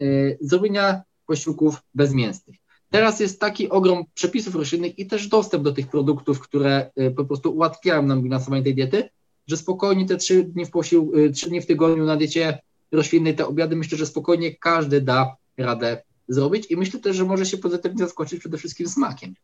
yy, 0.00 0.38
zrobienia 0.40 1.02
posiłków 1.26 1.76
bezmięsnych. 1.94 2.56
Teraz 2.90 3.20
jest 3.20 3.40
taki 3.40 3.68
ogrom 3.68 4.04
przepisów 4.14 4.54
roślinnych 4.54 4.98
i 4.98 5.06
też 5.06 5.28
dostęp 5.28 5.64
do 5.64 5.72
tych 5.72 5.88
produktów, 5.88 6.40
które 6.40 6.90
yy, 6.96 7.10
po 7.10 7.24
prostu 7.24 7.54
ułatwiają 7.54 8.02
nam 8.02 8.22
bilansowanie 8.22 8.62
tej 8.62 8.74
diety, 8.74 9.08
że 9.46 9.56
spokojnie 9.56 10.06
te 10.06 10.16
trzy 10.16 10.44
dni 10.44 10.66
w, 10.66 10.70
posił, 10.70 11.12
yy, 11.14 11.30
trzy 11.30 11.48
dni 11.48 11.60
w 11.60 11.66
tygodniu 11.66 12.04
na 12.04 12.16
diecie 12.16 12.58
roślinnej, 12.92 13.34
te 13.34 13.46
obiady, 13.46 13.76
myślę, 13.76 13.98
że 13.98 14.06
spokojnie 14.06 14.56
każdy 14.56 15.00
da 15.00 15.36
radę 15.56 16.02
zrobić 16.28 16.70
i 16.70 16.76
myślę 16.76 17.00
też, 17.00 17.16
że 17.16 17.24
może 17.24 17.46
się 17.46 17.58
pozytywnie 17.58 17.98
zaskoczyć 18.04 18.40
przede 18.40 18.58
wszystkim 18.58 18.88
smakiem 18.88 19.34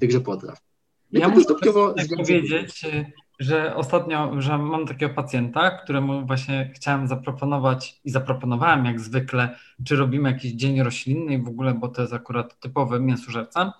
tychże 0.00 0.20
potraw. 0.20 0.60
Ja 1.12 1.28
muszę 1.28 1.46
tak 1.46 2.08
powiedzieć, 2.16 2.84
że 3.38 3.76
ostatnio, 3.76 4.40
że 4.40 4.58
mam 4.58 4.86
takiego 4.86 5.14
pacjenta, 5.14 5.70
któremu 5.70 6.26
właśnie 6.26 6.70
chciałem 6.74 7.08
zaproponować 7.08 8.00
i 8.04 8.10
zaproponowałem 8.10 8.84
jak 8.84 9.00
zwykle, 9.00 9.56
czy 9.84 9.96
robimy 9.96 10.30
jakiś 10.30 10.52
dzień 10.52 10.82
roślinny 10.82 11.34
i 11.34 11.42
w 11.42 11.48
ogóle, 11.48 11.74
bo 11.74 11.88
to 11.88 12.02
jest 12.02 12.14
akurat 12.14 12.60
typowy 12.60 13.00
mięsożerca. 13.00 13.72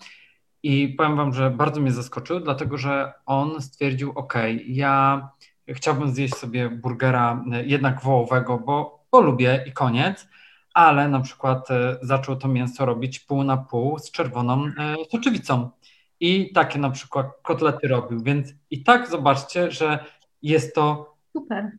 I 0.63 0.89
powiem 0.89 1.17
Wam, 1.17 1.33
że 1.35 1.51
bardzo 1.51 1.81
mnie 1.81 1.93
zaskoczył, 1.93 2.41
dlatego 2.41 2.79
że 2.79 3.13
on 3.27 3.63
stwierdził, 3.63 4.13
ok, 4.15 4.35
ja 4.67 5.29
chciałbym 5.69 6.15
zjeść 6.15 6.35
sobie 6.35 6.71
burgera 6.71 7.45
jednak 7.65 8.03
wołowego, 8.03 8.59
bo, 8.59 9.05
bo 9.13 9.21
lubię 9.21 9.65
i 9.67 9.73
koniec, 9.73 10.29
ale 10.75 11.09
na 11.09 11.21
przykład 11.21 11.71
e, 11.71 11.99
zaczął 12.03 12.37
to 12.37 12.49
mięso 12.49 12.87
robić 12.87 13.19
pół 13.19 13.45
na 13.45 13.57
pół 13.57 13.99
z 13.99 14.11
czerwoną 14.11 14.71
soczewicą 15.11 15.71
i 16.21 16.53
takie 16.53 16.79
na 16.79 16.91
przykład 16.91 17.27
kotlety 17.43 17.89
robił, 17.89 18.23
więc 18.23 18.55
i 18.71 18.85
tak 18.85 19.11
zobaczcie, 19.11 19.71
że 19.71 20.05
jest 20.43 20.75
to 20.75 21.15
super. 21.33 21.71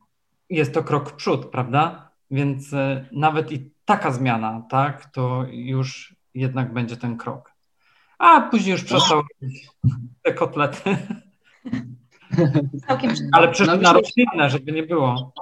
Jest 0.50 0.74
to 0.74 0.84
krok 0.84 1.10
w 1.10 1.14
przód, 1.14 1.46
prawda? 1.46 2.10
Więc 2.32 2.74
e, 2.74 3.06
nawet 3.12 3.52
i 3.52 3.72
taka 3.86 4.12
zmiana, 4.12 4.62
tak, 4.70 5.06
to 5.06 5.46
już 5.50 6.16
jednak 6.34 6.74
będzie 6.74 6.98
ten 6.98 7.18
krok. 7.18 7.54
A 8.18 8.42
później 8.42 8.72
już 8.72 8.84
przestał 8.84 9.22
te 10.24 10.34
kotlety. 10.34 10.98
Ale 13.32 13.48
przeszedł 13.52 13.84
na 13.84 13.94
roślinne, 13.94 14.50
żeby 14.50 14.72
nie 14.72 14.84
było. 14.84 15.34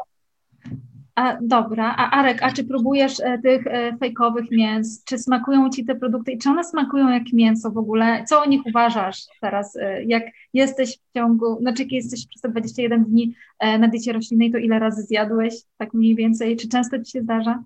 A, 1.15 1.37
dobra, 1.41 1.95
a 1.97 2.09
Arek, 2.11 2.43
a 2.43 2.51
czy 2.51 2.63
próbujesz 2.63 3.19
e, 3.19 3.39
tych 3.43 3.67
e, 3.67 3.97
fejkowych 3.97 4.51
mięs? 4.51 5.03
Czy 5.03 5.19
smakują 5.19 5.69
Ci 5.69 5.85
te 5.85 5.95
produkty 5.95 6.31
i 6.31 6.37
czy 6.37 6.49
one 6.49 6.63
smakują 6.63 7.09
jak 7.09 7.23
mięso 7.33 7.71
w 7.71 7.77
ogóle? 7.77 8.25
Co 8.29 8.41
o 8.41 8.45
nich 8.45 8.61
uważasz 8.65 9.25
teraz? 9.41 9.75
E, 9.75 10.03
jak 10.03 10.23
jesteś 10.53 10.97
w 10.97 11.13
ciągu, 11.13 11.57
znaczy 11.61 11.83
jak 11.83 11.91
jesteś 11.91 12.27
przez 12.27 12.41
te 12.41 12.49
21 12.49 13.05
dni 13.05 13.35
e, 13.59 13.79
na 13.79 13.87
diecie 13.87 14.13
roślinnej, 14.13 14.51
to 14.51 14.57
ile 14.57 14.79
razy 14.79 15.01
zjadłeś? 15.01 15.53
Tak 15.77 15.93
mniej 15.93 16.15
więcej. 16.15 16.57
Czy 16.57 16.69
często 16.69 17.03
Ci 17.03 17.11
się 17.11 17.21
zdarza? 17.21 17.63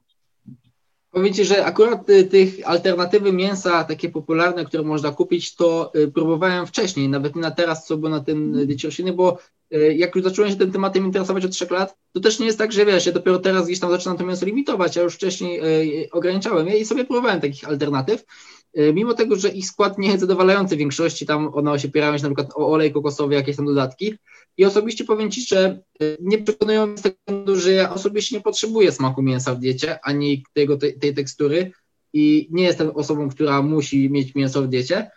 Powiem 1.12 1.34
Ci, 1.34 1.46
że 1.46 1.66
akurat 1.66 2.10
y, 2.10 2.24
tych 2.24 2.68
alternatywy 2.70 3.34
mięsa, 3.34 3.84
takie 3.84 4.10
popularne, 4.10 4.66
które 4.66 4.84
można 4.84 5.12
kupić, 5.12 5.56
to 5.56 5.92
y, 5.96 6.12
próbowałem 6.12 6.68
wcześniej, 6.68 7.10
nawet 7.10 7.36
nie 7.36 7.42
na 7.42 7.52
teraz, 7.52 7.86
co 7.86 7.98
było 7.98 8.10
na 8.10 8.20
tym 8.20 8.56
y, 8.56 8.66
diecie 8.66 8.88
roślinnej, 8.88 9.16
bo 9.16 9.38
jak 9.72 10.16
już 10.16 10.24
zacząłem 10.24 10.52
się 10.52 10.58
tym 10.58 10.72
tematem 10.72 11.06
interesować 11.06 11.46
od 11.46 11.52
trzech 11.52 11.72
lat, 11.72 11.98
to 12.12 12.20
też 12.20 12.40
nie 12.40 12.46
jest 12.46 12.58
tak, 12.58 12.72
że 12.72 12.86
wiesz, 12.86 13.06
ja 13.06 13.12
dopiero 13.12 13.40
teraz 13.40 13.66
gdzieś 13.66 13.80
tam 13.80 13.92
zaczynam 13.92 14.18
to 14.18 14.26
mięso 14.26 14.46
limitować, 14.46 14.96
ja 14.96 15.04
już 15.04 15.16
wcześniej 15.16 15.60
y, 16.04 16.10
ograniczałem 16.12 16.68
je 16.68 16.78
i 16.78 16.86
sobie 16.86 17.06
próbowałem 17.06 17.42
takich 17.42 17.68
alternatyw. 17.68 18.26
Y, 18.78 18.94
mimo 18.94 19.14
tego, 19.14 19.36
że 19.36 19.50
ich 19.50 19.66
skład 19.66 19.98
nie 19.98 20.08
jest 20.08 20.20
zadowalający 20.20 20.76
w 20.76 20.80
większości, 20.80 21.26
tam 21.26 21.54
one 21.54 21.80
się 21.80 21.88
opierają 21.88 22.18
się 22.18 22.24
na 22.24 22.30
przykład 22.30 22.52
o 22.56 22.72
olej 22.72 22.92
kokosowy, 22.92 23.36
jakieś 23.36 23.56
tam 23.56 23.66
dodatki. 23.66 24.14
I 24.58 24.66
osobiście 24.66 25.04
powiem 25.04 25.32
Ci, 25.32 25.42
że 25.42 25.80
nie 26.20 26.38
przekonują 26.38 26.88
mnie 26.88 26.98
z 26.98 27.02
tego 27.02 27.56
że 27.56 27.72
ja 27.72 27.94
osobiście 27.94 28.36
nie 28.36 28.42
potrzebuję 28.42 28.92
smaku 28.92 29.22
mięsa 29.22 29.56
w 29.56 29.60
diecie, 29.60 30.00
ani 30.04 30.44
tego, 30.54 30.78
tej, 30.78 31.00
tej 31.00 31.14
tekstury 31.14 31.72
i 32.14 32.48
nie 32.52 32.64
jestem 32.64 32.90
osobą, 32.90 33.30
która 33.30 33.62
musi 33.62 34.10
mieć 34.10 34.36
mięso 34.36 34.62
w 34.62 34.68
diecie. 34.68 35.12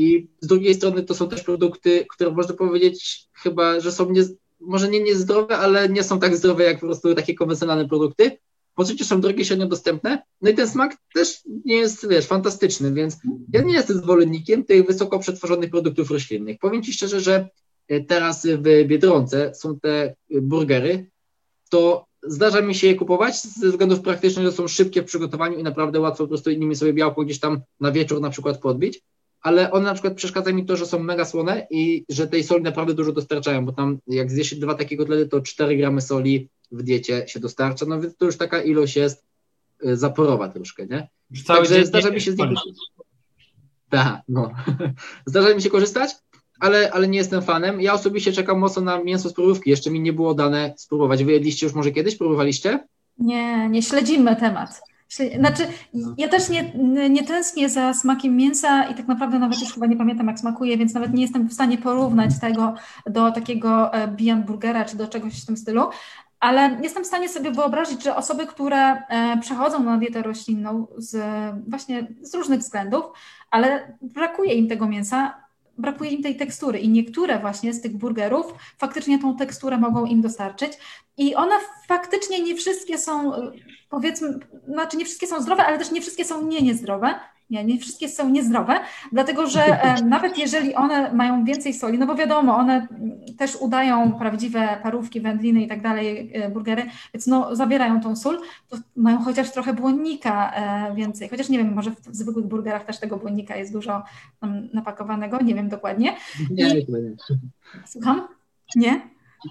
I 0.00 0.28
z 0.40 0.46
drugiej 0.46 0.74
strony 0.74 1.02
to 1.02 1.14
są 1.14 1.28
też 1.28 1.42
produkty, 1.42 2.06
które 2.10 2.30
można 2.30 2.54
powiedzieć 2.54 3.28
chyba, 3.32 3.80
że 3.80 3.92
są 3.92 4.10
nie, 4.10 4.22
może 4.60 4.88
nie 4.88 5.02
niezdrowe, 5.02 5.58
ale 5.58 5.88
nie 5.88 6.04
są 6.04 6.20
tak 6.20 6.36
zdrowe 6.36 6.64
jak 6.64 6.80
po 6.80 6.86
prostu 6.86 7.14
takie 7.14 7.34
konwencjonalne 7.34 7.88
produkty. 7.88 8.38
Po 8.74 8.84
trzecie 8.84 9.04
są 9.04 9.20
drogie, 9.20 9.44
średnio 9.44 9.66
dostępne, 9.66 10.22
no 10.42 10.50
i 10.50 10.54
ten 10.54 10.68
smak 10.68 10.96
też 11.14 11.40
nie 11.64 11.76
jest, 11.76 12.08
wiesz, 12.08 12.26
fantastyczny, 12.26 12.92
więc 12.92 13.16
ja 13.52 13.62
nie 13.62 13.74
jestem 13.74 13.96
zwolennikiem 13.96 14.64
tych 14.64 14.86
wysoko 14.86 15.18
przetworzonych 15.18 15.70
produktów 15.70 16.10
roślinnych. 16.10 16.58
Powiem 16.58 16.82
Ci 16.82 16.92
szczerze, 16.92 17.20
że 17.20 17.48
e, 17.88 18.00
teraz 18.00 18.46
w 18.46 18.86
Biedronce 18.86 19.54
są 19.54 19.80
te 19.80 20.14
burgery, 20.30 21.10
to 21.70 22.06
zdarza 22.22 22.60
mi 22.60 22.74
się 22.74 22.86
je 22.86 22.94
kupować 22.94 23.42
ze 23.42 23.68
względów 23.68 24.00
praktycznych, 24.00 24.46
że 24.46 24.52
są 24.52 24.68
szybkie 24.68 25.02
w 25.02 25.04
przygotowaniu 25.04 25.58
i 25.58 25.62
naprawdę 25.62 26.00
łatwo 26.00 26.24
po 26.24 26.28
prostu 26.28 26.50
innymi 26.50 26.76
sobie 26.76 26.92
białko 26.92 27.24
gdzieś 27.24 27.40
tam 27.40 27.60
na 27.80 27.92
wieczór 27.92 28.20
na 28.20 28.30
przykład 28.30 28.58
podbić, 28.58 29.02
ale 29.42 29.70
one 29.70 29.84
na 29.84 29.92
przykład 29.94 30.14
przeszkadza 30.14 30.52
mi 30.52 30.66
to, 30.66 30.76
że 30.76 30.86
są 30.86 30.98
mega 30.98 31.24
słone 31.24 31.66
i 31.70 32.04
że 32.08 32.26
tej 32.26 32.44
soli 32.44 32.62
naprawdę 32.62 32.94
dużo 32.94 33.12
dostarczają, 33.12 33.66
bo 33.66 33.72
tam 33.72 33.98
jak 34.06 34.30
zjesz 34.30 34.54
dwa 34.54 34.74
takie 34.74 34.96
kotlety, 34.96 35.28
to 35.28 35.40
4 35.40 35.76
gramy 35.76 36.00
soli 36.00 36.48
w 36.72 36.82
diecie 36.82 37.28
się 37.28 37.40
dostarcza, 37.40 37.86
no 37.86 38.00
więc 38.00 38.16
to 38.16 38.24
już 38.24 38.36
taka 38.36 38.62
ilość 38.62 38.96
jest 38.96 39.24
y, 39.84 39.96
zaporowa 39.96 40.48
troszkę, 40.48 40.86
nie? 40.86 41.08
Cały 41.46 41.58
Także 41.58 41.86
zdarza 41.86 42.10
mi 42.10 42.20
się 42.20 42.32
z 42.32 42.38
nich... 42.38 42.48
Tak, 43.88 44.22
no. 44.28 44.50
zdarza 45.26 45.54
mi 45.54 45.62
się 45.62 45.70
korzystać, 45.70 46.10
ale, 46.60 46.90
ale 46.92 47.08
nie 47.08 47.18
jestem 47.18 47.42
fanem. 47.42 47.80
Ja 47.80 47.94
osobiście 47.94 48.32
czekam 48.32 48.58
mocno 48.58 48.82
na 48.82 49.02
mięso 49.04 49.28
z 49.28 49.32
próbówki. 49.32 49.70
Jeszcze 49.70 49.90
mi 49.90 50.00
nie 50.00 50.12
było 50.12 50.34
dane 50.34 50.74
spróbować. 50.76 51.24
Wy 51.24 51.32
jedliście 51.32 51.66
już 51.66 51.74
może 51.74 51.90
kiedyś? 51.90 52.16
Próbowaliście? 52.16 52.86
Nie, 53.18 53.68
nie 53.68 53.82
śledzimy 53.82 54.36
temat. 54.36 54.82
Znaczy, 55.38 55.66
ja 56.18 56.28
też 56.28 56.48
nie, 56.48 56.72
nie 57.10 57.24
tęsknię 57.24 57.68
za 57.68 57.94
smakiem 57.94 58.36
mięsa 58.36 58.84
i 58.84 58.94
tak 58.94 59.08
naprawdę 59.08 59.38
nawet 59.38 59.60
już 59.60 59.72
chyba 59.72 59.86
nie 59.86 59.96
pamiętam, 59.96 60.26
jak 60.26 60.40
smakuje, 60.40 60.78
więc 60.78 60.94
nawet 60.94 61.12
nie 61.12 61.22
jestem 61.22 61.48
w 61.48 61.52
stanie 61.52 61.78
porównać 61.78 62.40
tego 62.40 62.74
do 63.06 63.32
takiego 63.32 63.92
e, 63.92 64.08
Beyond 64.08 64.46
Burgera 64.46 64.84
czy 64.84 64.96
do 64.96 65.08
czegoś 65.08 65.42
w 65.42 65.46
tym 65.46 65.56
stylu, 65.56 65.88
ale 66.40 66.78
jestem 66.82 67.04
w 67.04 67.06
stanie 67.06 67.28
sobie 67.28 67.50
wyobrazić, 67.50 68.02
że 68.02 68.16
osoby, 68.16 68.46
które 68.46 69.06
e, 69.06 69.38
przechodzą 69.40 69.82
na 69.82 69.98
dietę 69.98 70.22
roślinną 70.22 70.86
z, 70.96 71.18
właśnie 71.68 72.06
z 72.22 72.34
różnych 72.34 72.60
względów, 72.60 73.04
ale 73.50 73.96
brakuje 74.02 74.54
im 74.54 74.68
tego 74.68 74.86
mięsa, 74.86 75.39
brakuje 75.80 76.10
im 76.10 76.22
tej 76.22 76.36
tekstury. 76.36 76.78
I 76.78 76.88
niektóre 76.88 77.38
właśnie 77.38 77.72
z 77.72 77.80
tych 77.80 77.96
burgerów 77.96 78.54
faktycznie 78.78 79.18
tą 79.18 79.36
teksturę 79.36 79.78
mogą 79.78 80.06
im 80.06 80.20
dostarczyć. 80.20 80.72
I 81.16 81.34
one 81.34 81.54
faktycznie 81.88 82.42
nie 82.42 82.54
wszystkie 82.54 82.98
są, 82.98 83.32
powiedzmy, 83.88 84.38
znaczy 84.68 84.96
nie 84.96 85.04
wszystkie 85.04 85.26
są 85.26 85.42
zdrowe, 85.42 85.64
ale 85.64 85.78
też 85.78 85.90
nie 85.90 86.00
wszystkie 86.00 86.24
są 86.24 86.46
nie 86.46 86.60
niezdrowe, 86.60 87.14
nie, 87.50 87.64
nie 87.64 87.78
wszystkie 87.78 88.08
są 88.08 88.30
niezdrowe, 88.30 88.80
dlatego 89.12 89.46
że 89.46 89.80
nawet 90.04 90.38
jeżeli 90.38 90.74
one 90.74 91.12
mają 91.12 91.44
więcej 91.44 91.74
soli, 91.74 91.98
no 91.98 92.06
bo 92.06 92.14
wiadomo, 92.14 92.56
one 92.56 92.88
też 93.38 93.56
udają 93.56 94.12
prawdziwe 94.12 94.78
parówki, 94.82 95.20
wędliny 95.20 95.62
i 95.62 95.68
tak 95.68 95.82
dalej, 95.82 96.30
e, 96.34 96.50
burgery, 96.50 96.82
więc 97.14 97.26
no 97.26 97.56
zabierają 97.56 98.00
tą 98.00 98.16
sól, 98.16 98.40
to 98.68 98.76
mają 98.96 99.18
chociaż 99.18 99.52
trochę 99.52 99.74
błonnika 99.74 100.52
e, 100.52 100.94
więcej, 100.94 101.28
chociaż 101.28 101.48
nie 101.48 101.58
wiem, 101.58 101.74
może 101.74 101.90
w 101.90 102.16
zwykłych 102.16 102.46
burgerach 102.46 102.84
też 102.84 102.98
tego 102.98 103.16
błonnika 103.16 103.56
jest 103.56 103.72
dużo 103.72 104.02
napakowanego, 104.74 105.42
nie 105.42 105.54
wiem 105.54 105.68
dokładnie. 105.68 106.16
Nie, 106.50 106.78
I... 106.78 106.92
nie. 106.92 107.16
Słucham? 107.86 108.28
Nie? 108.76 109.00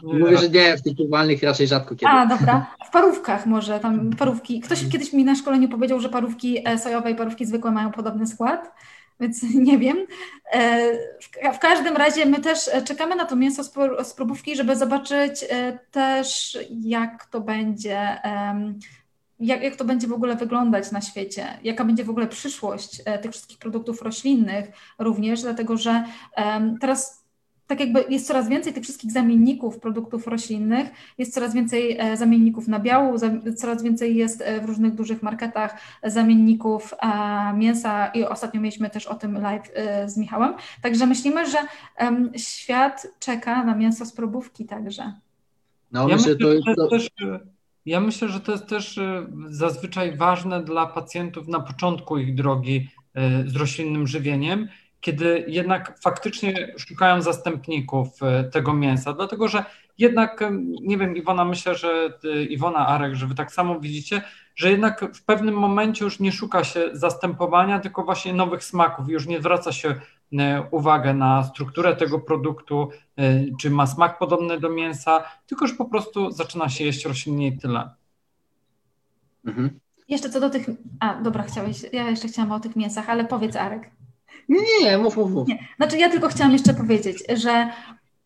Mówię, 0.04 0.38
że 0.38 0.50
nie, 0.50 0.78
w 0.78 0.82
tych 0.82 0.98
turbalnych 0.98 1.44
raczej 1.44 1.68
rzadko 1.68 1.96
kiedy. 1.96 2.12
A, 2.12 2.26
dobra. 2.26 2.76
W 2.86 2.92
parówkach 2.92 3.46
może, 3.46 3.80
tam 3.80 4.10
parówki. 4.10 4.60
Ktoś 4.60 4.90
kiedyś 4.90 5.14
mi 5.14 5.26
na 5.26 5.36
szkoleniu 5.36 5.70
powiedział, 5.70 6.00
że 6.00 6.10
parówki 6.10 6.68
e, 6.68 6.78
sojowe 6.78 7.12
i 7.12 7.16
parówki 7.16 7.46
zwykłe 7.46 7.72
mają 7.72 7.92
podobny 7.92 8.28
skład, 8.28 8.72
więc 9.20 9.44
nie 9.68 9.78
wiem. 9.78 9.98
E, 10.54 11.54
w 11.54 11.60
każdym 11.60 11.98
razie 11.98 12.26
my 12.26 12.40
też 12.40 12.68
e, 12.74 12.82
czekamy 12.82 13.16
na 13.16 13.26
to 13.26 13.36
mięso 13.36 13.64
z 14.04 14.14
próbówki, 14.14 14.56
żeby 14.56 14.76
zobaczyć 14.76 15.46
też, 15.92 16.58
jak 16.70 17.26
to 17.26 17.42
będzie 17.42 18.18
jak, 19.40 19.64
jak 19.64 19.76
to 19.76 19.86
będzie 19.86 20.08
w 20.08 20.14
ogóle 20.14 20.36
wyglądać 20.36 20.92
na 20.92 21.02
świecie, 21.02 21.46
jaka 21.64 21.86
będzie 21.86 22.04
w 22.04 22.10
ogóle 22.10 22.28
przyszłość 22.28 23.02
tych 23.22 23.32
wszystkich 23.32 23.58
produktów 23.58 24.02
roślinnych 24.02 24.66
również, 25.00 25.42
dlatego 25.42 25.78
że 25.78 26.04
teraz 26.82 27.26
tak 27.70 27.80
jakby 27.80 28.06
jest 28.10 28.28
coraz 28.28 28.50
więcej 28.50 28.74
tych 28.74 28.84
wszystkich 28.84 29.12
zamienników 29.12 29.80
produktów 29.80 30.28
roślinnych, 30.28 30.90
jest 31.18 31.34
coraz 31.34 31.54
więcej 31.54 31.98
e, 32.00 32.18
zamienników 32.18 32.68
nabiału, 32.68 33.16
coraz 33.58 33.84
więcej 33.84 34.16
jest 34.16 34.42
e, 34.42 34.62
w 34.62 34.66
różnych 34.66 34.96
dużych 34.96 35.24
marketach 35.24 35.78
zamienników 36.04 36.94
mięsa 37.54 38.08
i 38.08 38.24
ostatnio 38.24 38.62
mieliśmy 38.62 38.90
też 38.90 39.08
o 39.08 39.16
tym 39.16 39.42
live 39.42 39.72
e, 39.74 40.10
z 40.10 40.18
Michałem. 40.18 40.54
Także 40.82 41.06
myślimy, 41.06 41.46
że 41.50 41.58
świat 42.38 43.08
czeka 43.20 43.64
na 43.64 43.76
mięso 43.76 44.06
z 44.06 44.14
probówki 44.14 44.66
także. 44.66 45.14
No, 45.92 46.10
ja 46.10 46.16
myślę, 46.16 46.36
to 46.36 46.54
jest 46.54 46.66
to... 46.76 46.88
Też, 46.88 47.10
ja 47.86 48.00
myślę, 48.00 48.30
że 48.30 48.40
to 48.40 48.52
jest 48.52 48.68
też 48.68 49.00
zazwyczaj 49.50 50.18
ważne 50.18 50.64
dla 50.64 50.86
pacjentów 50.86 51.48
na 51.48 51.60
początku 51.60 52.18
ich 52.18 52.36
drogi 52.36 52.90
z 53.46 53.56
roślinnym 53.56 54.08
żywieniem 54.08 54.68
kiedy 55.02 55.46
jednak 55.48 56.00
faktycznie 56.00 56.74
szukają 56.78 57.22
zastępników 57.22 58.24
e, 58.24 58.44
tego 58.44 58.74
mięsa, 58.74 59.14
dlatego 59.14 59.48
że 59.48 59.66
jednak, 59.98 60.42
e, 60.42 60.52
nie 60.82 60.98
wiem, 60.98 61.18
Iwona, 61.18 61.46
myślę, 61.46 61.76
że 61.76 62.20
Iwona 62.50 62.88
Arek, 62.88 63.16
że 63.16 63.28
wy 63.28 63.36
tak 63.36 63.52
samo 63.52 63.80
widzicie, 63.80 64.22
że 64.56 64.72
jednak 64.72 65.16
w 65.16 65.24
pewnym 65.24 65.56
momencie 65.56 66.06
już 66.06 66.20
nie 66.20 66.32
szuka 66.32 66.64
się 66.64 66.90
zastępowania, 66.94 67.80
tylko 67.80 68.04
właśnie 68.04 68.34
nowych 68.34 68.64
smaków, 68.64 69.10
już 69.10 69.28
nie 69.28 69.40
zwraca 69.40 69.72
się 69.72 69.96
e, 70.40 70.68
uwagę 70.72 71.14
na 71.14 71.44
strukturę 71.44 71.96
tego 71.96 72.20
produktu, 72.20 72.90
czy 73.62 73.70
ma 73.70 73.88
smak 73.88 74.20
podobny 74.20 74.60
do 74.60 74.70
mięsa, 74.70 75.24
tylko 75.48 75.66
już 75.66 75.78
po 75.78 75.86
prostu 75.86 76.32
zaczyna 76.32 76.70
się 76.70 76.84
jeść 76.84 77.06
roślinnie 77.06 77.48
i 77.48 77.58
tyle. 77.58 77.90
Mhm. 79.46 79.80
Jeszcze 80.10 80.30
co 80.30 80.40
do 80.40 80.50
tych. 80.50 80.70
A, 81.00 81.22
dobra, 81.22 81.44
chciałeś. 81.44 81.86
Ja 81.94 82.10
jeszcze 82.10 82.28
chciałam 82.28 82.52
o 82.52 82.60
tych 82.60 82.76
mięsach, 82.76 83.10
ale 83.10 83.26
powiedz, 83.26 83.56
Arek. 83.56 83.92
Nie, 84.50 84.60
nie, 84.82 84.98
mów, 84.98 85.18
mów, 85.18 85.32
mów. 85.32 85.48
Nie. 85.48 85.60
Znaczy 85.78 85.98
ja 85.98 86.10
tylko 86.10 86.28
chciałam 86.28 86.54
jeszcze 86.54 86.74
powiedzieć, 86.74 87.24
że 87.36 87.70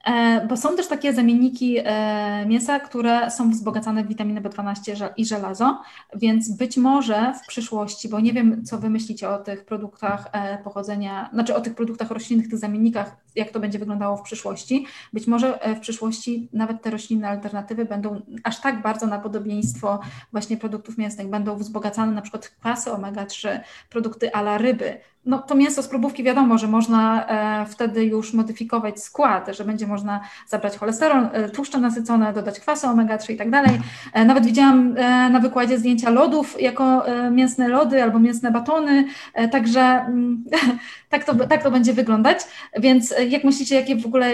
e, 0.06 0.48
bo 0.50 0.58
są 0.58 0.76
też 0.76 0.88
takie 0.88 1.14
zamienniki 1.14 1.78
e, 1.84 2.46
mięsa, 2.46 2.80
które 2.80 3.32
są 3.32 3.52
wzbogacane 3.52 4.04
w 4.04 4.08
witaminę 4.08 4.42
B12 4.42 5.10
i 5.18 5.26
żelazo, 5.26 5.82
więc 6.16 6.58
być 6.58 6.78
może 6.78 7.34
w 7.44 7.48
przyszłości, 7.48 8.10
bo 8.10 8.20
nie 8.20 8.34
wiem, 8.34 8.66
co 8.66 8.78
wy 8.78 8.90
myślicie 8.90 9.30
o 9.30 9.38
tych 9.38 9.66
produktach 9.66 10.30
e, 10.32 10.58
pochodzenia, 10.58 11.30
znaczy 11.34 11.56
o 11.56 11.62
tych 11.62 11.76
produktach 11.76 12.12
roślinnych, 12.12 12.50
tych 12.50 12.60
zamiennikach, 12.60 13.18
jak 13.36 13.50
to 13.50 13.60
będzie 13.60 13.80
wyglądało 13.80 14.18
w 14.18 14.22
przyszłości. 14.22 14.86
Być 15.14 15.28
może 15.28 15.60
w 15.76 15.80
przyszłości 15.80 16.50
nawet 16.54 16.82
te 16.82 16.90
roślinne 16.90 17.30
alternatywy 17.30 17.86
będą 17.86 18.22
aż 18.44 18.62
tak 18.62 18.82
bardzo 18.82 19.08
na 19.08 19.20
podobieństwo 19.20 20.00
właśnie 20.32 20.58
produktów 20.58 20.98
mięsnych, 20.98 21.28
będą 21.28 21.58
wzbogacane 21.58 22.12
na 22.12 22.22
przykład 22.22 22.48
kwasy 22.48 22.90
omega-3, 22.90 23.60
produkty 23.90 24.34
ala 24.34 24.58
ryby, 24.58 24.98
no 25.26 25.40
to 25.40 25.56
mięso 25.56 25.84
z 25.84 25.88
próbówki 25.88 26.24
wiadomo, 26.24 26.58
że 26.58 26.68
można 26.68 27.28
e, 27.28 27.66
wtedy 27.66 28.06
już 28.06 28.34
modyfikować 28.34 29.04
skład, 29.04 29.48
że 29.58 29.66
będzie 29.66 29.88
można 29.88 30.22
zabrać 30.48 30.78
cholesterol, 30.78 31.28
e, 31.34 31.50
tłuszcze 31.50 31.80
nasycone, 31.80 32.34
dodać 32.34 32.60
kwasy 32.60 32.88
omega-3 32.88 33.32
i 33.32 33.38
tak 33.38 33.50
dalej. 33.50 33.80
E, 34.14 34.26
nawet 34.26 34.46
widziałam 34.46 34.98
e, 34.98 35.30
na 35.30 35.40
wykładzie 35.40 35.78
zdjęcia 35.78 36.10
lodów 36.10 36.62
jako 36.62 37.08
e, 37.08 37.32
mięsne 37.32 37.68
lody 37.68 38.04
albo 38.04 38.20
mięsne 38.20 38.52
batony, 38.52 39.06
e, 39.34 39.48
także 39.48 39.82
mm, 39.82 40.44
tak, 41.10 41.24
to, 41.24 41.36
tak 41.36 41.64
to 41.64 41.72
będzie 41.72 41.94
wyglądać. 41.94 42.38
Więc 42.80 43.14
jak 43.30 43.44
myślicie, 43.44 43.76
jakie 43.76 43.96
w 43.96 44.06
ogóle 44.06 44.32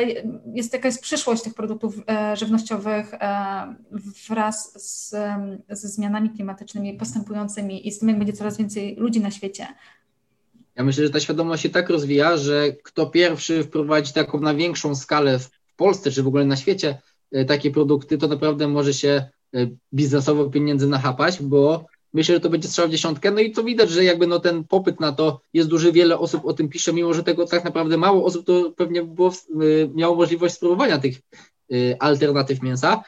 jest 0.54 0.74
jaka 0.74 0.88
jest 0.88 1.02
przyszłość 1.02 1.44
tych 1.44 1.54
produktów 1.54 1.96
żywnościowych 2.34 3.12
wraz 4.30 4.74
z, 4.76 5.16
ze 5.70 5.88
zmianami 5.88 6.30
klimatycznymi 6.30 6.94
postępującymi 6.94 7.88
i 7.88 7.92
z 7.92 8.00
tym, 8.00 8.10
jak 8.10 8.18
będzie 8.18 8.34
coraz 8.34 8.58
więcej 8.58 8.96
ludzi 8.96 9.22
na 9.22 9.32
świecie? 9.32 9.68
Ja 10.80 10.86
myślę, 10.86 11.04
że 11.04 11.10
ta 11.10 11.20
świadomość 11.20 11.64
się 11.64 11.70
tak 11.70 11.90
rozwija, 11.90 12.38
że 12.38 12.74
kto 12.84 13.08
pierwszy 13.08 13.64
wprowadzi 13.64 14.14
taką 14.14 14.40
na 14.40 14.54
większą 14.54 14.96
skalę 14.96 15.40
w 15.40 15.50
Polsce, 15.76 16.12
czy 16.12 16.24
w 16.24 16.28
ogóle 16.28 16.46
na 16.46 16.56
świecie 16.56 17.02
e, 17.32 17.46
takie 17.46 17.72
produkty, 17.72 18.18
to 18.18 18.28
naprawdę 18.28 18.68
może 18.68 18.94
się 18.94 19.30
e, 19.56 19.68
biznesowo 19.94 20.46
pieniędzy 20.46 20.88
nachapać, 20.88 21.42
bo 21.42 21.86
myślę, 22.14 22.36
że 22.36 22.42
to 22.42 22.50
będzie 22.50 22.68
strzał 22.68 22.88
w 22.88 22.92
dziesiątkę. 22.92 23.32
No 23.32 23.40
i 23.40 23.52
to 23.52 23.64
widać, 23.64 23.90
że 23.90 24.04
jakby 24.04 24.28
no 24.28 24.40
ten 24.40 24.64
popyt 24.64 25.00
na 25.00 25.12
to 25.12 25.42
jest 25.54 25.70
duży, 25.70 25.92
wiele 25.92 26.20
osób 26.20 26.46
o 26.46 26.54
tym 26.54 26.70
pisze, 26.70 26.94
mimo 26.94 27.14
że 27.14 27.24
tego 27.24 27.46
tak 27.46 27.64
naprawdę 27.64 27.98
mało 27.98 28.26
osób 28.26 28.46
to 28.46 28.72
pewnie 28.78 29.04
było, 29.04 29.30
e, 29.30 29.34
miało 29.96 30.16
możliwość 30.16 30.56
spróbowania 30.56 31.00
tych 31.00 31.18
alternatyw 32.00 32.62
mięsa. 32.62 33.04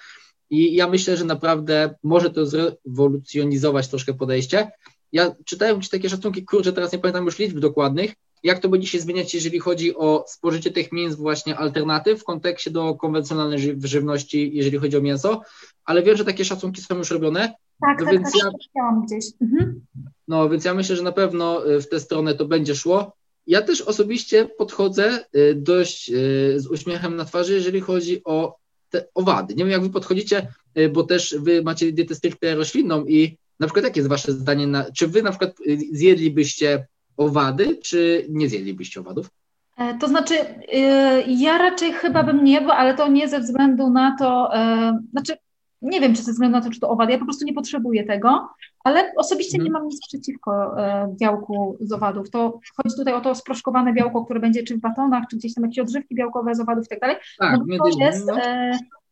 I 0.49 0.76
ja 0.76 0.88
myślę, 0.88 1.17
że 1.17 1.26
naprawdę 1.26 1.95
może 2.03 2.30
to 2.30 2.45
zrewolucjonizować 2.45 3.88
troszkę 3.88 4.13
podejście, 4.13 4.72
ja 5.12 5.36
czytałem 5.45 5.78
gdzieś 5.78 5.89
takie 5.89 6.09
szacunki, 6.09 6.45
kurczę, 6.45 6.74
teraz 6.74 6.91
nie 6.93 6.99
pamiętam 6.99 7.26
już 7.26 7.39
liczb 7.39 7.59
dokładnych, 7.59 8.14
jak 8.43 8.59
to 8.59 8.70
będzie 8.70 8.88
się 8.88 8.99
zmieniać, 8.99 9.34
jeżeli 9.34 9.59
chodzi 9.59 9.95
o 9.95 10.26
spożycie 10.28 10.72
tych 10.72 10.91
mięs 10.91 11.16
właśnie 11.16 11.57
alternatyw 11.57 12.22
w 12.22 12.24
kontekście 12.24 12.72
do 12.72 12.95
konwencjonalnej 12.95 13.59
ży 13.59 13.78
żywności, 13.84 14.51
jeżeli 14.53 14.78
chodzi 14.78 14.97
o 14.97 15.01
mięso, 15.01 15.41
ale 15.86 16.03
wiem, 16.03 16.18
że 16.18 16.26
takie 16.26 16.45
szacunki 16.45 16.82
są 16.82 16.97
już 16.97 17.12
robione. 17.12 17.53
Tak, 17.82 17.99
no 17.99 18.05
tak, 18.05 18.14
więc 18.14 18.32
tak, 18.32 18.51
ja, 18.76 19.01
gdzieś. 19.05 19.26
Mhm. 19.41 19.82
No, 20.28 20.49
więc 20.49 20.66
ja 20.66 20.74
myślę, 20.74 20.95
że 20.95 21.03
na 21.03 21.12
pewno 21.12 21.70
y, 21.70 21.82
w 21.82 21.89
tę 21.89 21.99
stronę 21.99 22.36
to 22.36 22.45
będzie 22.45 22.76
szło. 22.76 23.14
Ja 23.47 23.62
też 23.62 23.82
osobiście 23.82 24.45
podchodzę 24.45 25.26
y, 25.36 25.55
dość 25.55 26.09
y, 26.09 26.59
z 26.59 26.68
uśmiechem 26.68 27.16
na 27.16 27.26
twarzy, 27.26 27.53
jeżeli 27.53 27.82
chodzi 27.82 28.22
o 28.24 28.55
te 28.89 29.05
owady. 29.16 29.55
Nie 29.55 29.64
wiem, 29.64 29.72
jak 29.72 29.82
wy 29.82 29.89
podchodzicie, 29.89 30.53
bo 30.93 31.03
też 31.03 31.36
wy 31.39 31.64
macie 31.64 31.91
dietę 31.91 32.16
stricte 32.16 32.55
roślinną 32.55 33.05
i 33.05 33.38
na 33.62 33.68
przykład 33.68 33.86
jakie 33.86 33.99
jest 33.99 34.09
wasze 34.09 34.32
zdanie, 34.32 34.68
na, 34.68 34.91
czy 34.91 35.07
wy 35.07 35.24
na 35.24 35.30
przykład 35.30 35.51
y, 35.68 35.78
zjedlibyście 35.91 36.88
owady, 37.18 37.78
czy 37.84 38.26
nie 38.30 38.49
zjedlibyście 38.49 38.99
owadów? 38.99 39.30
E, 39.78 39.97
to 39.97 40.07
znaczy, 40.07 40.34
y, 40.34 41.24
ja 41.28 41.57
raczej 41.57 41.93
chyba 41.93 42.24
bym 42.24 42.43
nie, 42.43 42.62
bo 42.62 42.74
ale 42.74 42.93
to 42.93 43.07
nie 43.07 43.28
ze 43.28 43.39
względu 43.39 43.89
na 43.89 44.16
to, 44.20 44.55
e, 44.55 44.99
znaczy 45.12 45.34
nie 45.82 46.01
wiem, 46.01 46.16
czy 46.16 46.24
ze 46.24 46.32
względu 46.32 46.57
na 46.57 46.64
to, 46.64 46.70
czy 46.70 46.80
to 46.80 46.89
owady, 46.89 47.12
ja 47.12 47.20
po 47.20 47.26
prostu 47.26 47.45
nie 47.45 47.53
potrzebuję 47.53 48.03
tego, 48.03 48.49
ale 48.84 49.12
osobiście 49.18 49.57
nie 49.57 49.66
mhm. 49.66 49.74
mam 49.74 49.89
nic 49.89 50.07
przeciwko 50.07 50.80
e, 50.80 51.16
białku 51.20 51.78
z 51.80 51.91
owadów. 51.91 52.30
To 52.30 52.59
chodzi 52.76 52.95
tutaj 52.95 53.14
o 53.14 53.22
to 53.22 53.36
sproszkowane 53.36 53.93
białko, 53.93 54.26
które 54.26 54.39
będzie 54.39 54.64
czy 54.64 54.78
w 54.78 54.80
batonach, 54.80 55.24
czy 55.30 55.38
gdzieś 55.38 55.53
tam 55.53 55.64
jakieś 55.64 55.80
odżywki 55.80 56.16
białkowe 56.16 56.55
z 56.55 56.59
owadów 56.59 56.86
i 56.86 56.89
tak 56.89 56.99
dalej. 56.99 57.16
Tak, 57.39 57.59
no 57.68 57.78
to 57.78 57.99
jest 57.99 58.28
no. 58.28 58.36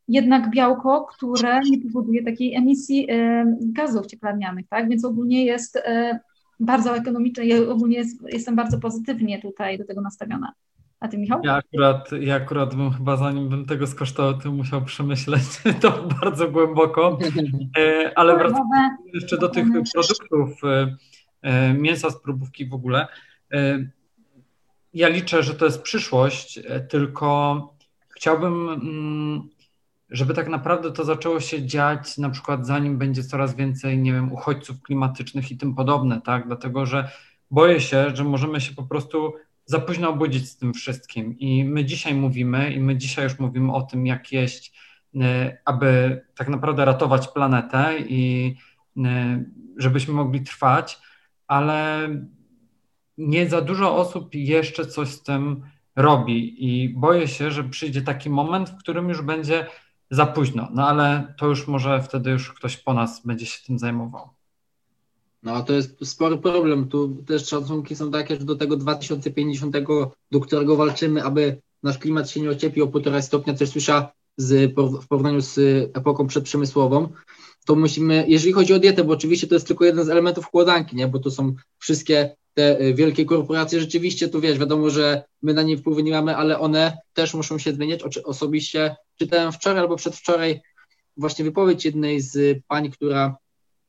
Jednak 0.10 0.50
białko, 0.52 1.06
które 1.06 1.60
nie 1.70 1.82
powoduje 1.82 2.24
takiej 2.24 2.56
emisji 2.56 3.08
e, 3.12 3.46
gazów 3.62 4.06
cieplarnianych, 4.06 4.68
tak? 4.68 4.90
Więc 4.90 5.06
ogólnie 5.06 5.46
jest 5.46 5.76
e, 5.76 6.20
bardzo 6.60 6.98
ekonomiczne. 6.98 7.46
Ja 7.46 7.70
ogólnie 7.70 7.98
jest, 7.98 8.24
jestem 8.28 8.56
bardzo 8.56 8.80
pozytywnie 8.80 9.42
tutaj 9.42 9.78
do 9.78 9.86
tego 9.86 10.02
nastawiona. 10.02 10.54
A 11.00 11.08
ty, 11.08 11.18
Michał? 11.18 11.42
Ja 11.44 11.56
akurat, 11.56 12.12
ja 12.22 12.36
akurat 12.36 12.76
bym 12.76 12.92
chyba, 12.92 13.18
zanim 13.18 13.50
bym 13.50 13.66
tego 13.66 13.88
skosztował, 13.88 14.42
to 14.42 14.52
musiał 14.52 14.82
przemyśleć 14.82 15.44
to 15.82 16.08
bardzo 16.22 16.52
głęboko. 16.52 17.18
E, 17.78 18.12
ale 18.18 18.38
wracając 18.38 18.70
jeszcze 19.14 19.38
do 19.38 19.50
tych 19.50 19.66
produktów 19.94 20.62
mięsa 21.78 22.10
z 22.10 22.22
próbówki 22.22 22.66
w 22.66 22.74
ogóle. 22.74 23.08
Ja 24.94 25.08
liczę, 25.08 25.44
że 25.44 25.54
to 25.54 25.66
jest 25.66 25.82
przyszłość, 25.82 26.60
tylko 26.90 27.74
chciałbym, 28.16 28.70
mm, 28.70 29.50
żeby 30.12 30.34
tak 30.34 30.48
naprawdę 30.48 30.92
to 30.92 31.06
zaczęło 31.06 31.40
się 31.40 31.66
dziać 31.66 32.18
na 32.18 32.30
przykład 32.30 32.68
zanim 32.68 32.98
będzie 32.98 33.24
coraz 33.24 33.56
więcej, 33.56 33.98
nie 33.98 34.14
wiem, 34.14 34.34
uchodźców 34.34 34.82
klimatycznych 34.82 35.52
i 35.52 35.58
tym 35.58 35.76
podobne, 35.76 36.22
tak? 36.22 36.48
Dlatego, 36.48 36.86
że 36.86 37.12
boję 37.52 37.82
się, 37.82 38.16
że 38.16 38.24
możemy 38.24 38.62
się 38.62 38.76
po 38.76 38.84
prostu 38.84 39.34
za 39.66 39.80
późno 39.80 40.10
obudzić 40.10 40.50
z 40.50 40.58
tym 40.58 40.74
wszystkim. 40.74 41.40
I 41.40 41.64
my 41.64 41.86
dzisiaj 41.86 42.14
mówimy, 42.14 42.74
i 42.74 42.80
my 42.80 42.98
dzisiaj 42.98 43.24
już 43.24 43.40
mówimy 43.40 43.74
o 43.74 43.82
tym, 43.82 44.06
jak 44.06 44.32
jeść, 44.32 44.74
e, 45.16 45.58
aby 45.66 46.22
tak 46.36 46.50
naprawdę 46.50 46.86
ratować 46.86 47.28
planetę 47.28 47.96
i 48.00 48.56
e, 48.98 49.44
żebyśmy 49.78 50.14
mogli 50.14 50.42
trwać, 50.42 51.00
ale 51.48 52.10
nie 53.18 53.50
za 53.50 53.62
dużo 53.62 53.96
osób 53.96 54.36
jeszcze 54.36 54.86
coś 54.86 55.10
z 55.10 55.24
tym 55.24 55.64
robi 55.96 56.66
i 56.66 56.90
boję 56.90 57.28
się, 57.28 57.52
że 57.52 57.64
przyjdzie 57.64 58.02
taki 58.02 58.30
moment, 58.30 58.70
w 58.70 58.78
którym 58.78 59.10
już 59.10 59.22
będzie 59.22 59.66
za 60.12 60.26
późno. 60.26 60.68
No 60.74 60.88
ale 60.88 61.34
to 61.38 61.48
już 61.48 61.68
może 61.68 62.02
wtedy 62.02 62.30
już 62.30 62.54
ktoś 62.54 62.78
po 62.78 62.94
nas 62.94 63.26
będzie 63.26 63.46
się 63.46 63.60
tym 63.68 63.80
zajmował. 63.80 64.30
No 65.44 65.64
to 65.64 65.74
jest 65.74 66.06
spory 66.08 66.38
problem. 66.38 66.88
Tu 66.88 67.24
też 67.28 67.48
szacunki 67.48 67.96
są 67.96 68.12
takie, 68.12 68.36
że 68.36 68.46
do 68.46 68.56
tego 68.56 68.78
2050, 68.78 69.76
do 70.32 70.40
którego 70.40 70.76
walczymy, 70.76 71.24
aby 71.24 71.62
nasz 71.84 71.98
klimat 71.98 72.30
się 72.30 72.42
nie 72.42 72.50
ociepił 72.50 72.84
o 72.84 72.88
półtora 72.88 73.22
stopnia, 73.22 73.54
też 73.54 73.70
słysza 73.70 74.12
z, 74.38 74.74
w 74.76 75.08
porównaniu 75.08 75.42
z 75.42 75.58
epoką 75.98 76.28
przedprzemysłową, 76.28 77.10
to 77.66 77.76
musimy, 77.76 78.26
jeżeli 78.28 78.54
chodzi 78.54 78.74
o 78.74 78.80
dietę, 78.80 79.04
bo 79.04 79.14
oczywiście 79.14 79.48
to 79.48 79.56
jest 79.56 79.68
tylko 79.68 79.86
jeden 79.86 80.06
z 80.06 80.10
elementów 80.10 80.48
układanki, 80.48 80.96
nie? 80.96 81.08
bo 81.08 81.20
to 81.20 81.32
są 81.32 81.56
wszystkie 81.78 82.36
te 82.54 82.82
y, 82.82 82.94
wielkie 82.94 83.26
korporacje, 83.26 83.80
rzeczywiście 83.80 84.30
tu 84.30 84.42
wiesz, 84.42 84.60
wiadomo, 84.60 84.90
że 84.90 85.24
my 85.42 85.54
na 85.54 85.64
nie 85.64 85.78
wpływu 85.78 86.00
nie 86.00 86.12
mamy, 86.12 86.36
ale 86.36 86.60
one 86.60 86.98
też 87.14 87.34
muszą 87.34 87.58
się 87.58 87.74
zmieniać. 87.74 88.18
Osobiście 88.18 88.96
czytałem 89.20 89.52
wczoraj 89.52 89.80
albo 89.80 89.96
przedwczoraj 89.96 90.62
właśnie 91.18 91.46
wypowiedź 91.46 91.86
jednej 91.86 92.22
z 92.22 92.64
pań, 92.68 92.92
która 92.92 93.38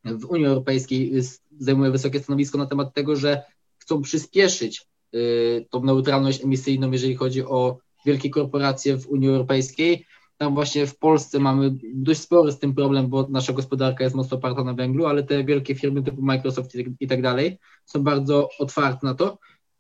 w 0.05 0.25
Unii 0.25 0.47
Europejskiej 0.47 1.13
zajmuje 1.59 1.91
wysokie 1.91 2.21
stanowisko 2.21 2.59
na 2.59 2.67
temat 2.67 2.95
tego, 2.95 3.17
że 3.17 3.43
chcą 3.79 4.03
przyspieszyć 4.03 4.87
y, 5.15 5.67
tą 5.71 5.85
neutralność 5.85 6.45
emisyjną, 6.45 6.91
jeżeli 6.91 7.17
chodzi 7.17 7.45
o 7.45 7.79
wielkie 8.07 8.31
korporacje 8.31 8.97
w 8.97 9.07
Unii 9.07 9.29
Europejskiej. 9.29 10.07
Tam 10.37 10.55
właśnie 10.55 10.87
w 10.87 10.99
Polsce 10.99 11.39
mamy 11.39 11.75
dość 11.95 12.21
spory 12.21 12.53
z 12.53 12.59
tym 12.59 12.75
problem, 12.75 13.09
bo 13.09 13.27
nasza 13.31 13.53
gospodarka 13.53 14.05
jest 14.05 14.17
mocno 14.17 14.37
oparta 14.37 14.65
na 14.65 14.75
węglu, 14.75 15.07
ale 15.07 15.23
te 15.23 15.45
wielkie 15.45 15.75
firmy 15.75 16.03
typu 16.03 16.23
Microsoft 16.23 16.77
i 17.01 17.09
tak 17.09 17.23
dalej 17.23 17.59
są 17.85 18.03
bardzo 18.03 18.49
otwarte 18.59 19.07
na 19.07 19.15
to. 19.15 19.39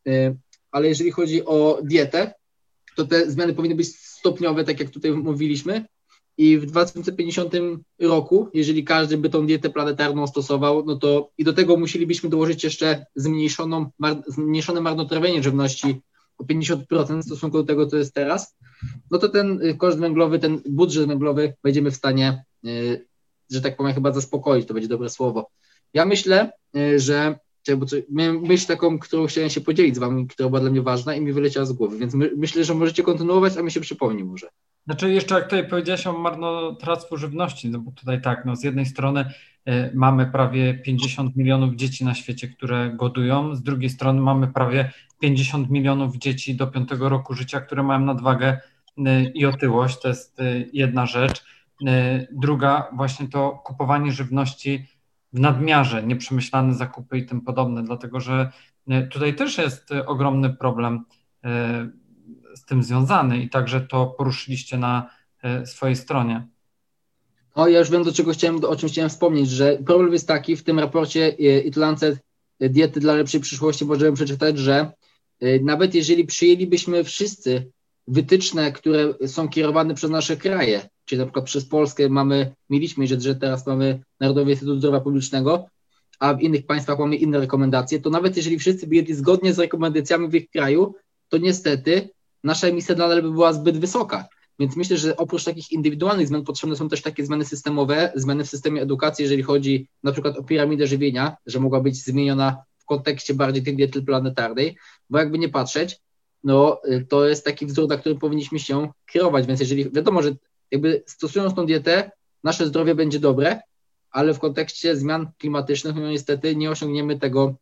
Y, 0.08 0.36
ale 0.70 0.88
jeżeli 0.88 1.10
chodzi 1.10 1.44
o 1.44 1.80
dietę, 1.82 2.34
to 2.96 3.06
te 3.06 3.30
zmiany 3.30 3.54
powinny 3.54 3.74
być 3.74 3.96
stopniowe, 3.96 4.64
tak 4.64 4.80
jak 4.80 4.90
tutaj 4.90 5.12
mówiliśmy, 5.12 5.84
i 6.40 6.58
w 6.58 6.66
2050 6.66 7.54
roku, 8.00 8.48
jeżeli 8.54 8.84
każdy 8.84 9.16
by 9.16 9.30
tą 9.30 9.46
dietę 9.46 9.70
planetarną 9.70 10.26
stosował, 10.26 10.84
no 10.86 10.96
to 10.96 11.30
i 11.38 11.44
do 11.44 11.52
tego 11.52 11.76
musielibyśmy 11.76 12.30
dołożyć 12.30 12.64
jeszcze 12.64 13.06
zmniejszoną, 13.14 13.90
mar, 13.98 14.22
zmniejszone 14.26 14.80
marnotrawienie 14.80 15.42
żywności 15.42 16.00
o 16.38 16.44
50% 16.44 17.22
w 17.22 17.24
stosunku 17.24 17.58
do 17.58 17.64
tego, 17.64 17.86
co 17.86 17.96
jest 17.96 18.14
teraz, 18.14 18.56
no 19.10 19.18
to 19.18 19.28
ten 19.28 19.62
y, 19.62 19.74
koszt 19.74 19.98
węglowy, 19.98 20.38
ten 20.38 20.60
budżet 20.68 21.06
węglowy 21.06 21.54
będziemy 21.62 21.90
w 21.90 21.96
stanie, 21.96 22.44
y, 22.66 23.06
że 23.50 23.60
tak 23.60 23.76
powiem, 23.76 23.94
chyba 23.94 24.12
zaspokoić, 24.12 24.66
to 24.66 24.74
będzie 24.74 24.88
dobre 24.88 25.10
słowo. 25.10 25.50
Ja 25.94 26.04
myślę, 26.06 26.52
y, 26.76 27.00
że 27.00 27.38
bo 27.76 27.86
miałem 28.10 28.40
myśl 28.40 28.66
taką, 28.66 28.98
którą 28.98 29.26
chciałem 29.26 29.50
się 29.50 29.60
podzielić 29.60 29.96
z 29.96 29.98
wami, 29.98 30.26
która 30.26 30.48
była 30.48 30.60
dla 30.60 30.70
mnie 30.70 30.82
ważna 30.82 31.14
i 31.14 31.20
mi 31.20 31.32
wyleciała 31.32 31.66
z 31.66 31.72
głowy, 31.72 31.98
więc 31.98 32.14
my, 32.14 32.30
myślę, 32.36 32.64
że 32.64 32.74
możecie 32.74 33.02
kontynuować, 33.02 33.56
a 33.56 33.62
mi 33.62 33.70
się 33.70 33.80
przypomni 33.80 34.24
może. 34.24 34.48
Znaczy 34.86 35.12
jeszcze 35.12 35.34
jak 35.34 35.44
tutaj 35.44 35.68
powiedziałeś 35.68 36.06
o 36.06 36.12
marnotrawstwie 36.18 37.16
żywności, 37.16 37.70
no 37.70 37.78
bo 37.78 37.90
tutaj 37.92 38.22
tak, 38.22 38.44
no 38.44 38.56
z 38.56 38.64
jednej 38.64 38.86
strony 38.86 39.24
y, 39.68 39.90
mamy 39.94 40.26
prawie 40.26 40.74
50 40.74 41.36
milionów 41.36 41.74
dzieci 41.74 42.04
na 42.04 42.14
świecie, 42.14 42.48
które 42.48 42.90
godują, 42.96 43.54
z 43.54 43.62
drugiej 43.62 43.90
strony 43.90 44.20
mamy 44.20 44.48
prawie 44.48 44.92
50 45.20 45.70
milionów 45.70 46.16
dzieci 46.16 46.54
do 46.54 46.66
5 46.66 46.88
roku 46.98 47.34
życia, 47.34 47.60
które 47.60 47.82
mają 47.82 48.00
nadwagę 48.00 48.60
y, 48.98 49.02
i 49.34 49.46
otyłość, 49.46 50.00
to 50.00 50.08
jest 50.08 50.40
y, 50.40 50.70
jedna 50.72 51.06
rzecz. 51.06 51.44
Druga 52.32 52.88
właśnie 52.92 53.28
to 53.28 53.62
kupowanie 53.64 54.12
żywności 54.12 54.86
w 55.32 55.40
nadmiarze, 55.40 56.02
nieprzemyślane 56.02 56.74
zakupy 56.74 57.18
i 57.18 57.26
tym 57.26 57.40
podobne, 57.40 57.82
dlatego 57.82 58.20
że 58.20 58.52
tutaj 59.10 59.34
też 59.34 59.58
jest 59.58 59.88
ogromny 60.06 60.50
problem 60.50 61.04
z 62.54 62.64
tym 62.64 62.82
związany 62.82 63.38
i 63.38 63.50
także 63.50 63.80
to 63.80 64.06
poruszyliście 64.06 64.78
na 64.78 65.10
e, 65.42 65.66
swojej 65.66 65.96
stronie. 65.96 66.46
O, 67.54 67.68
ja 67.68 67.78
już 67.78 67.90
wiem, 67.90 68.04
do 68.04 68.12
czego 68.12 68.32
chciałem, 68.32 68.64
o 68.64 68.76
czym 68.76 68.88
chciałem 68.88 69.10
wspomnieć, 69.10 69.50
że 69.50 69.78
problem 69.86 70.12
jest 70.12 70.28
taki, 70.28 70.56
w 70.56 70.64
tym 70.64 70.78
raporcie 70.78 71.24
e, 71.24 71.60
It 71.60 71.78
e, 71.78 72.68
Diety 72.68 73.00
dla 73.00 73.14
lepszej 73.14 73.40
przyszłości 73.40 73.84
możemy 73.84 74.12
przeczytać, 74.12 74.58
że 74.58 74.92
nawet 75.62 75.94
jeżeli 75.94 76.24
przyjęlibyśmy 76.24 77.04
wszyscy 77.04 77.70
wytyczne, 78.10 78.72
które 78.72 79.14
są 79.26 79.48
kierowane 79.48 79.94
przez 79.94 80.10
nasze 80.10 80.36
kraje, 80.36 80.88
czyli 81.04 81.18
na 81.18 81.24
przykład 81.24 81.44
przez 81.44 81.64
Polskę 81.64 82.08
mamy, 82.08 82.54
mieliśmy, 82.70 83.06
że, 83.06 83.20
że 83.20 83.34
teraz 83.34 83.66
mamy 83.66 84.00
Narodowy 84.20 84.50
Instytut 84.50 84.78
Zdrowia 84.78 85.00
Publicznego, 85.00 85.66
a 86.18 86.34
w 86.34 86.40
innych 86.40 86.66
państwach 86.66 86.98
mamy 86.98 87.16
inne 87.16 87.40
rekomendacje, 87.40 88.00
to 88.00 88.10
nawet 88.10 88.36
jeżeli 88.36 88.58
wszyscy 88.58 88.86
by 88.86 88.94
jedli 88.94 89.14
zgodnie 89.14 89.54
z 89.54 89.58
rekomendacjami 89.58 90.28
w 90.28 90.34
ich 90.34 90.50
kraju, 90.50 90.94
to 91.28 91.38
niestety 91.38 92.08
nasza 92.44 92.66
emisja 92.66 92.94
nadal 92.94 93.22
by 93.22 93.30
była 93.30 93.52
zbyt 93.52 93.78
wysoka. 93.78 94.28
Więc 94.58 94.76
myślę, 94.76 94.96
że 94.96 95.16
oprócz 95.16 95.44
takich 95.44 95.72
indywidualnych 95.72 96.28
zmian 96.28 96.44
potrzebne 96.44 96.76
są 96.76 96.88
też 96.88 97.02
takie 97.02 97.26
zmiany 97.26 97.44
systemowe, 97.44 98.12
zmiany 98.14 98.44
w 98.44 98.48
systemie 98.48 98.82
edukacji, 98.82 99.22
jeżeli 99.22 99.42
chodzi 99.42 99.88
na 100.02 100.12
przykład 100.12 100.38
o 100.38 100.42
piramidę 100.42 100.86
żywienia, 100.86 101.36
że 101.46 101.60
mogła 101.60 101.80
być 101.80 102.04
zmieniona 102.04 102.56
w 102.78 102.84
kontekście 102.84 103.34
bardziej 103.34 103.62
tej 103.62 103.76
diety 103.76 104.02
planetarnej, 104.02 104.76
bo 105.10 105.18
jakby 105.18 105.38
nie 105.38 105.48
patrzeć, 105.48 106.00
no 106.44 106.80
to 107.08 107.28
jest 107.28 107.44
taki 107.44 107.66
wzór, 107.66 107.88
na 107.88 107.96
którym 107.96 108.18
powinniśmy 108.18 108.58
się 108.58 108.88
kierować, 109.12 109.46
więc 109.46 109.60
jeżeli 109.60 109.90
wiadomo, 109.90 110.22
że 110.22 110.32
jakby 110.70 111.02
stosując 111.06 111.54
tą 111.54 111.66
dietę, 111.66 112.10
nasze 112.44 112.66
zdrowie 112.66 112.94
będzie 112.94 113.20
dobre, 113.20 113.60
ale 114.10 114.34
w 114.34 114.38
kontekście 114.38 114.96
zmian 114.96 115.30
klimatycznych, 115.38 115.94
no 115.94 116.10
niestety 116.10 116.56
nie 116.56 116.70
osiągniemy 116.70 117.18
tego 117.18 117.54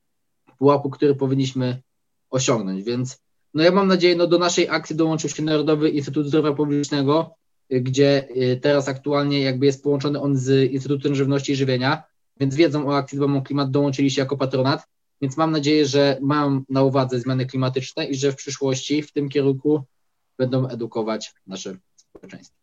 pułapu, 0.58 0.90
który 0.90 1.14
powinniśmy 1.14 1.82
osiągnąć, 2.30 2.82
więc 2.82 3.18
no 3.54 3.62
ja 3.62 3.70
mam 3.70 3.88
nadzieję, 3.88 4.16
no 4.16 4.26
do 4.26 4.38
naszej 4.38 4.68
akcji 4.68 4.96
dołączył 4.96 5.30
się 5.30 5.42
Narodowy 5.42 5.90
Instytut 5.90 6.26
Zdrowia 6.26 6.52
Publicznego, 6.52 7.34
gdzie 7.70 8.28
y, 8.36 8.60
teraz 8.62 8.88
aktualnie 8.88 9.40
jakby 9.40 9.66
jest 9.66 9.82
połączony 9.82 10.20
on 10.20 10.36
z 10.36 10.72
Instytutem 10.72 11.14
Żywności 11.14 11.52
i 11.52 11.56
Żywienia, 11.56 12.02
więc 12.40 12.54
wiedzą 12.54 12.88
o 12.88 12.96
akcji 12.96 13.18
Dbam 13.18 13.36
o 13.36 13.42
Klimat, 13.42 13.70
dołączyli 13.70 14.10
się 14.10 14.20
jako 14.20 14.36
patronat, 14.36 14.86
więc 15.20 15.36
mam 15.36 15.50
nadzieję, 15.50 15.86
że 15.86 16.18
mają 16.20 16.62
na 16.68 16.82
uwadze 16.82 17.20
zmiany 17.20 17.46
klimatyczne 17.46 18.04
i 18.04 18.14
że 18.14 18.32
w 18.32 18.36
przyszłości 18.36 19.02
w 19.02 19.12
tym 19.12 19.28
kierunku 19.28 19.82
będą 20.38 20.68
edukować 20.68 21.34
nasze 21.46 21.76
społeczeństwo. 21.96 22.58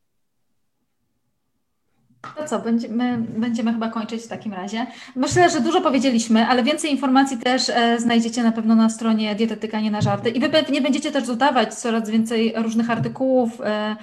To 2.38 2.48
co, 2.48 2.60
będziemy, 2.60 3.18
będziemy 3.18 3.74
chyba 3.74 3.90
kończyć 3.90 4.24
w 4.24 4.28
takim 4.28 4.54
razie. 4.54 4.88
Myślę, 5.16 5.50
że 5.50 5.62
dużo 5.62 5.82
powiedzieliśmy, 5.82 6.48
ale 6.48 6.64
więcej 6.64 6.92
informacji 6.92 7.38
też 7.38 7.70
e, 7.70 8.00
znajdziecie 8.00 8.44
na 8.44 8.52
pewno 8.52 8.76
na 8.76 8.90
stronie 8.90 9.36
Dietetyka 9.36 9.80
Nie 9.80 9.92
na 9.92 10.02
Żarty 10.02 10.30
i 10.30 10.40
wy 10.40 10.50
pewnie 10.50 10.82
będziecie 10.82 11.12
też 11.12 11.28
dodawać 11.28 11.74
coraz 11.74 12.10
więcej 12.10 12.54
różnych 12.56 12.90
artykułów, 12.90 13.62
e, 13.62 13.96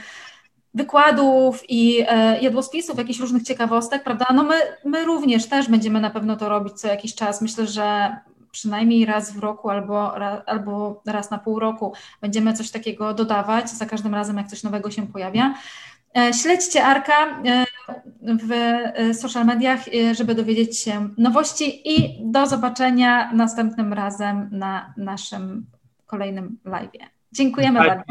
wykładów 0.75 1.71
i 1.71 2.05
e, 2.09 2.41
jadłospisów, 2.41 2.99
jakichś 2.99 3.21
różnych 3.21 3.43
ciekawostek, 3.43 4.05
prawda? 4.05 4.27
No 4.35 4.43
my, 4.43 4.55
my 4.85 5.05
również 5.05 5.47
też 5.47 5.69
będziemy 5.69 6.01
na 6.01 6.11
pewno 6.11 6.37
to 6.37 6.49
robić 6.49 6.75
co 6.75 6.89
jakiś 6.89 7.15
czas. 7.15 7.43
Myślę, 7.43 7.67
że 7.67 8.17
przynajmniej 8.53 9.07
raz 9.07 9.33
w 9.33 9.39
roku 9.39 9.71
albo, 9.71 10.15
albo 10.49 11.03
raz 11.07 11.31
na 11.31 11.39
pół 11.39 11.59
roku 11.59 11.93
będziemy 12.21 12.53
coś 12.53 12.71
takiego 12.71 13.15
dodawać 13.15 13.71
za 13.71 13.87
każdym 13.87 14.15
razem, 14.15 14.37
jak 14.37 14.47
coś 14.49 14.63
nowego 14.63 14.91
się 14.91 15.07
pojawia. 15.07 15.55
Śledźcie 16.43 16.85
Arka 16.85 17.43
w 18.23 18.51
social 19.17 19.47
mediach, 19.47 19.81
żeby 20.13 20.35
dowiedzieć 20.35 20.79
się 20.79 21.09
nowości 21.19 21.97
i 21.97 22.21
do 22.31 22.47
zobaczenia 22.47 23.33
następnym 23.33 23.93
razem 23.93 24.49
na 24.53 24.95
naszym 24.97 25.67
kolejnym 26.07 26.59
live. 26.65 26.91
Dziękujemy 27.33 27.79
bardzo. 27.79 28.05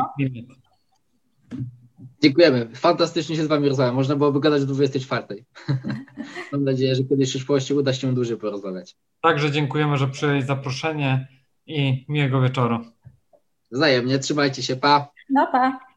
Dziękujemy. 2.24 2.70
Fantastycznie 2.76 3.36
się 3.36 3.44
z 3.44 3.48
Wami 3.48 3.70
rozmawiam. 3.70 3.96
Można 3.96 4.16
byłoby 4.16 4.40
gadać 4.40 4.66
do 4.66 4.74
24. 4.74 5.46
Mam 6.52 6.64
nadzieję, 6.64 6.96
że 6.96 7.04
kiedyś 7.04 7.30
w 7.30 7.32
przyszłości 7.32 7.74
uda 7.74 7.94
się 7.94 8.14
dłużej 8.14 8.38
porozmawiać. 8.38 8.96
Także 9.22 9.52
dziękujemy, 9.52 9.98
że 9.98 10.08
przyjęli 10.08 10.42
zaproszenie 10.42 11.28
i 11.68 12.06
miłego 12.10 12.42
wieczoru. 12.42 12.80
Wzajemnie. 13.72 14.20
Trzymajcie 14.20 14.64
się. 14.64 14.76
Pa. 14.76 15.08
No 15.30 15.48
pa. 15.52 15.91